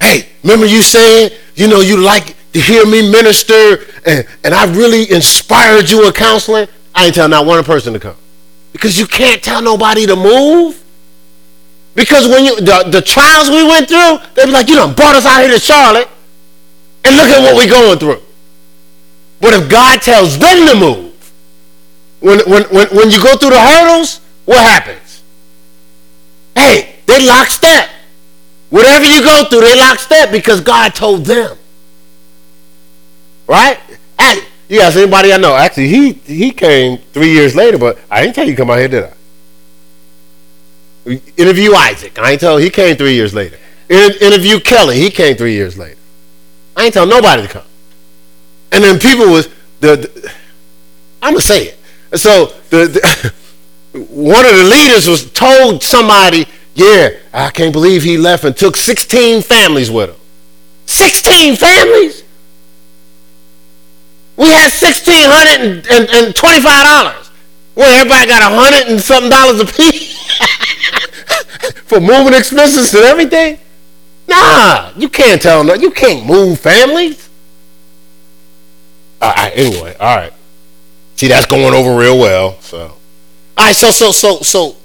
Hey, 0.00 0.28
remember 0.42 0.66
you 0.66 0.82
saying, 0.82 1.30
you 1.54 1.68
know, 1.68 1.80
you 1.80 1.96
like 1.96 2.34
to 2.52 2.60
hear 2.60 2.84
me 2.84 3.10
minister 3.10 3.84
and, 4.04 4.26
and 4.44 4.52
I 4.52 4.70
really 4.72 5.10
inspired 5.10 5.88
you 5.90 6.00
with 6.00 6.14
counseling? 6.14 6.68
I 6.94 7.06
ain't 7.06 7.14
telling 7.14 7.30
not 7.30 7.46
one 7.46 7.62
person 7.64 7.92
to 7.92 8.00
come. 8.00 8.16
Because 8.72 8.98
you 8.98 9.06
can't 9.06 9.42
tell 9.42 9.62
nobody 9.62 10.06
to 10.06 10.16
move. 10.16 10.82
Because 11.94 12.26
when 12.26 12.44
you 12.44 12.56
the, 12.56 12.88
the 12.90 13.02
trials 13.02 13.50
we 13.50 13.62
went 13.62 13.88
through, 13.88 14.18
they 14.34 14.46
be 14.46 14.50
like, 14.50 14.68
you 14.68 14.76
done 14.76 14.94
brought 14.94 15.14
us 15.14 15.26
out 15.26 15.40
here 15.42 15.50
to 15.52 15.60
Charlotte, 15.60 16.08
and 17.04 17.16
look 17.16 17.28
at 17.28 17.42
what 17.42 17.56
we 17.56 17.66
going 17.66 17.98
through. 17.98 18.22
But 19.40 19.52
if 19.54 19.68
God 19.68 20.00
tells 20.00 20.38
them 20.38 20.68
to 20.68 20.74
move, 20.74 21.32
when, 22.20 22.38
when, 22.48 22.62
when, 22.64 22.88
when 22.96 23.10
you 23.10 23.22
go 23.22 23.36
through 23.36 23.50
the 23.50 23.60
hurdles, 23.60 24.20
what 24.46 24.58
happens? 24.62 25.01
Hey, 26.62 26.96
they 27.06 27.26
lock 27.26 27.48
step. 27.48 27.88
Whatever 28.70 29.04
you 29.04 29.22
go 29.22 29.44
through, 29.44 29.62
they 29.62 29.78
lock 29.78 29.98
step 29.98 30.30
because 30.30 30.60
God 30.60 30.94
told 30.94 31.24
them. 31.24 31.56
Right? 33.46 33.78
And 34.18 34.40
you 34.68 34.80
ask 34.80 34.96
anybody 34.96 35.32
I 35.32 35.38
know. 35.38 35.54
Actually, 35.54 35.88
he 35.88 36.12
he 36.12 36.52
came 36.52 36.98
three 37.12 37.32
years 37.32 37.54
later, 37.54 37.78
but 37.78 37.98
I 38.10 38.22
didn't 38.22 38.34
tell 38.34 38.46
you 38.46 38.52
to 38.52 38.56
come 38.56 38.70
out 38.70 38.78
here, 38.78 38.88
did 38.88 39.04
I? 39.04 39.12
Interview 41.36 41.74
Isaac. 41.74 42.18
I 42.18 42.32
ain't 42.32 42.40
tell 42.40 42.56
he 42.56 42.70
came 42.70 42.96
three 42.96 43.14
years 43.14 43.34
later. 43.34 43.58
interview 43.90 44.60
Kelly. 44.60 44.98
He 44.98 45.10
came 45.10 45.36
three 45.36 45.54
years 45.54 45.76
later. 45.76 45.98
I 46.76 46.84
ain't 46.84 46.94
tell 46.94 47.06
nobody 47.06 47.42
to 47.42 47.48
come. 47.48 47.64
And 48.70 48.82
then 48.82 48.98
people 48.98 49.26
was 49.26 49.48
the, 49.80 49.96
the 49.96 50.32
I'm 51.20 51.32
gonna 51.32 51.42
say 51.42 51.64
it. 51.64 51.78
So 52.18 52.46
the, 52.70 52.86
the 52.86 53.34
one 53.92 54.46
of 54.46 54.56
the 54.56 54.64
leaders 54.64 55.06
was 55.06 55.30
told 55.32 55.82
somebody, 55.82 56.46
yeah, 56.74 57.10
I 57.32 57.50
can't 57.50 57.72
believe 57.72 58.02
he 58.02 58.16
left 58.16 58.44
and 58.44 58.56
took 58.56 58.76
16 58.76 59.42
families 59.42 59.90
with 59.90 60.10
him. 60.10 60.16
16 60.86 61.56
families? 61.56 62.22
We 64.36 64.46
had 64.46 64.72
$1,625. 64.72 67.28
Well, 67.74 68.00
everybody 68.00 68.26
got 68.26 68.42
a 68.42 68.54
hundred 68.54 68.88
and 68.90 69.00
something 69.00 69.30
dollars 69.30 69.60
a 69.60 69.66
piece 69.66 70.12
for 71.84 72.00
moving 72.00 72.34
expenses 72.34 72.92
and 72.94 73.04
everything. 73.04 73.58
Nah, 74.28 74.92
you 74.96 75.08
can't 75.08 75.40
tell 75.40 75.64
them. 75.64 75.80
You 75.80 75.90
can't 75.90 76.26
move 76.26 76.60
families. 76.60 77.30
All 79.20 79.32
right, 79.32 79.52
anyway, 79.54 79.96
all 80.00 80.16
right. 80.16 80.32
See, 81.16 81.28
that's 81.28 81.46
going 81.46 81.74
over 81.74 81.96
real 81.96 82.18
well. 82.18 82.60
So. 82.60 82.96
All 83.56 83.66
right, 83.66 83.76
so 83.76 83.90
so 83.90 84.12
so 84.12 84.38
so 84.38 84.76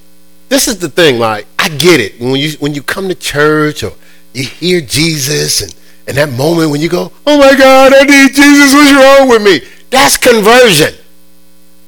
this 0.50 0.68
is 0.68 0.80
the 0.80 0.90
thing, 0.90 1.20
like 1.20 1.48
I 1.58 1.70
get 1.70 2.00
it. 2.00 2.20
When 2.20 2.36
you 2.36 2.52
when 2.60 2.74
you 2.74 2.82
come 2.82 3.08
to 3.08 3.16
church 3.16 3.84
or 3.84 3.94
you 4.34 4.44
hear 4.44 4.82
Jesus 4.82 5.62
and 5.62 5.76
and 6.08 6.18
that 6.18 6.30
moment 6.30 6.72
when 6.72 6.82
you 6.82 6.90
go, 6.90 7.12
"Oh 7.26 7.38
my 7.38 7.58
God, 7.58 7.94
I 7.94 8.04
need 8.04 8.34
Jesus. 8.34 8.74
What's 8.74 8.94
wrong 8.94 9.30
with 9.30 9.42
me?" 9.42 9.62
That's 9.90 10.18
conversion. 10.18 10.94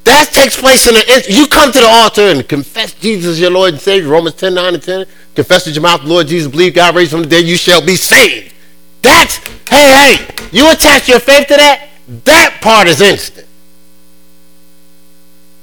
That 0.05 0.29
takes 0.31 0.59
place 0.59 0.87
in 0.87 0.95
the. 0.95 1.25
You 1.29 1.47
come 1.47 1.71
to 1.71 1.79
the 1.79 1.87
altar 1.87 2.23
and 2.23 2.47
confess 2.47 2.93
Jesus 2.93 3.39
your 3.39 3.51
Lord 3.51 3.73
and 3.73 3.81
Savior. 3.81 4.09
Romans 4.09 4.35
10, 4.35 4.55
9 4.55 4.73
and 4.73 4.81
10. 4.83 5.05
Confess 5.35 5.65
with 5.65 5.75
your 5.75 5.83
mouth, 5.83 6.03
Lord 6.03 6.27
Jesus, 6.27 6.51
believe 6.51 6.73
God 6.73 6.95
raised 6.95 7.11
from 7.11 7.21
the 7.21 7.27
dead, 7.27 7.45
you 7.45 7.55
shall 7.55 7.85
be 7.85 7.95
saved. 7.95 8.53
That's, 9.01 9.37
hey, 9.69 10.17
hey, 10.17 10.47
you 10.51 10.69
attach 10.69 11.07
your 11.07 11.19
faith 11.19 11.47
to 11.47 11.55
that, 11.55 11.87
that 12.25 12.59
part 12.61 12.87
is 12.87 12.99
instant. 12.99 13.47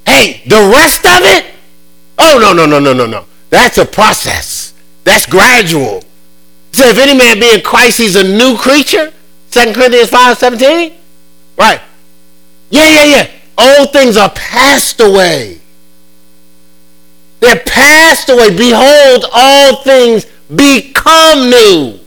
Hey, 0.07 0.43
the 0.47 0.73
rest 0.73 1.05
of 1.05 1.23
it, 1.23 1.55
oh, 2.19 2.39
no, 2.41 2.53
no, 2.53 2.67
no, 2.67 2.79
no, 2.79 2.93
no, 2.93 3.07
no. 3.07 3.25
That's 3.51 3.79
a 3.79 3.85
process. 3.85 4.75
That's 5.05 5.27
gradual. 5.27 6.03
So 6.73 6.85
if 6.87 6.99
any 6.99 7.17
man 7.17 7.41
be 7.41 7.53
in 7.55 7.63
Christ, 7.63 7.99
he's 7.99 8.17
a 8.17 8.23
new 8.23 8.57
creature. 8.57 9.13
2 9.51 9.73
Corinthians 9.73 10.11
5, 10.11 10.37
17. 10.37 10.93
Right. 11.59 11.81
Yeah, 12.71 12.87
yeah, 12.87 13.05
yeah. 13.05 13.31
Old 13.59 13.93
things 13.93 14.17
are 14.17 14.31
passed 14.31 15.01
away. 15.01 15.61
They're 17.41 17.63
passed 17.65 18.29
away. 18.29 18.57
Behold, 18.57 19.25
all 19.33 19.83
things 19.83 20.27
become 20.55 21.51
new. 21.51 21.99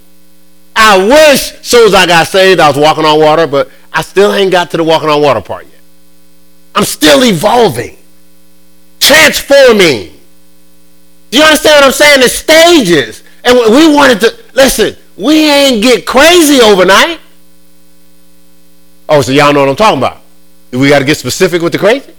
I 0.76 0.98
wish, 1.06 1.60
soon 1.62 1.88
as 1.88 1.94
I 1.94 2.06
got 2.06 2.28
saved, 2.28 2.60
I 2.60 2.68
was 2.68 2.78
walking 2.78 3.06
on 3.06 3.20
water, 3.20 3.48
but 3.48 3.70
I 3.92 4.02
still 4.02 4.34
ain't 4.34 4.52
got 4.52 4.72
to 4.72 4.78
the 4.78 4.84
walking 4.84 5.10
on 5.10 5.22
water 5.22 5.42
part 5.42 5.66
yet. 5.66 5.79
I'm 6.80 6.86
still 6.86 7.26
evolving, 7.26 7.98
transforming. 9.02 10.14
Do 11.30 11.38
you 11.38 11.44
understand 11.44 11.82
what 11.82 11.84
I'm 11.88 11.92
saying? 11.92 12.22
The 12.22 12.30
stages. 12.30 13.22
And 13.44 13.58
we 13.76 13.94
wanted 13.94 14.22
to, 14.22 14.34
listen, 14.54 14.96
we 15.18 15.52
ain't 15.52 15.84
get 15.84 16.06
crazy 16.06 16.62
overnight. 16.62 17.20
Oh, 19.10 19.20
so 19.20 19.34
y'all 19.34 19.52
know 19.52 19.60
what 19.60 19.68
I'm 19.68 19.76
talking 19.76 19.98
about. 19.98 20.22
We 20.72 20.88
got 20.88 21.00
to 21.00 21.06
get 21.06 21.18
specific 21.18 21.62
with 21.62 21.74
the 21.74 21.80
crazy? 21.80 22.14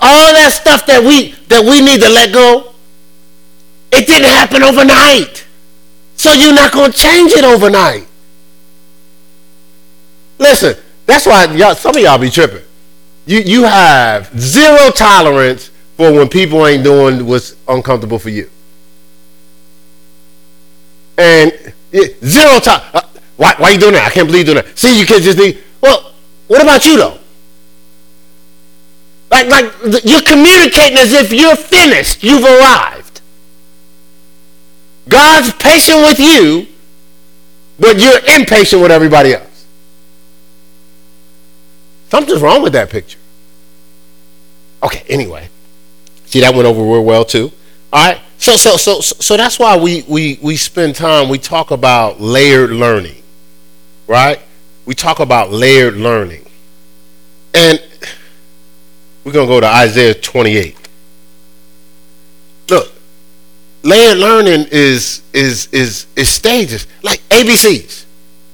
All 0.00 0.32
that 0.32 0.52
stuff 0.54 0.86
that 0.86 1.02
we 1.02 1.32
that 1.48 1.62
we 1.62 1.82
need 1.82 2.00
to 2.00 2.08
let 2.08 2.32
go, 2.32 2.72
it 3.92 4.06
didn't 4.06 4.30
happen 4.30 4.62
overnight. 4.62 5.46
So 6.16 6.32
you're 6.32 6.54
not 6.54 6.72
to 6.72 6.90
change 6.98 7.32
it 7.32 7.44
overnight. 7.44 8.06
Listen, 10.38 10.74
that's 11.04 11.26
why 11.26 11.44
y'all, 11.52 11.74
some 11.74 11.94
of 11.94 12.02
y'all 12.02 12.16
be 12.16 12.30
tripping. 12.30 12.62
You 13.26 13.40
you 13.40 13.62
have 13.64 14.30
zero 14.38 14.90
tolerance 14.90 15.70
for 15.96 16.12
when 16.12 16.28
people 16.28 16.66
ain't 16.66 16.84
doing 16.84 17.26
what's 17.26 17.54
uncomfortable 17.68 18.18
for 18.18 18.30
you. 18.30 18.50
And 21.18 21.52
zero 22.24 22.58
time. 22.60 22.82
Uh, 22.94 23.02
why, 23.36 23.54
why 23.58 23.70
you 23.70 23.78
doing 23.78 23.94
that? 23.94 24.06
I 24.06 24.10
can't 24.10 24.26
believe 24.26 24.46
you 24.46 24.54
doing 24.54 24.64
that. 24.64 24.78
See, 24.78 24.98
you 24.98 25.06
can't 25.06 25.22
just 25.22 25.38
need. 25.38 25.62
Well, 25.80 26.12
what 26.48 26.62
about 26.62 26.84
you 26.86 26.96
though? 26.96 27.18
Like, 29.30 29.48
like 29.48 29.72
you're 30.04 30.22
communicating 30.22 30.98
as 30.98 31.12
if 31.12 31.32
you're 31.32 31.56
finished. 31.56 32.22
You've 32.22 32.44
arrived. 32.44 33.20
God's 35.08 35.52
patient 35.54 35.98
with 35.98 36.18
you, 36.18 36.66
but 37.78 37.98
you're 37.98 38.18
impatient 38.36 38.82
with 38.82 38.90
everybody 38.90 39.34
else. 39.34 39.49
Something's 42.10 42.42
wrong 42.42 42.62
with 42.62 42.72
that 42.72 42.90
picture. 42.90 43.18
Okay, 44.82 45.04
anyway. 45.08 45.48
See, 46.26 46.40
that 46.40 46.54
went 46.54 46.66
over 46.66 46.82
real 46.82 47.04
well 47.04 47.24
too. 47.24 47.52
All 47.92 48.06
right. 48.12 48.20
So 48.38 48.56
so 48.56 48.76
so 48.76 49.00
so 49.00 49.36
that's 49.36 49.58
why 49.58 49.76
we 49.76 50.04
we 50.08 50.38
we 50.42 50.56
spend 50.56 50.94
time 50.94 51.28
we 51.28 51.38
talk 51.38 51.70
about 51.70 52.20
layered 52.20 52.70
learning. 52.70 53.22
Right? 54.06 54.40
We 54.86 54.94
talk 54.94 55.20
about 55.20 55.50
layered 55.50 55.96
learning. 55.96 56.46
And 57.54 57.82
we're 59.24 59.32
going 59.32 59.46
to 59.46 59.54
go 59.54 59.60
to 59.60 59.66
Isaiah 59.66 60.14
28. 60.14 60.76
Look, 62.70 62.92
layered 63.82 64.18
learning 64.18 64.66
is 64.70 65.22
is 65.32 65.68
is 65.72 66.06
is 66.16 66.28
stages 66.28 66.86
like 67.02 67.20
ABCs. 67.28 68.04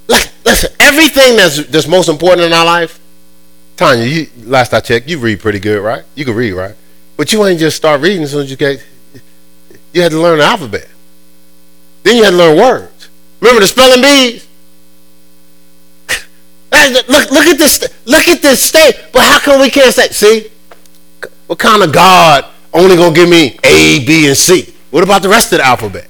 Like 0.07 0.31
listen, 0.45 0.71
everything 0.79 1.37
that's 1.37 1.65
that's 1.67 1.87
most 1.87 2.09
important 2.09 2.45
in 2.47 2.53
our 2.53 2.65
life. 2.65 2.99
Tanya, 3.77 4.03
you, 4.03 4.27
last 4.43 4.73
I 4.73 4.79
checked, 4.81 5.07
you 5.07 5.19
read 5.19 5.39
pretty 5.39 5.59
good, 5.59 5.81
right? 5.81 6.03
You 6.15 6.25
can 6.25 6.35
read, 6.35 6.53
right? 6.53 6.75
But 7.15 7.31
you 7.31 7.45
ain't 7.45 7.59
just 7.59 7.77
start 7.77 8.01
reading 8.01 8.23
as 8.23 8.31
soon 8.31 8.43
as 8.43 8.51
you 8.51 8.57
get 8.57 8.83
you 9.93 10.01
had 10.01 10.11
to 10.11 10.19
learn 10.19 10.39
the 10.39 10.45
alphabet. 10.45 10.87
Then 12.03 12.17
you 12.17 12.23
had 12.23 12.31
to 12.31 12.37
learn 12.37 12.57
words. 12.57 13.09
Remember 13.39 13.61
the 13.61 13.67
spelling 13.67 14.01
bees? 14.01 14.47
look, 17.09 17.31
look 17.31 17.47
at 17.47 17.57
this. 17.57 17.81
Look 18.05 18.27
at 18.27 18.41
this 18.41 18.61
state. 18.61 18.93
But 19.11 19.23
how 19.23 19.39
come 19.39 19.61
we 19.61 19.69
can't 19.69 19.93
say? 19.93 20.09
See, 20.09 20.51
what 21.47 21.59
kind 21.59 21.83
of 21.83 21.91
God 21.91 22.45
only 22.73 22.95
gonna 22.95 23.15
give 23.15 23.29
me 23.29 23.59
A, 23.63 24.05
B, 24.05 24.27
and 24.27 24.37
C? 24.37 24.73
What 24.91 25.03
about 25.03 25.21
the 25.21 25.29
rest 25.29 25.51
of 25.53 25.59
the 25.59 25.65
alphabet? 25.65 26.07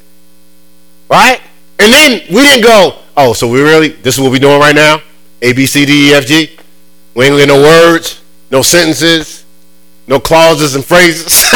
Right? 1.09 1.41
And 1.80 1.93
then 1.93 2.22
we 2.30 2.41
didn't 2.41 2.63
go. 2.63 2.99
Oh, 3.15 3.34
so 3.34 3.47
we 3.47 3.61
really? 3.61 3.89
This 3.89 4.15
is 4.15 4.22
what 4.22 4.32
we're 4.32 4.39
doing 4.39 4.59
right 4.59 4.76
now? 4.76 5.01
A, 5.41 5.53
B, 5.53 5.65
C, 5.65 5.86
D, 5.86 6.11
E, 6.11 6.13
F, 6.13 6.26
G. 6.26 6.57
We 7.18 7.26
ain't 7.26 7.36
get 7.36 7.47
no 7.47 7.59
words, 7.59 8.22
no 8.51 8.61
sentences, 8.61 9.43
no 10.05 10.20
clauses 10.20 10.76
and 10.76 10.86
phrases. 10.86 11.51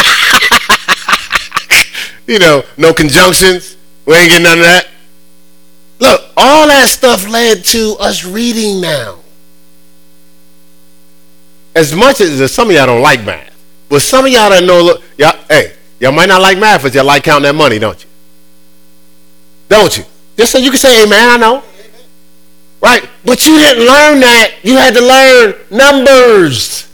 you 2.28 2.40
know, 2.40 2.64
no 2.78 2.96
conjunctions. 2.96 3.78
We 4.08 4.16
ain't 4.16 4.30
getting 4.32 4.46
none 4.46 4.58
of 4.58 4.64
that. 4.64 4.88
Look, 6.00 6.22
all 6.36 6.66
that 6.66 6.88
stuff 6.88 7.30
led 7.30 7.64
to 7.66 7.96
us 8.00 8.26
reading 8.26 8.82
now. 8.82 9.20
As 11.76 11.94
much 11.94 12.22
as 12.22 12.52
some 12.52 12.72
of 12.72 12.76
y'all 12.76 12.88
don't 12.88 13.04
like 13.04 13.24
math, 13.24 13.56
but 13.88 14.02
some 14.02 14.26
of 14.26 14.32
y'all 14.32 14.50
don't 14.50 14.66
know, 14.66 14.82
look, 14.82 15.04
y'all, 15.16 15.38
hey, 15.48 15.74
y'all 16.00 16.12
might 16.12 16.26
not 16.26 16.42
like 16.42 16.58
math, 16.58 16.82
but 16.82 16.96
y'all 16.96 17.06
like 17.06 17.24
counting 17.24 17.44
that 17.44 17.54
money, 17.54 17.78
don't 17.78 18.04
you? 18.04 18.10
Don't 19.70 19.96
you? 19.96 20.06
Just 20.36 20.54
so 20.54 20.58
you 20.58 20.72
can 20.72 20.80
say 20.80 20.96
"Hey, 20.96 21.06
man, 21.06 21.30
I 21.30 21.38
know. 21.38 21.64
Right? 22.82 23.08
But 23.24 23.46
you 23.46 23.58
didn't 23.58 23.86
learn 23.86 24.20
that. 24.22 24.56
You 24.64 24.76
had 24.76 24.94
to 24.96 25.02
learn 25.02 25.56
numbers 25.70 26.92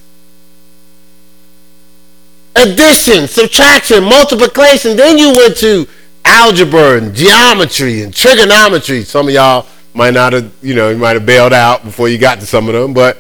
addition, 2.58 3.28
subtraction, 3.28 4.04
multiplication. 4.04 4.98
Then 4.98 5.18
you 5.18 5.32
went 5.34 5.58
to 5.58 5.88
algebra 6.26 6.98
and 6.98 7.16
geometry 7.16 8.02
and 8.02 8.14
trigonometry. 8.14 9.04
Some 9.04 9.28
of 9.28 9.34
y'all 9.34 9.68
might 9.94 10.14
not 10.14 10.34
have, 10.34 10.52
you 10.62 10.76
know, 10.76 10.90
you 10.90 10.98
might 10.98 11.16
have 11.16 11.26
bailed 11.26 11.54
out 11.54 11.84
before 11.84 12.10
you 12.10 12.18
got 12.18 12.40
to 12.40 12.46
some 12.46 12.68
of 12.68 12.74
them, 12.74 12.94
but 12.94 13.18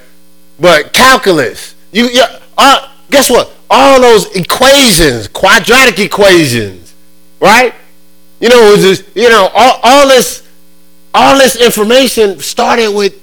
but 0.59 0.93
calculus. 0.93 1.75
You, 1.91 2.07
you 2.07 2.23
uh, 2.57 2.91
guess 3.09 3.29
what? 3.29 3.53
All 3.69 4.01
those 4.01 4.25
equations, 4.35 5.27
quadratic 5.27 5.99
equations, 5.99 6.93
right? 7.39 7.73
You 8.39 8.49
know, 8.49 8.67
it 8.67 8.71
was 8.71 8.81
just, 8.81 9.15
you 9.15 9.29
know, 9.29 9.49
all, 9.53 9.79
all 9.83 10.07
this 10.07 10.46
all 11.17 11.35
this 11.35 11.55
information 11.55 12.39
started 12.39 12.89
with 12.89 13.19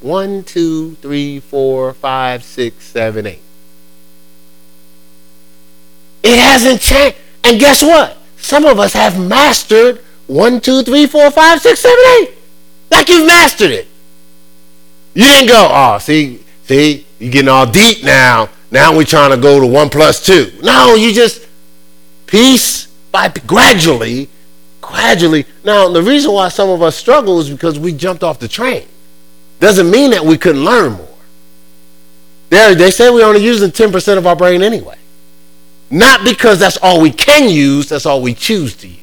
one, 0.00 0.42
two, 0.42 0.96
three, 0.96 1.38
four, 1.38 1.94
five, 1.94 2.42
six, 2.42 2.84
seven, 2.84 3.24
eight. 3.24 3.42
It 6.24 6.36
hasn't 6.36 6.80
changed. 6.80 7.16
And 7.44 7.60
guess 7.60 7.84
what? 7.84 8.18
Some 8.36 8.64
of 8.64 8.80
us 8.80 8.94
have 8.94 9.16
mastered 9.18 9.98
one, 10.26 10.60
two, 10.60 10.82
three, 10.82 11.06
four, 11.06 11.30
five, 11.30 11.60
six, 11.60 11.78
seven, 11.78 12.04
eight. 12.20 12.34
Like 12.90 13.08
you've 13.08 13.26
mastered 13.26 13.70
it. 13.70 13.86
You 15.14 15.22
didn't 15.22 15.48
go, 15.48 15.68
oh, 15.70 15.98
see, 15.98 16.42
see, 16.64 17.06
you're 17.20 17.30
getting 17.30 17.48
all 17.48 17.66
deep 17.70 18.02
now. 18.02 18.48
Now 18.72 18.96
we're 18.96 19.04
trying 19.04 19.30
to 19.30 19.36
go 19.36 19.60
to 19.60 19.66
one 19.66 19.88
plus 19.88 20.24
two. 20.26 20.50
No, 20.62 20.96
you 20.96 21.12
just 21.12 21.46
piece 22.26 22.86
by 23.12 23.28
gradually, 23.46 24.28
gradually. 24.90 25.46
Now, 25.64 25.88
the 25.88 26.02
reason 26.02 26.32
why 26.32 26.48
some 26.48 26.68
of 26.68 26.82
us 26.82 26.96
struggle 26.96 27.40
is 27.40 27.50
because 27.50 27.78
we 27.78 27.92
jumped 27.92 28.22
off 28.22 28.38
the 28.38 28.48
train. 28.48 28.86
Doesn't 29.58 29.90
mean 29.90 30.10
that 30.10 30.24
we 30.24 30.36
couldn't 30.36 30.64
learn 30.64 30.92
more. 30.92 31.06
There, 32.50 32.74
they 32.74 32.90
say 32.90 33.10
we're 33.10 33.26
only 33.26 33.42
using 33.42 33.70
10% 33.70 34.18
of 34.18 34.26
our 34.26 34.36
brain 34.36 34.62
anyway. 34.62 34.96
Not 35.90 36.24
because 36.24 36.58
that's 36.58 36.76
all 36.78 37.00
we 37.00 37.10
can 37.10 37.48
use, 37.48 37.88
that's 37.88 38.06
all 38.06 38.22
we 38.22 38.34
choose 38.34 38.76
to 38.76 38.88
use. 38.88 38.98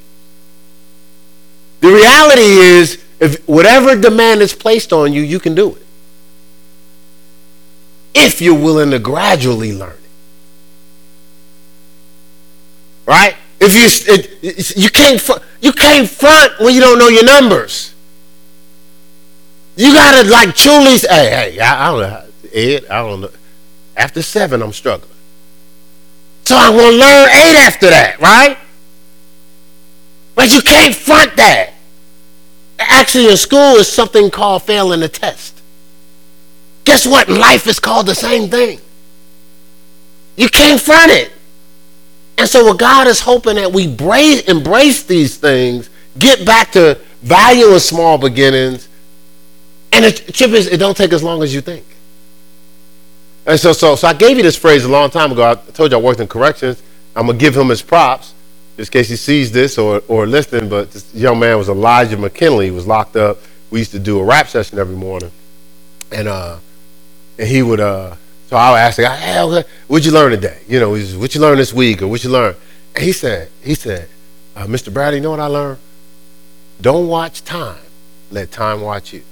The 1.82 1.90
reality 1.90 2.42
is, 2.42 3.04
if 3.20 3.48
whatever 3.48 4.00
demand 4.00 4.42
is 4.42 4.54
placed 4.54 4.92
on 4.94 5.14
you, 5.14 5.22
you 5.22 5.40
can 5.40 5.56
do 5.56 5.76
it. 5.76 5.86
If 8.16 8.42
you're 8.42 8.60
willing 8.60 8.92
to 8.92 9.00
gradually 9.00 9.74
learn 9.74 9.92
it. 9.92 10.00
Right? 13.06 13.36
If 13.60 13.74
you 13.76 14.14
it, 14.14 14.78
you 14.78 14.90
can't 14.90 15.22
you 15.62 15.72
can't 15.72 16.08
front 16.10 16.60
when 16.60 16.74
you 16.74 16.82
don't 16.82 17.00
know 17.00 17.08
your 17.08 17.26
numbers. 17.26 17.94
You 19.76 19.94
gotta 19.94 20.28
like 20.30 20.56
truly 20.56 20.98
say, 20.98 21.08
hey, 21.08 21.52
hey, 21.52 21.60
I, 21.60 21.88
I 21.88 21.92
don't 21.92 22.02
know, 22.02 22.24
Ed, 22.54 22.86
I 22.90 23.02
don't 23.02 23.22
know. 23.22 23.30
After 23.96 24.22
seven, 24.22 24.62
I'm 24.62 24.74
struggling. 24.74 25.12
So 26.46 26.56
I'm 26.56 26.74
to 26.74 26.78
learn 26.78 27.30
eight 27.30 27.58
after 27.58 27.90
that, 27.90 28.20
right? 28.20 28.58
But 30.34 30.54
you 30.54 30.62
can't 30.62 30.96
front 30.96 31.36
that. 31.36 31.74
Actually, 32.80 33.30
in 33.30 33.38
school 33.38 33.76
is 33.76 33.92
something 33.92 34.30
called 34.30 34.64
failing 34.64 35.04
a 35.04 35.08
test. 35.08 35.62
Guess 36.86 37.06
what? 37.06 37.28
Life 37.28 37.68
is 37.68 37.80
called 37.80 38.06
the 38.06 38.16
same 38.16 38.50
thing. 38.50 38.80
you 40.38 40.48
can't 40.48 40.80
front 40.80 41.12
it. 41.12 41.32
And 42.38 42.48
so 42.48 42.66
what 42.66 42.78
God 42.78 43.08
is 43.08 43.20
hoping 43.20 43.56
that 43.56 43.72
we 43.72 43.86
embrace, 43.86 44.42
embrace 44.42 45.04
these 45.04 45.38
things, 45.38 45.90
get 46.20 46.46
back 46.46 46.72
to 46.74 47.00
valuing 47.24 47.80
small 47.80 48.18
beginnings, 48.18 48.88
and 49.92 50.06
the 50.06 50.12
chip 50.12 50.52
is 50.52 50.68
it 50.68 50.78
don't 50.78 50.96
take 50.96 51.14
as 51.14 51.24
long 51.24 51.42
as 51.42 51.54
you 51.54 51.62
think. 51.62 51.86
And 53.46 53.60
so, 53.60 53.74
so, 53.74 53.96
so 53.96 54.08
I 54.08 54.14
gave 54.14 54.38
you 54.38 54.44
this 54.44 54.58
phrase 54.58 54.84
a 54.84 54.90
long 54.90 55.10
time 55.10 55.32
ago. 55.32 55.50
I 55.50 55.56
told 55.56 55.92
you 55.92 55.98
I 55.98 56.02
worked 56.02 56.20
in 56.20 56.28
corrections. 56.28 56.84
I'm 57.16 57.28
gonna 57.28 57.38
give 57.38 57.56
him 57.56 57.70
his 57.70 57.82
props, 57.82 58.34
just 58.76 58.94
in 58.94 59.00
case 59.00 59.10
he 59.10 59.16
sees 59.16 59.52
this 59.52 59.78
or 59.78 60.04
or 60.08 60.28
listening. 60.28 60.70
But 60.70 60.92
this 60.92 61.14
young 61.16 61.40
man 61.40 61.58
was 61.58 61.70
Elijah 61.70 62.18
McKinley. 62.18 62.66
He 62.66 62.72
was 62.72 62.86
locked 62.86 63.16
up. 63.16 63.40
We 63.72 63.80
used 63.80 63.92
to 63.92 64.00
do 64.00 64.20
a 64.20 64.24
rap 64.24 64.48
session 64.48 64.78
every 64.78 64.96
morning, 64.96 65.32
and 66.12 66.28
uh, 66.28 66.58
and 67.40 67.48
he 67.48 67.64
would 67.64 67.80
uh, 67.80 68.16
so 68.48 68.56
I 68.56 68.72
would 68.72 68.78
ask 68.78 68.98
him, 68.98 69.12
hey, 69.12 69.64
what'd 69.88 70.06
you 70.06 70.12
learn 70.12 70.32
today? 70.32 70.62
You 70.68 70.80
know, 70.80 70.92
what 70.92 71.36
you 71.36 71.42
learn 71.42 71.58
this 71.58 71.74
week 71.74 72.02
or 72.02 72.08
what 72.08 72.24
you 72.24 72.30
learn? 72.30 72.56
And 72.96 73.04
he 73.04 73.12
said, 73.12 73.50
he 73.62 73.76
said, 73.76 74.08
uh, 74.56 74.66
Mr. 74.66 74.92
Bradley, 74.94 75.18
you 75.18 75.24
know 75.24 75.32
what 75.32 75.42
I 75.42 75.48
learned? 75.48 75.80
Don't 76.80 77.08
watch 77.08 77.44
time. 77.44 77.82
Let 78.32 78.52
time 78.52 78.82
watch 78.82 79.14
you. 79.14 79.24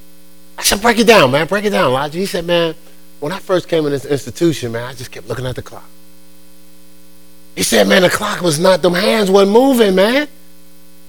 I 0.58 0.64
said, 0.64 0.82
break 0.82 1.00
it 1.00 1.08
down, 1.08 1.32
man. 1.32 1.48
Break 1.48 1.64
it 1.64 1.70
down, 1.70 1.92
Elijah. 1.92 2.20
He 2.20 2.26
said, 2.26 2.46
man, 2.46 2.76
when 3.22 3.32
I 3.32 3.40
first 3.40 3.70
came 3.70 3.86
in 3.86 3.92
this 3.92 4.06
institution, 4.06 4.74
man, 4.74 4.84
I 4.84 4.94
just 4.94 5.12
kept 5.12 5.28
looking 5.28 5.46
at 5.46 5.56
the 5.56 5.62
clock. 5.62 5.90
He 7.56 7.64
said, 7.64 7.88
man, 7.88 8.02
the 8.02 8.10
clock 8.10 8.42
was 8.42 8.60
not, 8.60 8.82
them 8.82 8.94
hands 8.94 9.32
weren't 9.32 9.50
moving, 9.50 9.96
man. 9.96 10.28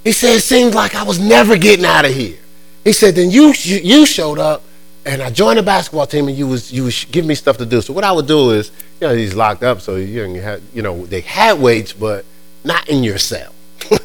He 0.04 0.12
said, 0.12 0.36
it 0.36 0.42
seemed 0.42 0.74
like 0.74 0.94
I 0.94 1.02
was 1.02 1.18
never 1.18 1.56
getting 1.56 1.84
out 1.84 2.04
of 2.04 2.14
here. 2.14 2.38
He 2.84 2.92
said, 2.92 3.16
then 3.16 3.30
you, 3.32 3.52
you 3.52 4.06
showed 4.06 4.38
up 4.38 4.62
and 5.06 5.22
I 5.22 5.30
joined 5.30 5.58
the 5.58 5.62
basketball 5.62 6.06
team, 6.06 6.26
and 6.26 6.36
you 6.36 6.48
was 6.48 6.72
you 6.72 6.84
was 6.84 7.04
giving 7.04 7.28
me 7.28 7.36
stuff 7.36 7.56
to 7.58 7.66
do. 7.66 7.80
So 7.80 7.92
what 7.92 8.02
I 8.02 8.10
would 8.10 8.26
do 8.26 8.50
is, 8.50 8.72
you 9.00 9.06
know, 9.06 9.14
he's 9.14 9.34
locked 9.34 9.62
up, 9.62 9.80
so 9.80 9.94
you 9.94 10.40
had, 10.40 10.60
you 10.74 10.82
know, 10.82 11.06
they 11.06 11.20
had 11.20 11.60
weights, 11.60 11.92
but 11.92 12.24
not 12.64 12.88
in 12.88 13.04
your 13.04 13.16
cell. 13.16 13.54
so 13.80 13.96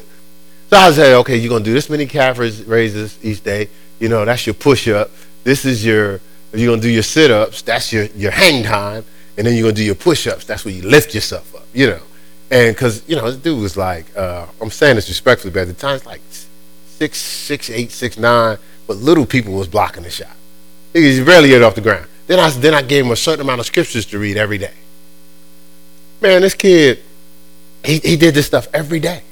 I 0.70 0.86
would 0.86 0.94
say, 0.94 1.14
okay, 1.16 1.36
you're 1.36 1.50
gonna 1.50 1.64
do 1.64 1.74
this 1.74 1.90
many 1.90 2.06
calf 2.06 2.38
raises 2.38 3.18
each 3.22 3.42
day. 3.42 3.68
You 3.98 4.08
know, 4.08 4.24
that's 4.24 4.46
your 4.46 4.54
push 4.54 4.86
up. 4.88 5.10
This 5.42 5.64
is 5.64 5.84
your 5.84 6.20
you're 6.54 6.70
gonna 6.70 6.80
do 6.80 6.88
your 6.88 7.02
sit 7.02 7.32
ups. 7.32 7.62
That's 7.62 7.92
your 7.92 8.04
your 8.14 8.30
hang 8.30 8.62
time, 8.62 9.04
and 9.36 9.44
then 9.44 9.54
you're 9.54 9.64
gonna 9.64 9.74
do 9.74 9.84
your 9.84 9.96
push 9.96 10.28
ups. 10.28 10.44
That's 10.44 10.64
where 10.64 10.72
you 10.72 10.82
lift 10.82 11.14
yourself 11.14 11.52
up. 11.56 11.66
You 11.74 11.88
know, 11.88 12.02
and 12.52 12.76
because 12.76 13.02
you 13.08 13.16
know 13.16 13.28
this 13.28 13.40
dude 13.40 13.60
was 13.60 13.76
like, 13.76 14.06
uh, 14.16 14.46
I'm 14.60 14.70
saying 14.70 14.94
this 14.94 15.08
respectfully, 15.08 15.52
but 15.52 15.62
at 15.62 15.68
the 15.68 15.74
time 15.74 15.96
it's 15.96 16.06
like 16.06 16.20
six, 16.86 17.18
six, 17.18 17.70
eight, 17.70 17.90
six, 17.90 18.16
nine, 18.16 18.56
but 18.86 18.98
little 18.98 19.26
people 19.26 19.54
was 19.54 19.66
blocking 19.66 20.04
the 20.04 20.10
shot. 20.10 20.36
He 20.92 21.22
barely 21.24 21.48
get 21.48 21.62
off 21.62 21.74
the 21.74 21.80
ground. 21.80 22.06
Then 22.26 22.38
I 22.38 22.50
then 22.50 22.74
I 22.74 22.82
gave 22.82 23.04
him 23.04 23.12
a 23.12 23.16
certain 23.16 23.40
amount 23.40 23.60
of 23.60 23.66
scriptures 23.66 24.06
to 24.06 24.18
read 24.18 24.36
every 24.36 24.58
day. 24.58 24.74
Man, 26.20 26.42
this 26.42 26.54
kid, 26.54 27.02
he, 27.84 27.98
he 27.98 28.16
did 28.16 28.34
this 28.34 28.46
stuff 28.46 28.68
every 28.72 29.00
day. 29.00 29.22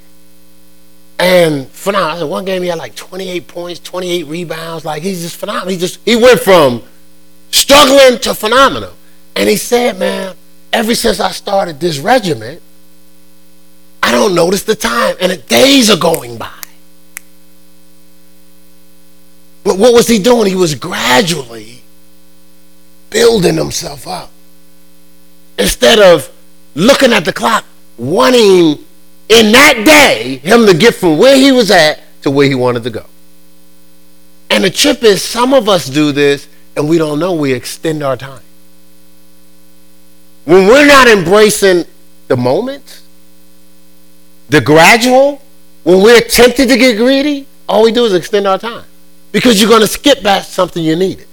And 1.17 1.67
phenomenal. 1.69 2.29
One 2.29 2.45
game 2.45 2.63
he 2.63 2.67
had 2.67 2.79
like 2.79 2.95
28 2.95 3.47
points, 3.47 3.79
28 3.79 4.23
rebounds. 4.25 4.83
Like 4.83 5.03
he's 5.03 5.21
just 5.21 5.37
phenomenal. 5.37 5.69
He 5.69 5.77
just 5.77 5.99
he 6.03 6.15
went 6.15 6.39
from 6.39 6.83
struggling 7.51 8.19
to 8.19 8.33
phenomenal. 8.33 8.93
And 9.35 9.47
he 9.47 9.55
said, 9.55 9.97
man, 9.97 10.35
ever 10.73 10.95
since 10.95 11.19
I 11.19 11.31
started 11.31 11.79
this 11.79 11.99
regiment, 11.99 12.61
I 14.03 14.11
don't 14.11 14.35
notice 14.35 14.63
the 14.63 14.75
time, 14.75 15.15
and 15.21 15.31
the 15.31 15.37
days 15.37 15.89
are 15.89 15.97
going 15.97 16.37
by. 16.37 16.60
But 19.63 19.77
what 19.77 19.93
was 19.93 20.07
he 20.07 20.19
doing? 20.19 20.47
He 20.47 20.55
was 20.55 20.75
gradually 20.75 21.81
building 23.09 23.55
himself 23.55 24.07
up. 24.07 24.31
Instead 25.57 25.99
of 25.99 26.31
looking 26.73 27.13
at 27.13 27.25
the 27.25 27.33
clock, 27.33 27.65
wanting 27.97 28.83
in 29.29 29.51
that 29.51 29.83
day 29.85 30.37
him 30.37 30.65
to 30.65 30.73
get 30.75 30.95
from 30.95 31.17
where 31.17 31.37
he 31.37 31.51
was 31.51 31.69
at 31.69 31.99
to 32.23 32.31
where 32.31 32.47
he 32.47 32.55
wanted 32.55 32.83
to 32.83 32.89
go. 32.89 33.05
And 34.49 34.63
the 34.63 34.69
trip 34.69 35.03
is 35.03 35.21
some 35.21 35.53
of 35.53 35.69
us 35.69 35.87
do 35.87 36.11
this 36.11 36.47
and 36.75 36.89
we 36.89 36.97
don't 36.97 37.19
know 37.19 37.33
we 37.33 37.53
extend 37.53 38.01
our 38.01 38.17
time. 38.17 38.41
When 40.45 40.67
we're 40.67 40.87
not 40.87 41.07
embracing 41.07 41.85
the 42.27 42.35
moment, 42.35 43.01
the 44.49 44.59
gradual, 44.59 45.41
when 45.83 46.01
we're 46.01 46.21
tempted 46.21 46.67
to 46.69 46.77
get 46.77 46.97
greedy, 46.97 47.47
all 47.69 47.83
we 47.83 47.91
do 47.91 48.05
is 48.05 48.13
extend 48.13 48.47
our 48.47 48.57
time 48.57 48.85
because 49.31 49.61
you're 49.61 49.69
going 49.69 49.81
to 49.81 49.87
skip 49.87 50.21
past 50.21 50.53
something 50.53 50.83
you 50.83 50.95
needed. 50.95 51.27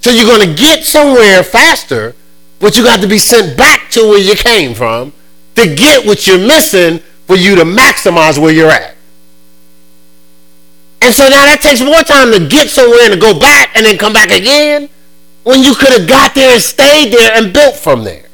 So 0.00 0.10
you're 0.10 0.26
going 0.26 0.48
to 0.48 0.54
get 0.54 0.84
somewhere 0.84 1.42
faster, 1.44 2.14
but 2.58 2.76
you 2.76 2.82
got 2.82 3.00
to 3.00 3.08
be 3.08 3.18
sent 3.18 3.56
back 3.56 3.90
to 3.90 4.00
where 4.00 4.18
you 4.18 4.34
came 4.34 4.74
from 4.74 5.12
to 5.54 5.74
get 5.74 6.06
what 6.06 6.26
you're 6.26 6.38
missing 6.38 6.98
for 7.26 7.36
you 7.36 7.54
to 7.56 7.62
maximize 7.62 8.38
where 8.38 8.52
you're 8.52 8.70
at. 8.70 8.96
And 11.02 11.14
so 11.14 11.24
now 11.24 11.44
that 11.46 11.60
takes 11.60 11.80
more 11.80 12.02
time 12.02 12.32
to 12.32 12.46
get 12.48 12.68
somewhere 12.68 13.00
and 13.02 13.14
to 13.14 13.18
go 13.18 13.38
back 13.38 13.76
and 13.76 13.84
then 13.84 13.98
come 13.98 14.12
back 14.12 14.30
again 14.30 14.88
when 15.42 15.62
you 15.62 15.74
could 15.74 15.92
have 15.98 16.08
got 16.08 16.34
there 16.34 16.52
and 16.52 16.62
stayed 16.62 17.12
there 17.12 17.32
and 17.34 17.52
built 17.52 17.76
from 17.76 18.04
there. 18.04 18.26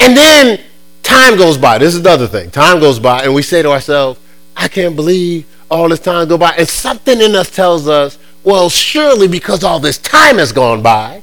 And 0.00 0.16
then 0.16 0.60
time 1.02 1.36
goes 1.36 1.56
by. 1.56 1.78
This 1.78 1.94
is 1.94 2.02
the 2.02 2.10
other 2.10 2.26
thing. 2.26 2.50
Time 2.50 2.80
goes 2.80 2.98
by 2.98 3.24
and 3.24 3.34
we 3.34 3.42
say 3.42 3.62
to 3.62 3.70
ourselves, 3.70 4.18
I 4.56 4.68
can't 4.68 4.96
believe 4.96 5.46
all 5.70 5.88
this 5.88 6.00
time 6.00 6.28
go 6.28 6.38
by. 6.38 6.54
And 6.58 6.68
something 6.68 7.20
in 7.20 7.34
us 7.34 7.50
tells 7.50 7.88
us, 7.88 8.18
well, 8.44 8.68
surely 8.68 9.28
because 9.28 9.64
all 9.64 9.80
this 9.80 9.98
time 9.98 10.38
has 10.38 10.52
gone 10.52 10.82
by, 10.82 11.22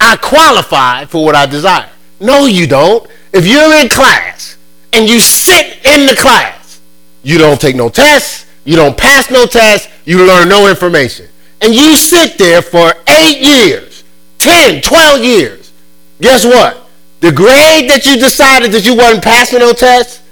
I 0.00 0.16
qualify 0.16 1.04
for 1.04 1.24
what 1.24 1.34
I 1.34 1.46
desire. 1.46 1.90
No, 2.20 2.46
you 2.46 2.66
don't. 2.66 3.08
If 3.32 3.46
you're 3.46 3.74
in 3.74 3.88
class 3.88 4.56
and 4.92 5.08
you 5.08 5.18
sit 5.20 5.84
in 5.84 6.06
the 6.06 6.14
class, 6.16 6.80
you 7.22 7.38
don't 7.38 7.60
take 7.60 7.74
no 7.74 7.88
tests, 7.88 8.46
you 8.64 8.76
don't 8.76 8.96
pass 8.96 9.30
no 9.30 9.46
tests, 9.46 9.88
you 10.04 10.26
learn 10.26 10.48
no 10.48 10.68
information. 10.68 11.28
And 11.60 11.74
you 11.74 11.96
sit 11.96 12.38
there 12.38 12.62
for 12.62 12.92
eight 13.08 13.40
years, 13.40 14.04
10, 14.38 14.82
12 14.82 15.24
years. 15.24 15.72
Guess 16.20 16.44
what? 16.44 16.88
The 17.20 17.32
grade 17.32 17.90
that 17.90 18.04
you 18.04 18.18
decided 18.18 18.72
that 18.72 18.84
you 18.84 18.94
wasn't 18.94 19.24
passing 19.24 19.60
no 19.60 19.72
tests, 19.72 20.22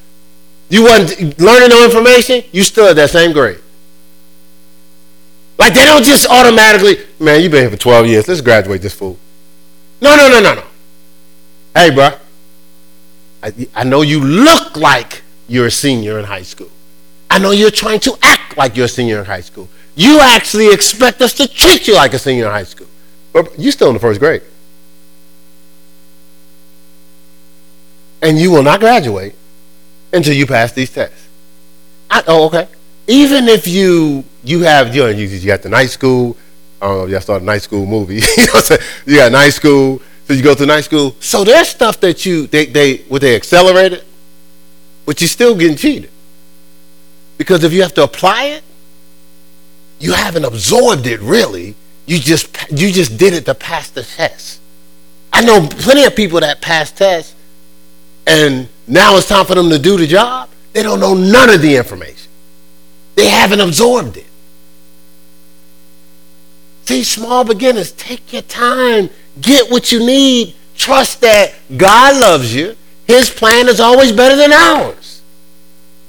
you 0.72 0.84
wasn't 0.84 1.38
learning 1.38 1.68
no 1.68 1.84
information, 1.84 2.42
you 2.50 2.62
still 2.62 2.88
at 2.88 2.96
that 2.96 3.10
same 3.10 3.34
grade. 3.34 3.58
Like 5.58 5.74
they 5.74 5.84
don't 5.84 6.02
just 6.02 6.26
automatically, 6.26 6.96
man, 7.20 7.42
you've 7.42 7.52
been 7.52 7.60
here 7.60 7.70
for 7.70 7.76
12 7.76 8.06
years. 8.06 8.26
Let's 8.26 8.40
graduate 8.40 8.80
this 8.80 8.94
fool. 8.94 9.18
No, 10.00 10.16
no, 10.16 10.30
no, 10.30 10.40
no, 10.40 10.54
no. 10.54 10.64
Hey, 11.76 11.90
bro. 11.90 12.12
I, 13.42 13.68
I 13.74 13.84
know 13.84 14.00
you 14.00 14.24
look 14.24 14.74
like 14.78 15.20
you're 15.46 15.66
a 15.66 15.70
senior 15.70 16.18
in 16.18 16.24
high 16.24 16.42
school. 16.42 16.70
I 17.28 17.38
know 17.38 17.50
you're 17.50 17.70
trying 17.70 18.00
to 18.00 18.16
act 18.22 18.56
like 18.56 18.74
you're 18.74 18.86
a 18.86 18.88
senior 18.88 19.18
in 19.18 19.26
high 19.26 19.42
school. 19.42 19.68
You 19.94 20.20
actually 20.20 20.72
expect 20.72 21.20
us 21.20 21.34
to 21.34 21.46
treat 21.46 21.86
you 21.86 21.96
like 21.96 22.14
a 22.14 22.18
senior 22.18 22.46
in 22.46 22.50
high 22.50 22.64
school. 22.64 22.86
But 23.34 23.58
you're 23.58 23.72
still 23.72 23.88
in 23.88 23.94
the 23.94 24.00
first 24.00 24.20
grade. 24.20 24.40
And 28.22 28.38
you 28.38 28.50
will 28.50 28.62
not 28.62 28.80
graduate 28.80 29.34
until 30.12 30.34
you 30.34 30.46
pass 30.46 30.72
these 30.72 30.90
tests. 30.90 31.28
I, 32.10 32.22
oh, 32.26 32.46
okay. 32.46 32.68
Even 33.06 33.48
if 33.48 33.66
you 33.66 34.24
you 34.44 34.60
have 34.60 34.94
you 34.94 35.02
know 35.02 35.08
you, 35.08 35.26
you 35.26 35.46
got 35.46 35.62
the 35.62 35.68
night 35.68 35.90
school, 35.90 36.36
I 36.80 36.86
don't 36.86 36.98
know 36.98 37.04
if 37.04 37.10
y'all 37.10 37.20
saw 37.20 37.38
the 37.38 37.44
night 37.44 37.62
school 37.62 37.86
movie. 37.86 38.16
you 38.36 38.46
know 38.46 38.76
You 39.06 39.16
got 39.16 39.32
night 39.32 39.50
school, 39.50 40.00
so 40.26 40.34
you 40.34 40.42
go 40.42 40.54
to 40.54 40.66
night 40.66 40.84
school. 40.84 41.16
So 41.20 41.44
there's 41.44 41.68
stuff 41.68 42.00
that 42.00 42.24
you 42.26 42.46
they 42.46 42.66
they 42.66 43.04
would 43.08 43.22
they 43.22 43.34
accelerated, 43.34 44.04
but 45.06 45.20
you're 45.20 45.28
still 45.28 45.54
getting 45.54 45.76
cheated. 45.76 46.10
Because 47.38 47.64
if 47.64 47.72
you 47.72 47.82
have 47.82 47.94
to 47.94 48.04
apply 48.04 48.44
it, 48.44 48.62
you 49.98 50.12
haven't 50.12 50.44
absorbed 50.44 51.06
it 51.06 51.20
really. 51.20 51.74
You 52.06 52.18
just 52.18 52.56
you 52.70 52.92
just 52.92 53.16
did 53.16 53.32
it 53.32 53.46
to 53.46 53.54
pass 53.54 53.90
the 53.90 54.02
test. 54.02 54.60
I 55.32 55.42
know 55.42 55.66
plenty 55.66 56.04
of 56.04 56.14
people 56.14 56.40
that 56.40 56.60
pass 56.60 56.90
tests 56.90 57.34
and 58.26 58.68
now 58.86 59.16
it's 59.16 59.28
time 59.28 59.46
for 59.46 59.54
them 59.54 59.70
to 59.70 59.78
do 59.78 59.96
the 59.96 60.06
job. 60.06 60.48
They 60.72 60.82
don't 60.82 61.00
know 61.00 61.14
none 61.14 61.50
of 61.50 61.60
the 61.60 61.76
information. 61.76 62.30
They 63.14 63.28
haven't 63.28 63.60
absorbed 63.60 64.16
it. 64.16 64.26
See, 66.84 67.04
small 67.04 67.44
beginners, 67.44 67.92
take 67.92 68.32
your 68.32 68.42
time. 68.42 69.10
Get 69.40 69.70
what 69.70 69.92
you 69.92 70.00
need. 70.00 70.54
Trust 70.76 71.20
that 71.20 71.54
God 71.76 72.20
loves 72.20 72.54
you. 72.54 72.76
His 73.06 73.30
plan 73.30 73.68
is 73.68 73.80
always 73.80 74.12
better 74.12 74.36
than 74.36 74.52
ours. 74.52 75.22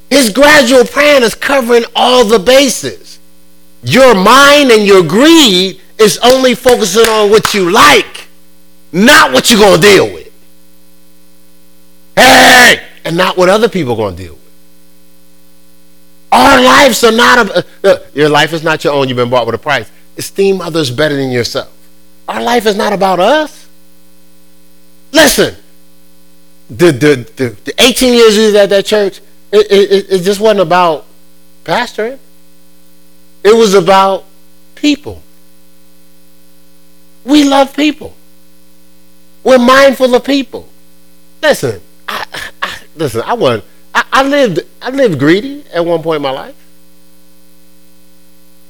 His 0.10 0.30
gradual 0.30 0.86
plan 0.86 1.24
is 1.24 1.36
covering 1.36 1.84
all 1.96 2.24
the 2.24 2.40
bases. 2.40 3.20
Your 3.84 4.16
mind 4.16 4.72
and 4.72 4.86
your 4.86 5.04
greed 5.04 5.82
is 5.98 6.18
only 6.20 6.56
focusing 6.56 7.08
on 7.08 7.30
what 7.30 7.54
you 7.54 7.70
like, 7.70 8.28
not 8.92 9.34
what 9.34 9.50
you're 9.50 9.60
going 9.60 9.82
to 9.82 9.88
deal 9.88 10.14
with 10.14 10.23
hey, 12.16 12.84
and 13.06 13.18
not 13.18 13.38
what 13.38 13.50
other 13.50 13.70
people 13.70 13.94
are 13.94 13.98
going 13.98 14.16
to 14.16 14.24
deal 14.24 14.34
with. 14.34 14.44
Our 16.32 16.64
lives 16.64 17.04
are 17.04 17.12
not 17.12 17.48
a, 17.48 17.66
uh, 17.84 17.98
your 18.14 18.30
life 18.30 18.54
is 18.54 18.64
not 18.64 18.84
your 18.84 18.94
own. 18.94 19.08
You've 19.08 19.18
been 19.18 19.30
bought 19.30 19.46
with 19.46 19.56
a 19.56 19.60
price. 19.60 19.92
Esteem 20.18 20.62
others 20.62 20.90
better 20.90 21.16
than 21.16 21.30
yourself. 21.30 21.72
Our 22.28 22.42
life 22.42 22.66
is 22.66 22.76
not 22.76 22.94
about 22.94 23.20
us. 23.20 23.68
listen, 25.12 25.56
the 26.70 26.92
the 26.92 27.32
the, 27.36 27.50
the 27.66 27.74
18 27.78 28.14
years 28.14 28.38
we 28.38 28.46
was 28.46 28.56
at 28.56 28.70
that 28.70 28.86
church, 28.86 29.22
it, 29.52 29.72
it, 29.72 30.06
it 30.10 30.24
just 30.24 30.40
wasn't 30.40 30.62
about 30.62 31.06
pastoring. 31.64 32.18
It 33.44 33.56
was 33.56 33.74
about 33.74 34.26
people. 34.76 35.22
We 37.24 37.44
love 37.44 37.76
people. 37.76 38.16
We're 39.44 39.60
mindful 39.60 40.16
of 40.16 40.24
people. 40.24 40.68
Listen, 41.42 41.82
I, 42.62 42.80
listen. 42.96 43.22
I 43.22 43.34
want. 43.34 43.64
I, 43.94 44.04
I, 44.12 44.24
lived. 44.24 44.62
I 44.82 44.90
lived 44.90 45.20
greedy 45.20 45.66
at 45.74 45.86
one 45.86 46.02
point 46.02 46.18
in 46.18 46.22
my 46.22 46.32
life. 46.32 46.56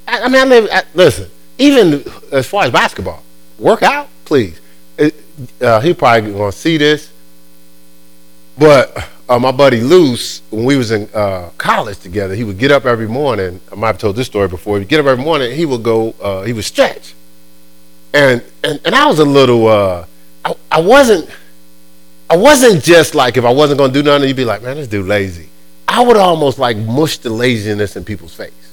I, 0.07 0.21
I 0.21 0.27
mean, 0.27 0.41
I 0.41 0.45
live. 0.45 0.87
Listen, 0.93 1.29
even 1.57 2.03
as 2.31 2.47
far 2.47 2.65
as 2.65 2.71
basketball, 2.71 3.23
work 3.57 3.83
out, 3.83 4.09
please. 4.25 4.59
It, 4.97 5.15
uh, 5.61 5.79
he 5.79 5.93
probably 5.93 6.31
gonna 6.31 6.51
see 6.51 6.77
this, 6.77 7.11
but 8.57 9.09
uh, 9.29 9.39
my 9.39 9.51
buddy 9.51 9.81
Luce, 9.81 10.41
when 10.51 10.65
we 10.65 10.77
was 10.77 10.91
in 10.91 11.09
uh, 11.13 11.49
college 11.57 11.99
together, 11.99 12.35
he 12.35 12.43
would 12.43 12.57
get 12.57 12.71
up 12.71 12.85
every 12.85 13.07
morning. 13.07 13.59
I 13.71 13.75
might 13.75 13.87
have 13.87 13.97
told 13.97 14.15
this 14.15 14.27
story 14.27 14.47
before. 14.47 14.79
He'd 14.79 14.87
get 14.87 14.99
up 14.99 15.05
every 15.05 15.23
morning. 15.23 15.55
He 15.55 15.65
would 15.65 15.83
go. 15.83 16.13
Uh, 16.21 16.43
he 16.43 16.53
would 16.53 16.65
stretch, 16.65 17.15
and 18.13 18.43
and 18.63 18.79
and 18.85 18.93
I 18.93 19.05
was 19.07 19.19
a 19.19 19.25
little. 19.25 19.67
Uh, 19.67 20.05
I, 20.45 20.55
I 20.71 20.81
wasn't. 20.81 21.29
I 22.33 22.35
wasn't 22.35 22.83
just 22.83 23.13
like 23.13 23.37
if 23.37 23.45
I 23.45 23.51
wasn't 23.51 23.77
gonna 23.77 23.93
do 23.93 24.01
nothing, 24.01 24.27
you'd 24.27 24.35
be 24.35 24.43
like, 24.43 24.63
man, 24.63 24.77
this 24.77 24.87
dude 24.87 25.05
lazy. 25.05 25.49
I 25.87 26.03
would 26.03 26.17
almost 26.17 26.57
like 26.57 26.75
mush 26.77 27.19
the 27.19 27.29
laziness 27.29 27.95
in 27.95 28.03
people's 28.03 28.33
face. 28.33 28.71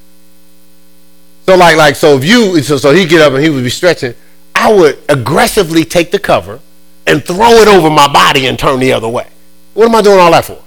So 1.44 1.56
like 1.56 1.76
like 1.76 1.94
so 1.94 2.16
if 2.16 2.24
you 2.24 2.62
so 2.62 2.78
so 2.78 2.90
he 2.94 3.04
get 3.04 3.20
up 3.20 3.34
and 3.34 3.44
he 3.44 3.50
would 3.50 3.62
be 3.62 3.68
stretching, 3.68 4.14
I 4.54 4.72
would 4.72 4.98
aggressively 5.10 5.84
take 5.84 6.10
the 6.10 6.18
cover 6.18 6.58
and 7.06 7.22
throw 7.22 7.50
it 7.56 7.68
over 7.68 7.90
my 7.90 8.10
body 8.10 8.46
and 8.46 8.58
turn 8.58 8.80
the 8.80 8.94
other 8.94 9.10
way. 9.10 9.28
What 9.74 9.84
am 9.84 9.94
I 9.94 10.00
doing 10.00 10.18
all 10.18 10.30
that 10.30 10.46
for? 10.46 10.62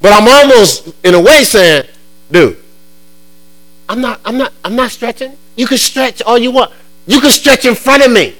But 0.00 0.12
I'm 0.12 0.28
almost 0.28 0.94
in 1.04 1.14
a 1.14 1.20
way 1.20 1.42
saying, 1.42 1.88
dude, 2.30 2.56
I'm 3.88 4.00
not 4.00 4.20
I'm 4.24 4.38
not 4.38 4.52
I'm 4.64 4.76
not 4.76 4.92
stretching. 4.92 5.36
You 5.56 5.66
can 5.66 5.78
stretch 5.78 6.22
all 6.22 6.38
you 6.38 6.52
want. 6.52 6.70
You 7.08 7.20
can 7.20 7.32
stretch 7.32 7.64
in 7.64 7.74
front 7.74 8.06
of 8.06 8.12
me. 8.12 8.36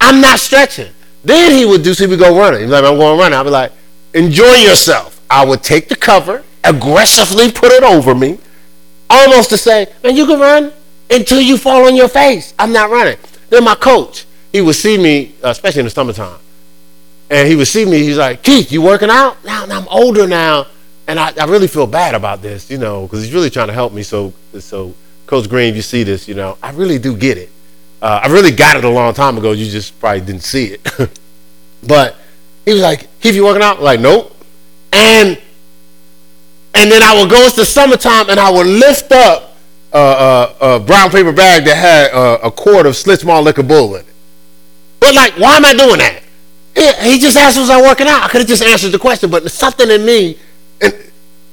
I'm 0.00 0.20
not 0.20 0.38
stretching. 0.38 0.92
Then 1.24 1.52
he 1.52 1.64
would 1.64 1.82
do, 1.82 1.94
so 1.94 2.04
he 2.04 2.10
would 2.10 2.18
go 2.18 2.38
running. 2.38 2.62
He's 2.62 2.70
like, 2.70 2.84
I'm 2.84 2.96
going 2.96 3.18
running. 3.18 3.38
I'd 3.38 3.42
be 3.42 3.50
like, 3.50 3.72
enjoy 4.14 4.54
yourself. 4.54 5.20
I 5.30 5.44
would 5.44 5.62
take 5.62 5.88
the 5.88 5.96
cover, 5.96 6.44
aggressively 6.64 7.52
put 7.52 7.72
it 7.72 7.82
over 7.82 8.14
me, 8.14 8.38
almost 9.10 9.50
to 9.50 9.58
say, 9.58 9.92
man, 10.02 10.16
you 10.16 10.26
can 10.26 10.40
run 10.40 10.72
until 11.10 11.40
you 11.40 11.58
fall 11.58 11.86
on 11.86 11.96
your 11.96 12.08
face. 12.08 12.54
I'm 12.58 12.72
not 12.72 12.90
running. 12.90 13.18
Then 13.50 13.64
my 13.64 13.74
coach, 13.74 14.26
he 14.52 14.60
would 14.60 14.74
see 14.76 14.96
me, 14.96 15.34
uh, 15.44 15.48
especially 15.48 15.80
in 15.80 15.86
the 15.86 15.90
summertime, 15.90 16.38
and 17.30 17.48
he 17.48 17.56
would 17.56 17.68
see 17.68 17.84
me. 17.84 17.98
He's 17.98 18.16
like, 18.16 18.42
Keith, 18.42 18.72
you 18.72 18.80
working 18.80 19.10
out? 19.10 19.42
Now, 19.44 19.66
I'm 19.68 19.88
older 19.88 20.26
now, 20.26 20.66
and 21.06 21.18
I, 21.18 21.32
I 21.38 21.44
really 21.44 21.68
feel 21.68 21.86
bad 21.86 22.14
about 22.14 22.40
this, 22.40 22.70
you 22.70 22.78
know, 22.78 23.02
because 23.02 23.22
he's 23.22 23.34
really 23.34 23.50
trying 23.50 23.68
to 23.68 23.74
help 23.74 23.92
me. 23.92 24.02
So, 24.02 24.32
so 24.58 24.94
Coach 25.26 25.48
Green, 25.48 25.74
you 25.74 25.82
see 25.82 26.04
this, 26.04 26.26
you 26.28 26.34
know, 26.34 26.56
I 26.62 26.70
really 26.70 26.98
do 26.98 27.16
get 27.16 27.36
it. 27.36 27.50
Uh, 28.00 28.20
I 28.22 28.28
really 28.28 28.52
got 28.52 28.76
it 28.76 28.84
a 28.84 28.88
long 28.88 29.12
time 29.14 29.38
ago. 29.38 29.52
You 29.52 29.70
just 29.70 29.98
probably 29.98 30.20
didn't 30.20 30.42
see 30.42 30.66
it. 30.66 30.82
but 31.86 32.16
he 32.64 32.72
was 32.72 32.82
like, 32.82 33.08
Keith, 33.20 33.34
you 33.34 33.44
working 33.44 33.62
out? 33.62 33.78
I'm 33.78 33.82
like, 33.82 34.00
nope. 34.00 34.36
And 34.92 35.40
and 36.74 36.92
then 36.92 37.02
I 37.02 37.20
would 37.20 37.30
go, 37.30 37.48
the 37.48 37.64
summertime, 37.64 38.30
and 38.30 38.38
I 38.38 38.50
would 38.50 38.66
lift 38.66 39.10
up 39.10 39.56
a, 39.92 39.98
a, 39.98 40.56
a 40.60 40.80
brown 40.80 41.10
paper 41.10 41.32
bag 41.32 41.64
that 41.64 41.76
had 41.76 42.10
a, 42.12 42.46
a 42.46 42.50
quart 42.50 42.86
of 42.86 42.94
Schlitz 42.94 43.24
Malt 43.24 43.44
Liquor 43.44 43.62
Bull 43.64 43.96
in 43.96 44.02
it. 44.02 44.14
But 45.00 45.14
like, 45.14 45.32
why 45.38 45.56
am 45.56 45.64
I 45.64 45.74
doing 45.74 45.98
that? 45.98 46.22
He, 47.02 47.18
just 47.18 47.36
asked, 47.36 47.58
was 47.58 47.70
I 47.70 47.80
working 47.80 48.06
out? 48.06 48.22
I 48.22 48.28
could 48.28 48.40
have 48.42 48.48
just 48.48 48.62
answered 48.62 48.90
the 48.90 48.98
question, 48.98 49.30
but 49.30 49.50
something 49.50 49.90
in 49.90 50.04
me, 50.04 50.38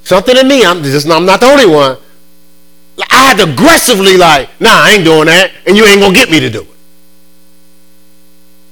something 0.04 0.36
in 0.36 0.46
me, 0.46 0.64
I'm 0.64 0.82
just 0.84 1.08
I'm 1.08 1.26
not 1.26 1.40
the 1.40 1.46
only 1.46 1.66
one. 1.66 1.98
I 2.98 3.16
had 3.24 3.36
to 3.38 3.52
aggressively 3.52 4.16
like, 4.16 4.48
nah, 4.60 4.70
I 4.70 4.92
ain't 4.92 5.04
doing 5.04 5.26
that, 5.26 5.52
and 5.66 5.76
you 5.76 5.84
ain't 5.84 6.00
gonna 6.00 6.14
get 6.14 6.30
me 6.30 6.40
to 6.40 6.50
do 6.50 6.62
it. 6.62 6.68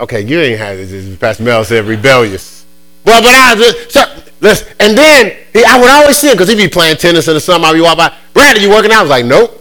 Okay, 0.00 0.22
you 0.22 0.40
ain't 0.40 0.58
had 0.58 0.78
this. 0.78 1.16
Pastor 1.16 1.42
Mel 1.42 1.64
said 1.64 1.84
rebellious. 1.84 2.64
Well, 3.04 3.22
but 3.22 3.34
I 3.34 3.88
so, 3.88 4.22
listen, 4.40 4.74
and 4.80 4.96
then 4.96 5.36
he, 5.52 5.64
I 5.64 5.78
would 5.78 5.90
always 5.90 6.16
see 6.16 6.28
him 6.28 6.34
because 6.34 6.48
he'd 6.48 6.56
be 6.56 6.68
playing 6.68 6.96
tennis 6.96 7.28
in 7.28 7.34
the 7.34 7.40
summer. 7.40 7.66
I'd 7.66 7.74
be 7.74 7.80
walking 7.80 7.98
by, 7.98 8.14
Brad, 8.32 8.56
are 8.56 8.60
you 8.60 8.70
working 8.70 8.90
out? 8.90 8.98
I 8.98 9.02
was 9.02 9.10
like, 9.10 9.26
nope. 9.26 9.60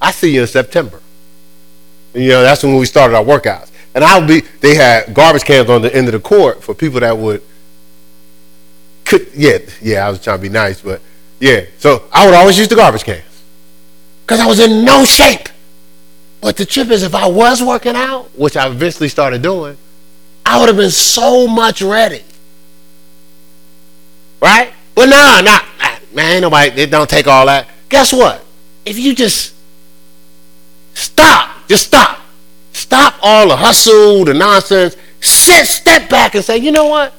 I 0.00 0.12
see 0.12 0.34
you 0.34 0.42
in 0.42 0.46
September. 0.46 1.00
And, 2.14 2.24
you 2.24 2.30
know, 2.30 2.42
that's 2.42 2.62
when 2.62 2.74
we 2.76 2.86
started 2.86 3.14
our 3.14 3.24
workouts. 3.24 3.70
And 3.94 4.02
I 4.02 4.18
would 4.18 4.26
be, 4.26 4.40
they 4.60 4.74
had 4.74 5.14
garbage 5.14 5.44
cans 5.44 5.68
on 5.68 5.82
the 5.82 5.94
end 5.94 6.08
of 6.08 6.12
the 6.12 6.20
court 6.20 6.64
for 6.64 6.74
people 6.74 7.00
that 7.00 7.16
would, 7.16 7.42
could, 9.04 9.28
yeah, 9.34 9.58
yeah, 9.82 10.06
I 10.06 10.10
was 10.10 10.22
trying 10.22 10.38
to 10.38 10.42
be 10.42 10.48
nice, 10.48 10.80
but 10.80 11.02
yeah. 11.38 11.66
So 11.78 12.04
I 12.12 12.24
would 12.24 12.34
always 12.34 12.58
use 12.58 12.68
the 12.68 12.76
garbage 12.76 13.04
cans 13.04 13.29
because 14.30 14.38
I 14.38 14.46
was 14.46 14.60
in 14.60 14.84
no 14.84 15.04
shape. 15.04 15.48
But 16.40 16.56
the 16.56 16.64
trip 16.64 16.88
is, 16.90 17.02
if 17.02 17.16
I 17.16 17.26
was 17.26 17.60
working 17.60 17.96
out, 17.96 18.26
which 18.38 18.56
I 18.56 18.68
eventually 18.68 19.08
started 19.08 19.42
doing, 19.42 19.76
I 20.46 20.60
would 20.60 20.68
have 20.68 20.76
been 20.76 20.92
so 20.92 21.48
much 21.48 21.82
ready. 21.82 22.22
Right? 24.40 24.72
But 24.94 25.06
nah, 25.06 25.40
nah, 25.40 25.58
ah, 25.80 25.98
man, 26.14 26.34
ain't 26.34 26.42
nobody, 26.42 26.80
it 26.80 26.92
don't 26.92 27.10
take 27.10 27.26
all 27.26 27.44
that. 27.46 27.66
Guess 27.88 28.12
what? 28.12 28.44
If 28.86 29.00
you 29.00 29.16
just 29.16 29.52
stop, 30.94 31.66
just 31.66 31.88
stop. 31.88 32.20
Stop 32.72 33.16
all 33.22 33.48
the 33.48 33.56
hustle, 33.56 34.24
the 34.26 34.34
nonsense. 34.34 34.96
Sit, 35.20 35.66
step 35.66 36.08
back 36.08 36.36
and 36.36 36.44
say, 36.44 36.56
you 36.56 36.70
know 36.70 36.86
what? 36.86 37.12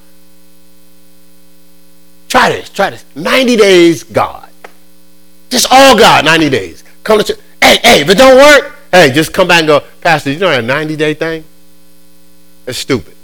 Try 2.30 2.52
this, 2.52 2.70
try 2.70 2.92
this. 2.92 3.04
90 3.16 3.58
days, 3.58 4.04
God. 4.06 4.48
Just 5.50 5.68
all 5.70 5.98
God, 5.98 6.24
90 6.24 6.50
days. 6.50 6.81
Come 7.04 7.20
to 7.20 7.24
church. 7.24 7.40
Hey, 7.62 7.78
hey, 7.84 8.02
if 8.02 8.10
it 8.10 8.18
don't 8.18 8.38
work, 8.38 8.76
hey, 8.92 9.12
just 9.12 9.34
come 9.34 9.48
back 9.48 9.60
and 9.60 9.68
go, 9.68 9.82
Pastor, 10.02 10.32
you 10.32 10.40
know 10.40 10.50
that 10.50 10.64
90 10.64 10.96
day 10.96 11.14
thing? 11.14 11.44
It's 12.66 12.80
stupid. 12.80 13.16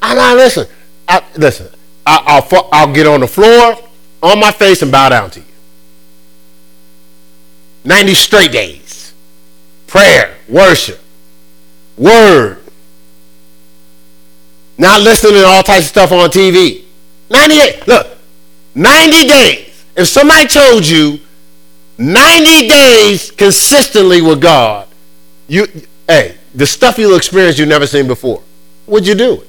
I 0.00 0.14
now 0.14 0.34
listen. 0.34 0.66
I, 1.08 1.22
listen, 1.36 1.68
I, 2.06 2.46
will 2.50 2.68
I'll 2.70 2.92
get 2.92 3.06
on 3.06 3.20
the 3.20 3.26
floor, 3.26 3.76
on 4.22 4.40
my 4.40 4.52
face, 4.52 4.82
and 4.82 4.92
bow 4.92 5.08
down 5.08 5.30
to 5.30 5.40
you. 5.40 5.46
90 7.84 8.14
straight 8.14 8.52
days. 8.52 9.14
Prayer, 9.86 10.36
worship, 10.48 11.00
word. 11.96 12.62
Not 14.76 15.00
listening 15.00 15.34
to 15.34 15.44
all 15.46 15.62
types 15.62 15.86
of 15.86 15.88
stuff 15.88 16.12
on 16.12 16.28
TV. 16.28 16.84
90 17.30 17.54
days. 17.54 17.86
Look, 17.86 18.18
90 18.74 19.26
days. 19.26 19.84
If 19.96 20.08
somebody 20.08 20.46
told 20.46 20.86
you 20.86 21.20
90 21.98 22.68
days 22.68 23.30
consistently 23.32 24.22
with 24.22 24.40
God, 24.40 24.86
you 25.48 25.66
hey, 26.06 26.36
the 26.54 26.66
stuff 26.66 26.96
you'll 26.96 27.16
experience 27.16 27.58
you've 27.58 27.68
never 27.68 27.86
seen 27.86 28.06
before. 28.06 28.42
Would 28.86 29.06
you 29.06 29.14
do 29.14 29.42
it? 29.42 29.48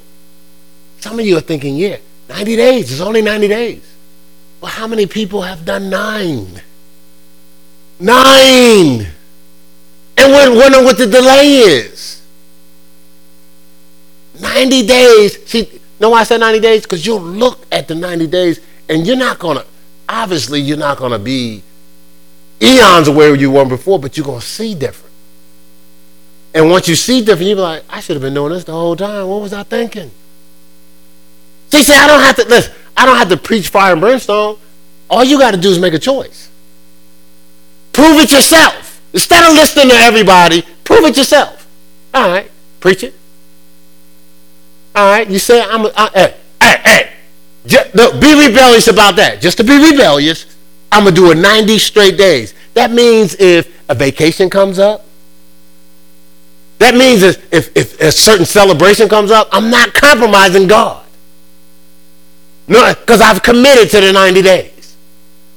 Some 1.00 1.20
of 1.20 1.26
you 1.26 1.38
are 1.38 1.42
thinking, 1.42 1.78
yeah, 1.78 1.98
90 2.28 2.56
days. 2.56 2.92
It's 2.92 3.02
only 3.02 3.22
90 3.22 3.48
days. 3.48 3.96
Well, 4.60 4.72
how 4.72 4.88
many 4.88 5.06
people 5.06 5.44
have 5.44 5.64
done 5.64 5.90
nine? 5.90 6.62
Nine. 8.00 9.08
And 10.18 10.34
we're 10.34 10.54
wondering 10.54 10.84
what 10.84 10.98
the 10.98 11.06
delay 11.06 11.60
is. 11.60 12.22
90 14.42 14.86
days. 14.88 15.46
See, 15.46 15.80
know 16.00 16.10
why 16.10 16.22
I 16.22 16.24
said 16.24 16.40
90 16.40 16.60
days? 16.60 16.82
Because 16.82 17.06
you'll 17.06 17.22
look 17.22 17.66
at 17.72 17.88
the 17.88 17.96
90 17.96 18.28
days 18.28 18.60
and 18.90 19.08
you're 19.08 19.16
not 19.16 19.40
going 19.40 19.58
to, 19.58 19.66
obviously, 20.10 20.60
you're 20.60 20.78
not 20.78 20.98
going 20.98 21.12
to 21.12 21.20
be 21.20 21.64
eons 22.62 23.08
away 23.08 23.30
where 23.30 23.36
you 23.36 23.52
were 23.52 23.66
before, 23.66 24.00
but 24.00 24.18
you're 24.18 24.26
going 24.26 24.42
to 24.42 24.46
see 24.46 24.76
different. 24.76 25.14
And 26.54 26.70
once 26.70 26.88
you 26.88 26.96
see 26.96 27.24
different, 27.24 27.48
you're 27.48 27.58
like, 27.58 27.84
I 27.90 28.00
should 28.00 28.16
have 28.16 28.24
been 28.24 28.34
doing 28.34 28.54
this 28.54 28.64
the 28.64 28.72
whole 28.72 28.96
time. 28.96 29.28
What 29.28 29.42
was 29.42 29.54
I 29.54 29.64
thinking? 29.64 30.12
See, 31.72 31.84
see, 31.84 31.94
I 31.94 32.08
don't 32.08 32.22
have 32.22 32.36
to 32.38 32.48
listen. 32.48 32.74
I 32.98 33.06
don't 33.06 33.18
have 33.18 33.30
to 33.30 33.38
preach 33.38 33.70
fire 33.70 33.94
and 33.94 34.02
brimstone. 34.02 34.58
All 35.10 35.24
you 35.24 35.38
got 35.38 35.52
to 35.52 35.58
do 35.58 35.70
is 35.70 35.80
make 35.80 35.94
a 35.94 36.00
choice. 36.00 36.50
Prove 37.94 38.20
it 38.20 38.32
yourself. 38.32 39.02
Instead 39.14 39.48
of 39.50 39.54
listening 39.54 39.90
to 39.90 39.96
everybody, 39.96 40.64
prove 40.84 41.04
it 41.06 41.18
yourself. 41.18 41.68
All 42.14 42.28
right, 42.28 42.50
preach 42.80 43.04
it. 43.04 43.14
All 44.96 45.12
right, 45.12 45.30
you 45.30 45.40
say 45.40 45.62
I'm. 45.62 45.86
A, 45.86 45.92
I, 45.96 46.10
hey, 46.14 46.36
hey, 46.62 46.82
hey. 46.84 47.12
Just, 47.66 47.94
no, 47.96 48.20
be 48.20 48.48
rebellious 48.48 48.88
about 48.88 49.16
that. 49.18 49.42
Just 49.42 49.58
to 49.58 49.64
be 49.64 49.78
rebellious, 49.92 50.49
I'm 50.92 51.04
gonna 51.04 51.16
do 51.16 51.32
it 51.32 51.36
90 51.36 51.78
straight 51.80 52.18
days. 52.18 52.54
That 52.74 52.92
means 52.92 53.36
if 53.40 53.68
a 53.90 53.96
vacation 53.96 54.50
comes 54.50 54.80
up, 54.80 55.06
that 56.80 56.96
means 56.96 57.24
if, 57.24 57.54
if, 57.54 57.76
if 57.76 58.02
a 58.02 58.12
certain 58.12 58.46
celebration 58.46 59.10
comes 59.10 59.32
up, 59.32 59.50
I'm 59.52 59.70
not 59.70 59.94
compromising 59.94 60.68
God. 60.68 61.06
No, 62.68 62.94
because 62.94 63.20
I've 63.20 63.44
committed 63.44 63.90
to 63.92 64.02
the 64.02 64.14
90 64.14 64.42
days. 64.42 64.96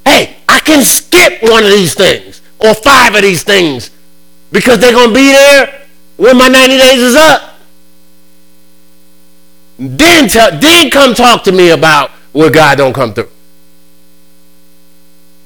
Hey, 0.05 0.37
I 0.49 0.59
can 0.61 0.83
skip 0.83 1.43
one 1.43 1.63
of 1.63 1.71
these 1.71 1.95
things 1.95 2.41
or 2.59 2.75
five 2.75 3.15
of 3.15 3.23
these 3.23 3.45
things 3.45 3.91
because 4.51 4.81
they're 4.81 4.93
going 4.93 5.11
to 5.11 5.15
be 5.15 5.31
there 5.31 5.87
when 6.17 6.37
my 6.39 6.49
90 6.49 6.79
days 6.79 7.01
is 7.01 7.15
up. 7.15 7.55
Then 9.79 10.29
tell, 10.29 10.59
then 10.59 10.91
come 10.91 11.15
talk 11.15 11.45
to 11.45 11.53
me 11.53 11.71
about 11.71 12.11
what 12.33 12.53
God 12.53 12.79
don't 12.79 12.93
come 12.93 13.15
through. 13.15 13.31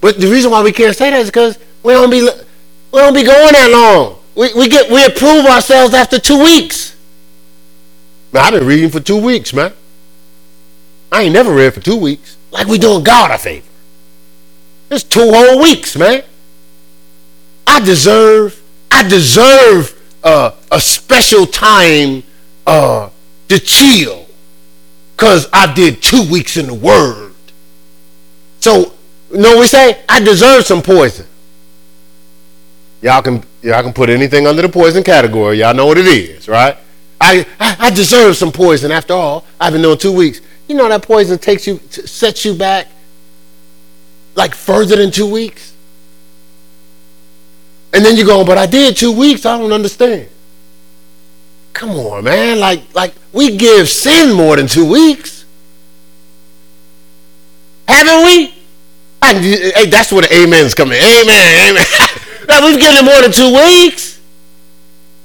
But 0.07 0.21
the 0.21 0.29
reason 0.29 0.53
why 0.53 0.63
we 0.63 0.71
can't 0.71 0.95
say 0.95 1.11
that 1.11 1.19
is 1.19 1.27
because 1.27 1.59
we 1.83 1.93
don't 1.93 2.11
be 2.11 2.23
we 2.23 2.99
don't 3.01 3.13
be 3.13 3.25
going 3.25 3.53
that 3.55 3.71
long. 3.73 4.21
We, 4.37 4.55
we 4.55 4.69
get 4.69 4.89
we 4.89 5.05
approve 5.05 5.47
ourselves 5.47 5.95
after 5.95 6.21
two 6.21 6.41
weeks. 6.41 6.95
Man, 8.31 8.45
I've 8.45 8.53
been 8.53 8.69
reading 8.69 8.89
for 8.89 9.01
two 9.01 9.21
weeks, 9.21 9.53
man. 9.53 9.73
I 11.11 11.23
ain't 11.23 11.33
never 11.33 11.53
read 11.53 11.75
for 11.75 11.81
two 11.81 11.97
weeks. 11.97 12.37
Like 12.53 12.69
we 12.69 12.79
doing 12.79 13.03
God 13.03 13.33
a 13.33 13.39
favor. 13.39 13.67
It's 14.93 15.03
two 15.03 15.29
whole 15.29 15.61
weeks, 15.61 15.97
man. 15.97 16.23
I 17.67 17.81
deserve 17.81 18.63
I 18.93 19.09
deserve 19.09 20.01
uh, 20.23 20.53
a 20.71 20.81
special 20.81 21.47
time 21.47 22.23
uh, 22.65 23.11
to 23.49 23.59
chill 23.59 24.25
because 25.17 25.49
I 25.53 25.75
did 25.75 26.01
two 26.01 26.31
weeks 26.31 26.57
in 26.57 26.69
the 26.69 26.75
Word. 26.75 27.35
So, 28.61 28.93
you 29.31 29.39
know 29.39 29.59
we 29.59 29.67
say? 29.67 30.03
I 30.09 30.21
deserve 30.21 30.65
some 30.65 30.83
poison. 30.83 31.27
Y'all 33.03 33.23
can 33.23 33.43
y'all 33.63 33.83
can 33.83 33.93
put 33.93 34.09
anything 34.09 34.47
under 34.47 34.63
the 34.63 34.69
poison 34.69 35.03
category. 35.03 35.59
Y'all 35.59 35.75
know 35.75 35.87
what 35.87 35.99
it 35.99 36.07
is, 36.07 36.49
right? 36.49 36.77
I, 37.21 37.47
I, 37.59 37.77
I 37.79 37.91
deserve 37.91 38.37
some 38.37 38.53
poison. 38.53 38.91
After 38.91 39.15
all, 39.15 39.45
I've 39.61 39.73
been 39.73 39.83
doing 39.83 39.99
two 39.99 40.13
weeks. 40.13 40.41
You 40.69 40.75
know 40.75 40.89
that 40.89 41.03
poison 41.03 41.39
takes 41.39 41.67
you 41.67 41.79
sets 41.89 42.45
you 42.45 42.55
back 42.55 42.89
like 44.35 44.55
further 44.55 44.97
than 44.97 45.11
two 45.11 45.31
weeks. 45.31 45.75
And 47.93 48.05
then 48.05 48.17
you 48.17 48.27
go, 48.27 48.45
but 48.45 48.59
I 48.59 48.67
did 48.67 48.97
two 48.97 49.13
weeks. 49.13 49.47
I 49.47 49.57
don't 49.57 49.73
understand. 49.73 50.29
Come 51.73 51.91
on, 51.91 52.25
man. 52.25 52.59
Like, 52.59 52.95
like 52.95 53.15
we 53.33 53.57
give 53.57 53.89
sin 53.89 54.35
more 54.35 54.57
than 54.57 54.67
two 54.67 54.91
weeks. 54.91 55.45
Haven't 57.87 58.25
we? 58.25 58.55
I, 59.23 59.35
eh, 59.35 59.73
hey, 59.75 59.87
that's 59.87 60.13
where 60.13 60.23
the 60.23 60.43
amens 60.43 60.75
come 60.75 60.93
in. 60.93 61.03
Amen, 61.03 61.71
amen. 61.71 61.85
now, 62.49 62.65
we've 62.65 62.79
given 62.79 62.97
it 62.97 63.05
more 63.05 63.21
than 63.23 63.33
two 63.33 63.53
weeks. 63.55 64.21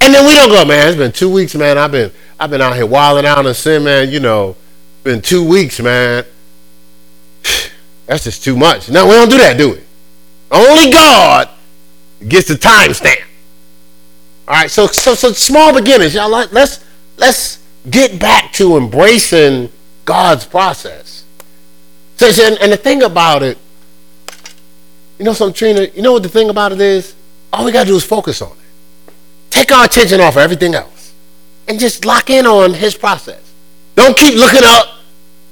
And 0.02 0.14
then 0.14 0.26
we 0.26 0.34
don't 0.34 0.50
go, 0.50 0.66
man, 0.66 0.88
it's 0.88 0.98
been 0.98 1.12
two 1.12 1.32
weeks, 1.32 1.54
man. 1.54 1.78
I've 1.78 1.92
been 1.92 2.12
I've 2.40 2.50
been 2.50 2.62
out 2.62 2.76
here 2.76 2.88
wilding 2.88 3.26
out 3.26 3.46
in 3.46 3.54
sin, 3.54 3.84
man. 3.84 4.10
You 4.10 4.20
know, 4.20 4.56
been 5.04 5.22
two 5.22 5.48
weeks, 5.48 5.80
man. 5.80 6.26
That's 8.08 8.24
just 8.24 8.44
too 8.44 8.58
much. 8.58 8.90
No, 8.90 9.06
we 9.06 9.12
don't 9.12 9.30
do 9.30 9.38
that, 9.38 9.58
do 9.58 9.74
we? 9.74 9.82
Only 10.50 10.92
God 10.92 11.50
gets 12.28 12.48
the 12.48 12.56
timestamp. 12.56 13.22
All 14.48 14.56
right, 14.56 14.72
so 14.72 14.88
so 14.88 15.14
so 15.14 15.32
small 15.34 15.72
beginnings, 15.72 16.16
y'all. 16.16 16.30
Let's 16.30 16.84
let's 17.18 17.60
get 17.90 18.20
back 18.20 18.52
to 18.54 18.78
embracing 18.78 19.72
God's 20.06 20.46
process. 20.46 21.26
So, 22.18 22.28
and, 22.28 22.58
and 22.60 22.72
the 22.72 22.78
thing 22.78 23.02
about 23.02 23.44
it, 23.44 23.58
you 25.22 25.26
know, 25.26 25.34
some 25.34 25.54
Trina. 25.54 25.84
You 25.94 26.02
know 26.02 26.14
what 26.14 26.24
the 26.24 26.30
thing 26.30 26.50
about 26.50 26.72
it 26.72 26.82
is? 26.82 27.14
All 27.54 27.64
we 27.64 27.72
gotta 27.72 27.86
do 27.86 27.96
is 27.96 28.04
focus 28.04 28.42
on 28.42 28.54
it. 28.54 29.14
Take 29.52 29.72
our 29.72 29.86
attention 29.86 30.20
off 30.20 30.34
of 30.34 30.42
everything 30.42 30.74
else, 30.74 31.14
and 31.68 31.80
just 31.80 32.06
lock 32.06 32.32
in 32.32 32.48
on 32.48 32.74
His 32.74 32.96
process. 32.96 33.40
Don't 33.94 34.18
keep 34.18 34.34
looking 34.34 34.64
up. 34.64 34.96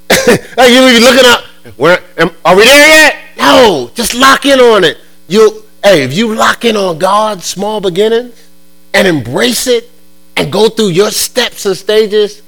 like 0.57 0.71
you 0.71 0.81
be 0.87 0.99
looking 0.99 1.23
up. 1.23 1.43
Where 1.77 1.99
am, 2.17 2.31
are 2.43 2.55
we 2.55 2.63
there 2.63 2.87
yet? 2.87 3.15
No, 3.37 3.91
just 3.93 4.15
lock 4.15 4.43
in 4.47 4.59
on 4.59 4.83
it. 4.83 4.97
You, 5.27 5.63
hey, 5.83 6.01
if 6.01 6.17
you 6.17 6.33
lock 6.33 6.65
in 6.65 6.75
on 6.75 6.97
God's 6.97 7.45
small 7.45 7.79
beginnings 7.79 8.49
and 8.95 9.07
embrace 9.07 9.67
it 9.67 9.87
and 10.35 10.51
go 10.51 10.69
through 10.69 10.87
your 10.87 11.11
steps 11.11 11.67
and 11.67 11.77
stages, 11.77 12.41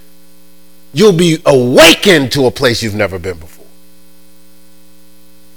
you'll 0.91 1.13
be 1.13 1.39
awakened 1.45 2.31
to 2.31 2.47
a 2.47 2.51
place 2.51 2.81
you've 2.81 2.95
never 2.95 3.19
been 3.19 3.37
before. 3.37 3.50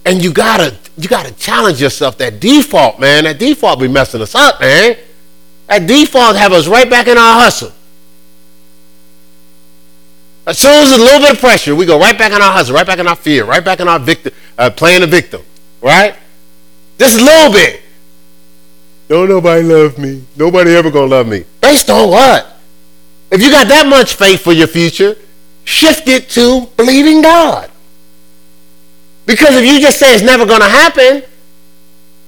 And 0.04 0.22
you 0.22 0.32
gotta, 0.32 0.76
you 0.96 1.08
gotta 1.08 1.32
challenge 1.32 1.80
yourself. 1.80 2.18
That 2.18 2.40
default, 2.40 3.00
man, 3.00 3.24
that 3.24 3.38
default 3.38 3.80
be 3.80 3.88
messing 3.88 4.20
us 4.20 4.34
up, 4.34 4.60
man. 4.60 4.96
That 5.68 5.86
default 5.86 6.36
have 6.36 6.52
us 6.52 6.66
right 6.66 6.88
back 6.88 7.06
in 7.06 7.16
our 7.16 7.40
hustle. 7.40 7.72
As 10.46 10.58
soon 10.58 10.72
as 10.72 10.92
a 10.92 10.98
little 10.98 11.20
bit 11.20 11.32
of 11.32 11.38
pressure, 11.38 11.74
we 11.74 11.86
go 11.86 11.98
right 11.98 12.16
back 12.18 12.32
in 12.32 12.42
our 12.42 12.52
hustle, 12.52 12.74
right 12.74 12.86
back 12.86 12.98
in 12.98 13.06
our 13.06 13.16
fear, 13.16 13.46
right 13.46 13.64
back 13.64 13.80
in 13.80 13.88
our 13.88 13.98
victim, 13.98 14.32
uh, 14.58 14.68
playing 14.68 15.00
the 15.00 15.06
victim, 15.06 15.42
right? 15.80 16.14
Just 16.98 17.18
a 17.18 17.24
little 17.24 17.52
bit. 17.52 17.80
Don't 19.08 19.28
nobody 19.28 19.62
love 19.62 19.98
me. 19.98 20.22
Nobody 20.36 20.74
ever 20.74 20.90
gonna 20.90 21.06
love 21.06 21.26
me. 21.26 21.44
Based 21.62 21.88
on 21.88 22.10
what? 22.10 22.58
If 23.30 23.42
you 23.42 23.50
got 23.50 23.68
that 23.68 23.86
much 23.86 24.14
faith 24.14 24.42
for 24.42 24.52
your 24.52 24.66
future, 24.66 25.16
shift 25.64 26.08
it 26.08 26.28
to 26.30 26.66
believing 26.76 27.22
God. 27.22 27.70
Because 29.26 29.54
if 29.56 29.64
you 29.64 29.80
just 29.80 29.98
say 29.98 30.14
it's 30.14 30.22
never 30.22 30.46
gonna 30.46 30.68
happen, 30.68 31.22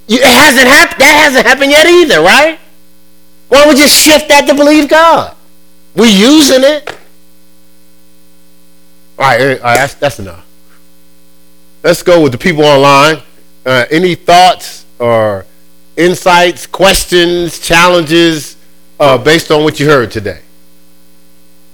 you, 0.06 0.18
it 0.18 0.24
hasn't 0.24 0.66
happened. 0.66 1.00
That 1.00 1.22
hasn't 1.24 1.46
happened 1.46 1.70
yet 1.70 1.86
either, 1.86 2.20
right? 2.20 2.58
Why 3.48 3.58
don't 3.58 3.74
we 3.74 3.80
just 3.80 3.96
shift 3.96 4.28
that 4.28 4.46
to 4.48 4.54
believe 4.54 4.88
God? 4.88 5.36
We're 5.94 6.06
using 6.06 6.62
it. 6.62 6.88
All 9.18 9.24
right, 9.24 9.40
all 9.40 9.46
right 9.48 9.76
that's, 9.76 9.94
that's 9.94 10.18
enough. 10.18 10.44
Let's 11.82 12.02
go 12.02 12.22
with 12.22 12.32
the 12.32 12.38
people 12.38 12.64
online. 12.64 13.22
Uh, 13.64 13.86
any 13.90 14.14
thoughts 14.14 14.84
or 14.98 15.46
insights, 15.96 16.66
questions, 16.66 17.58
challenges 17.58 18.56
uh, 19.00 19.18
based 19.18 19.50
on 19.50 19.64
what 19.64 19.80
you 19.80 19.86
heard 19.86 20.10
today? 20.10 20.40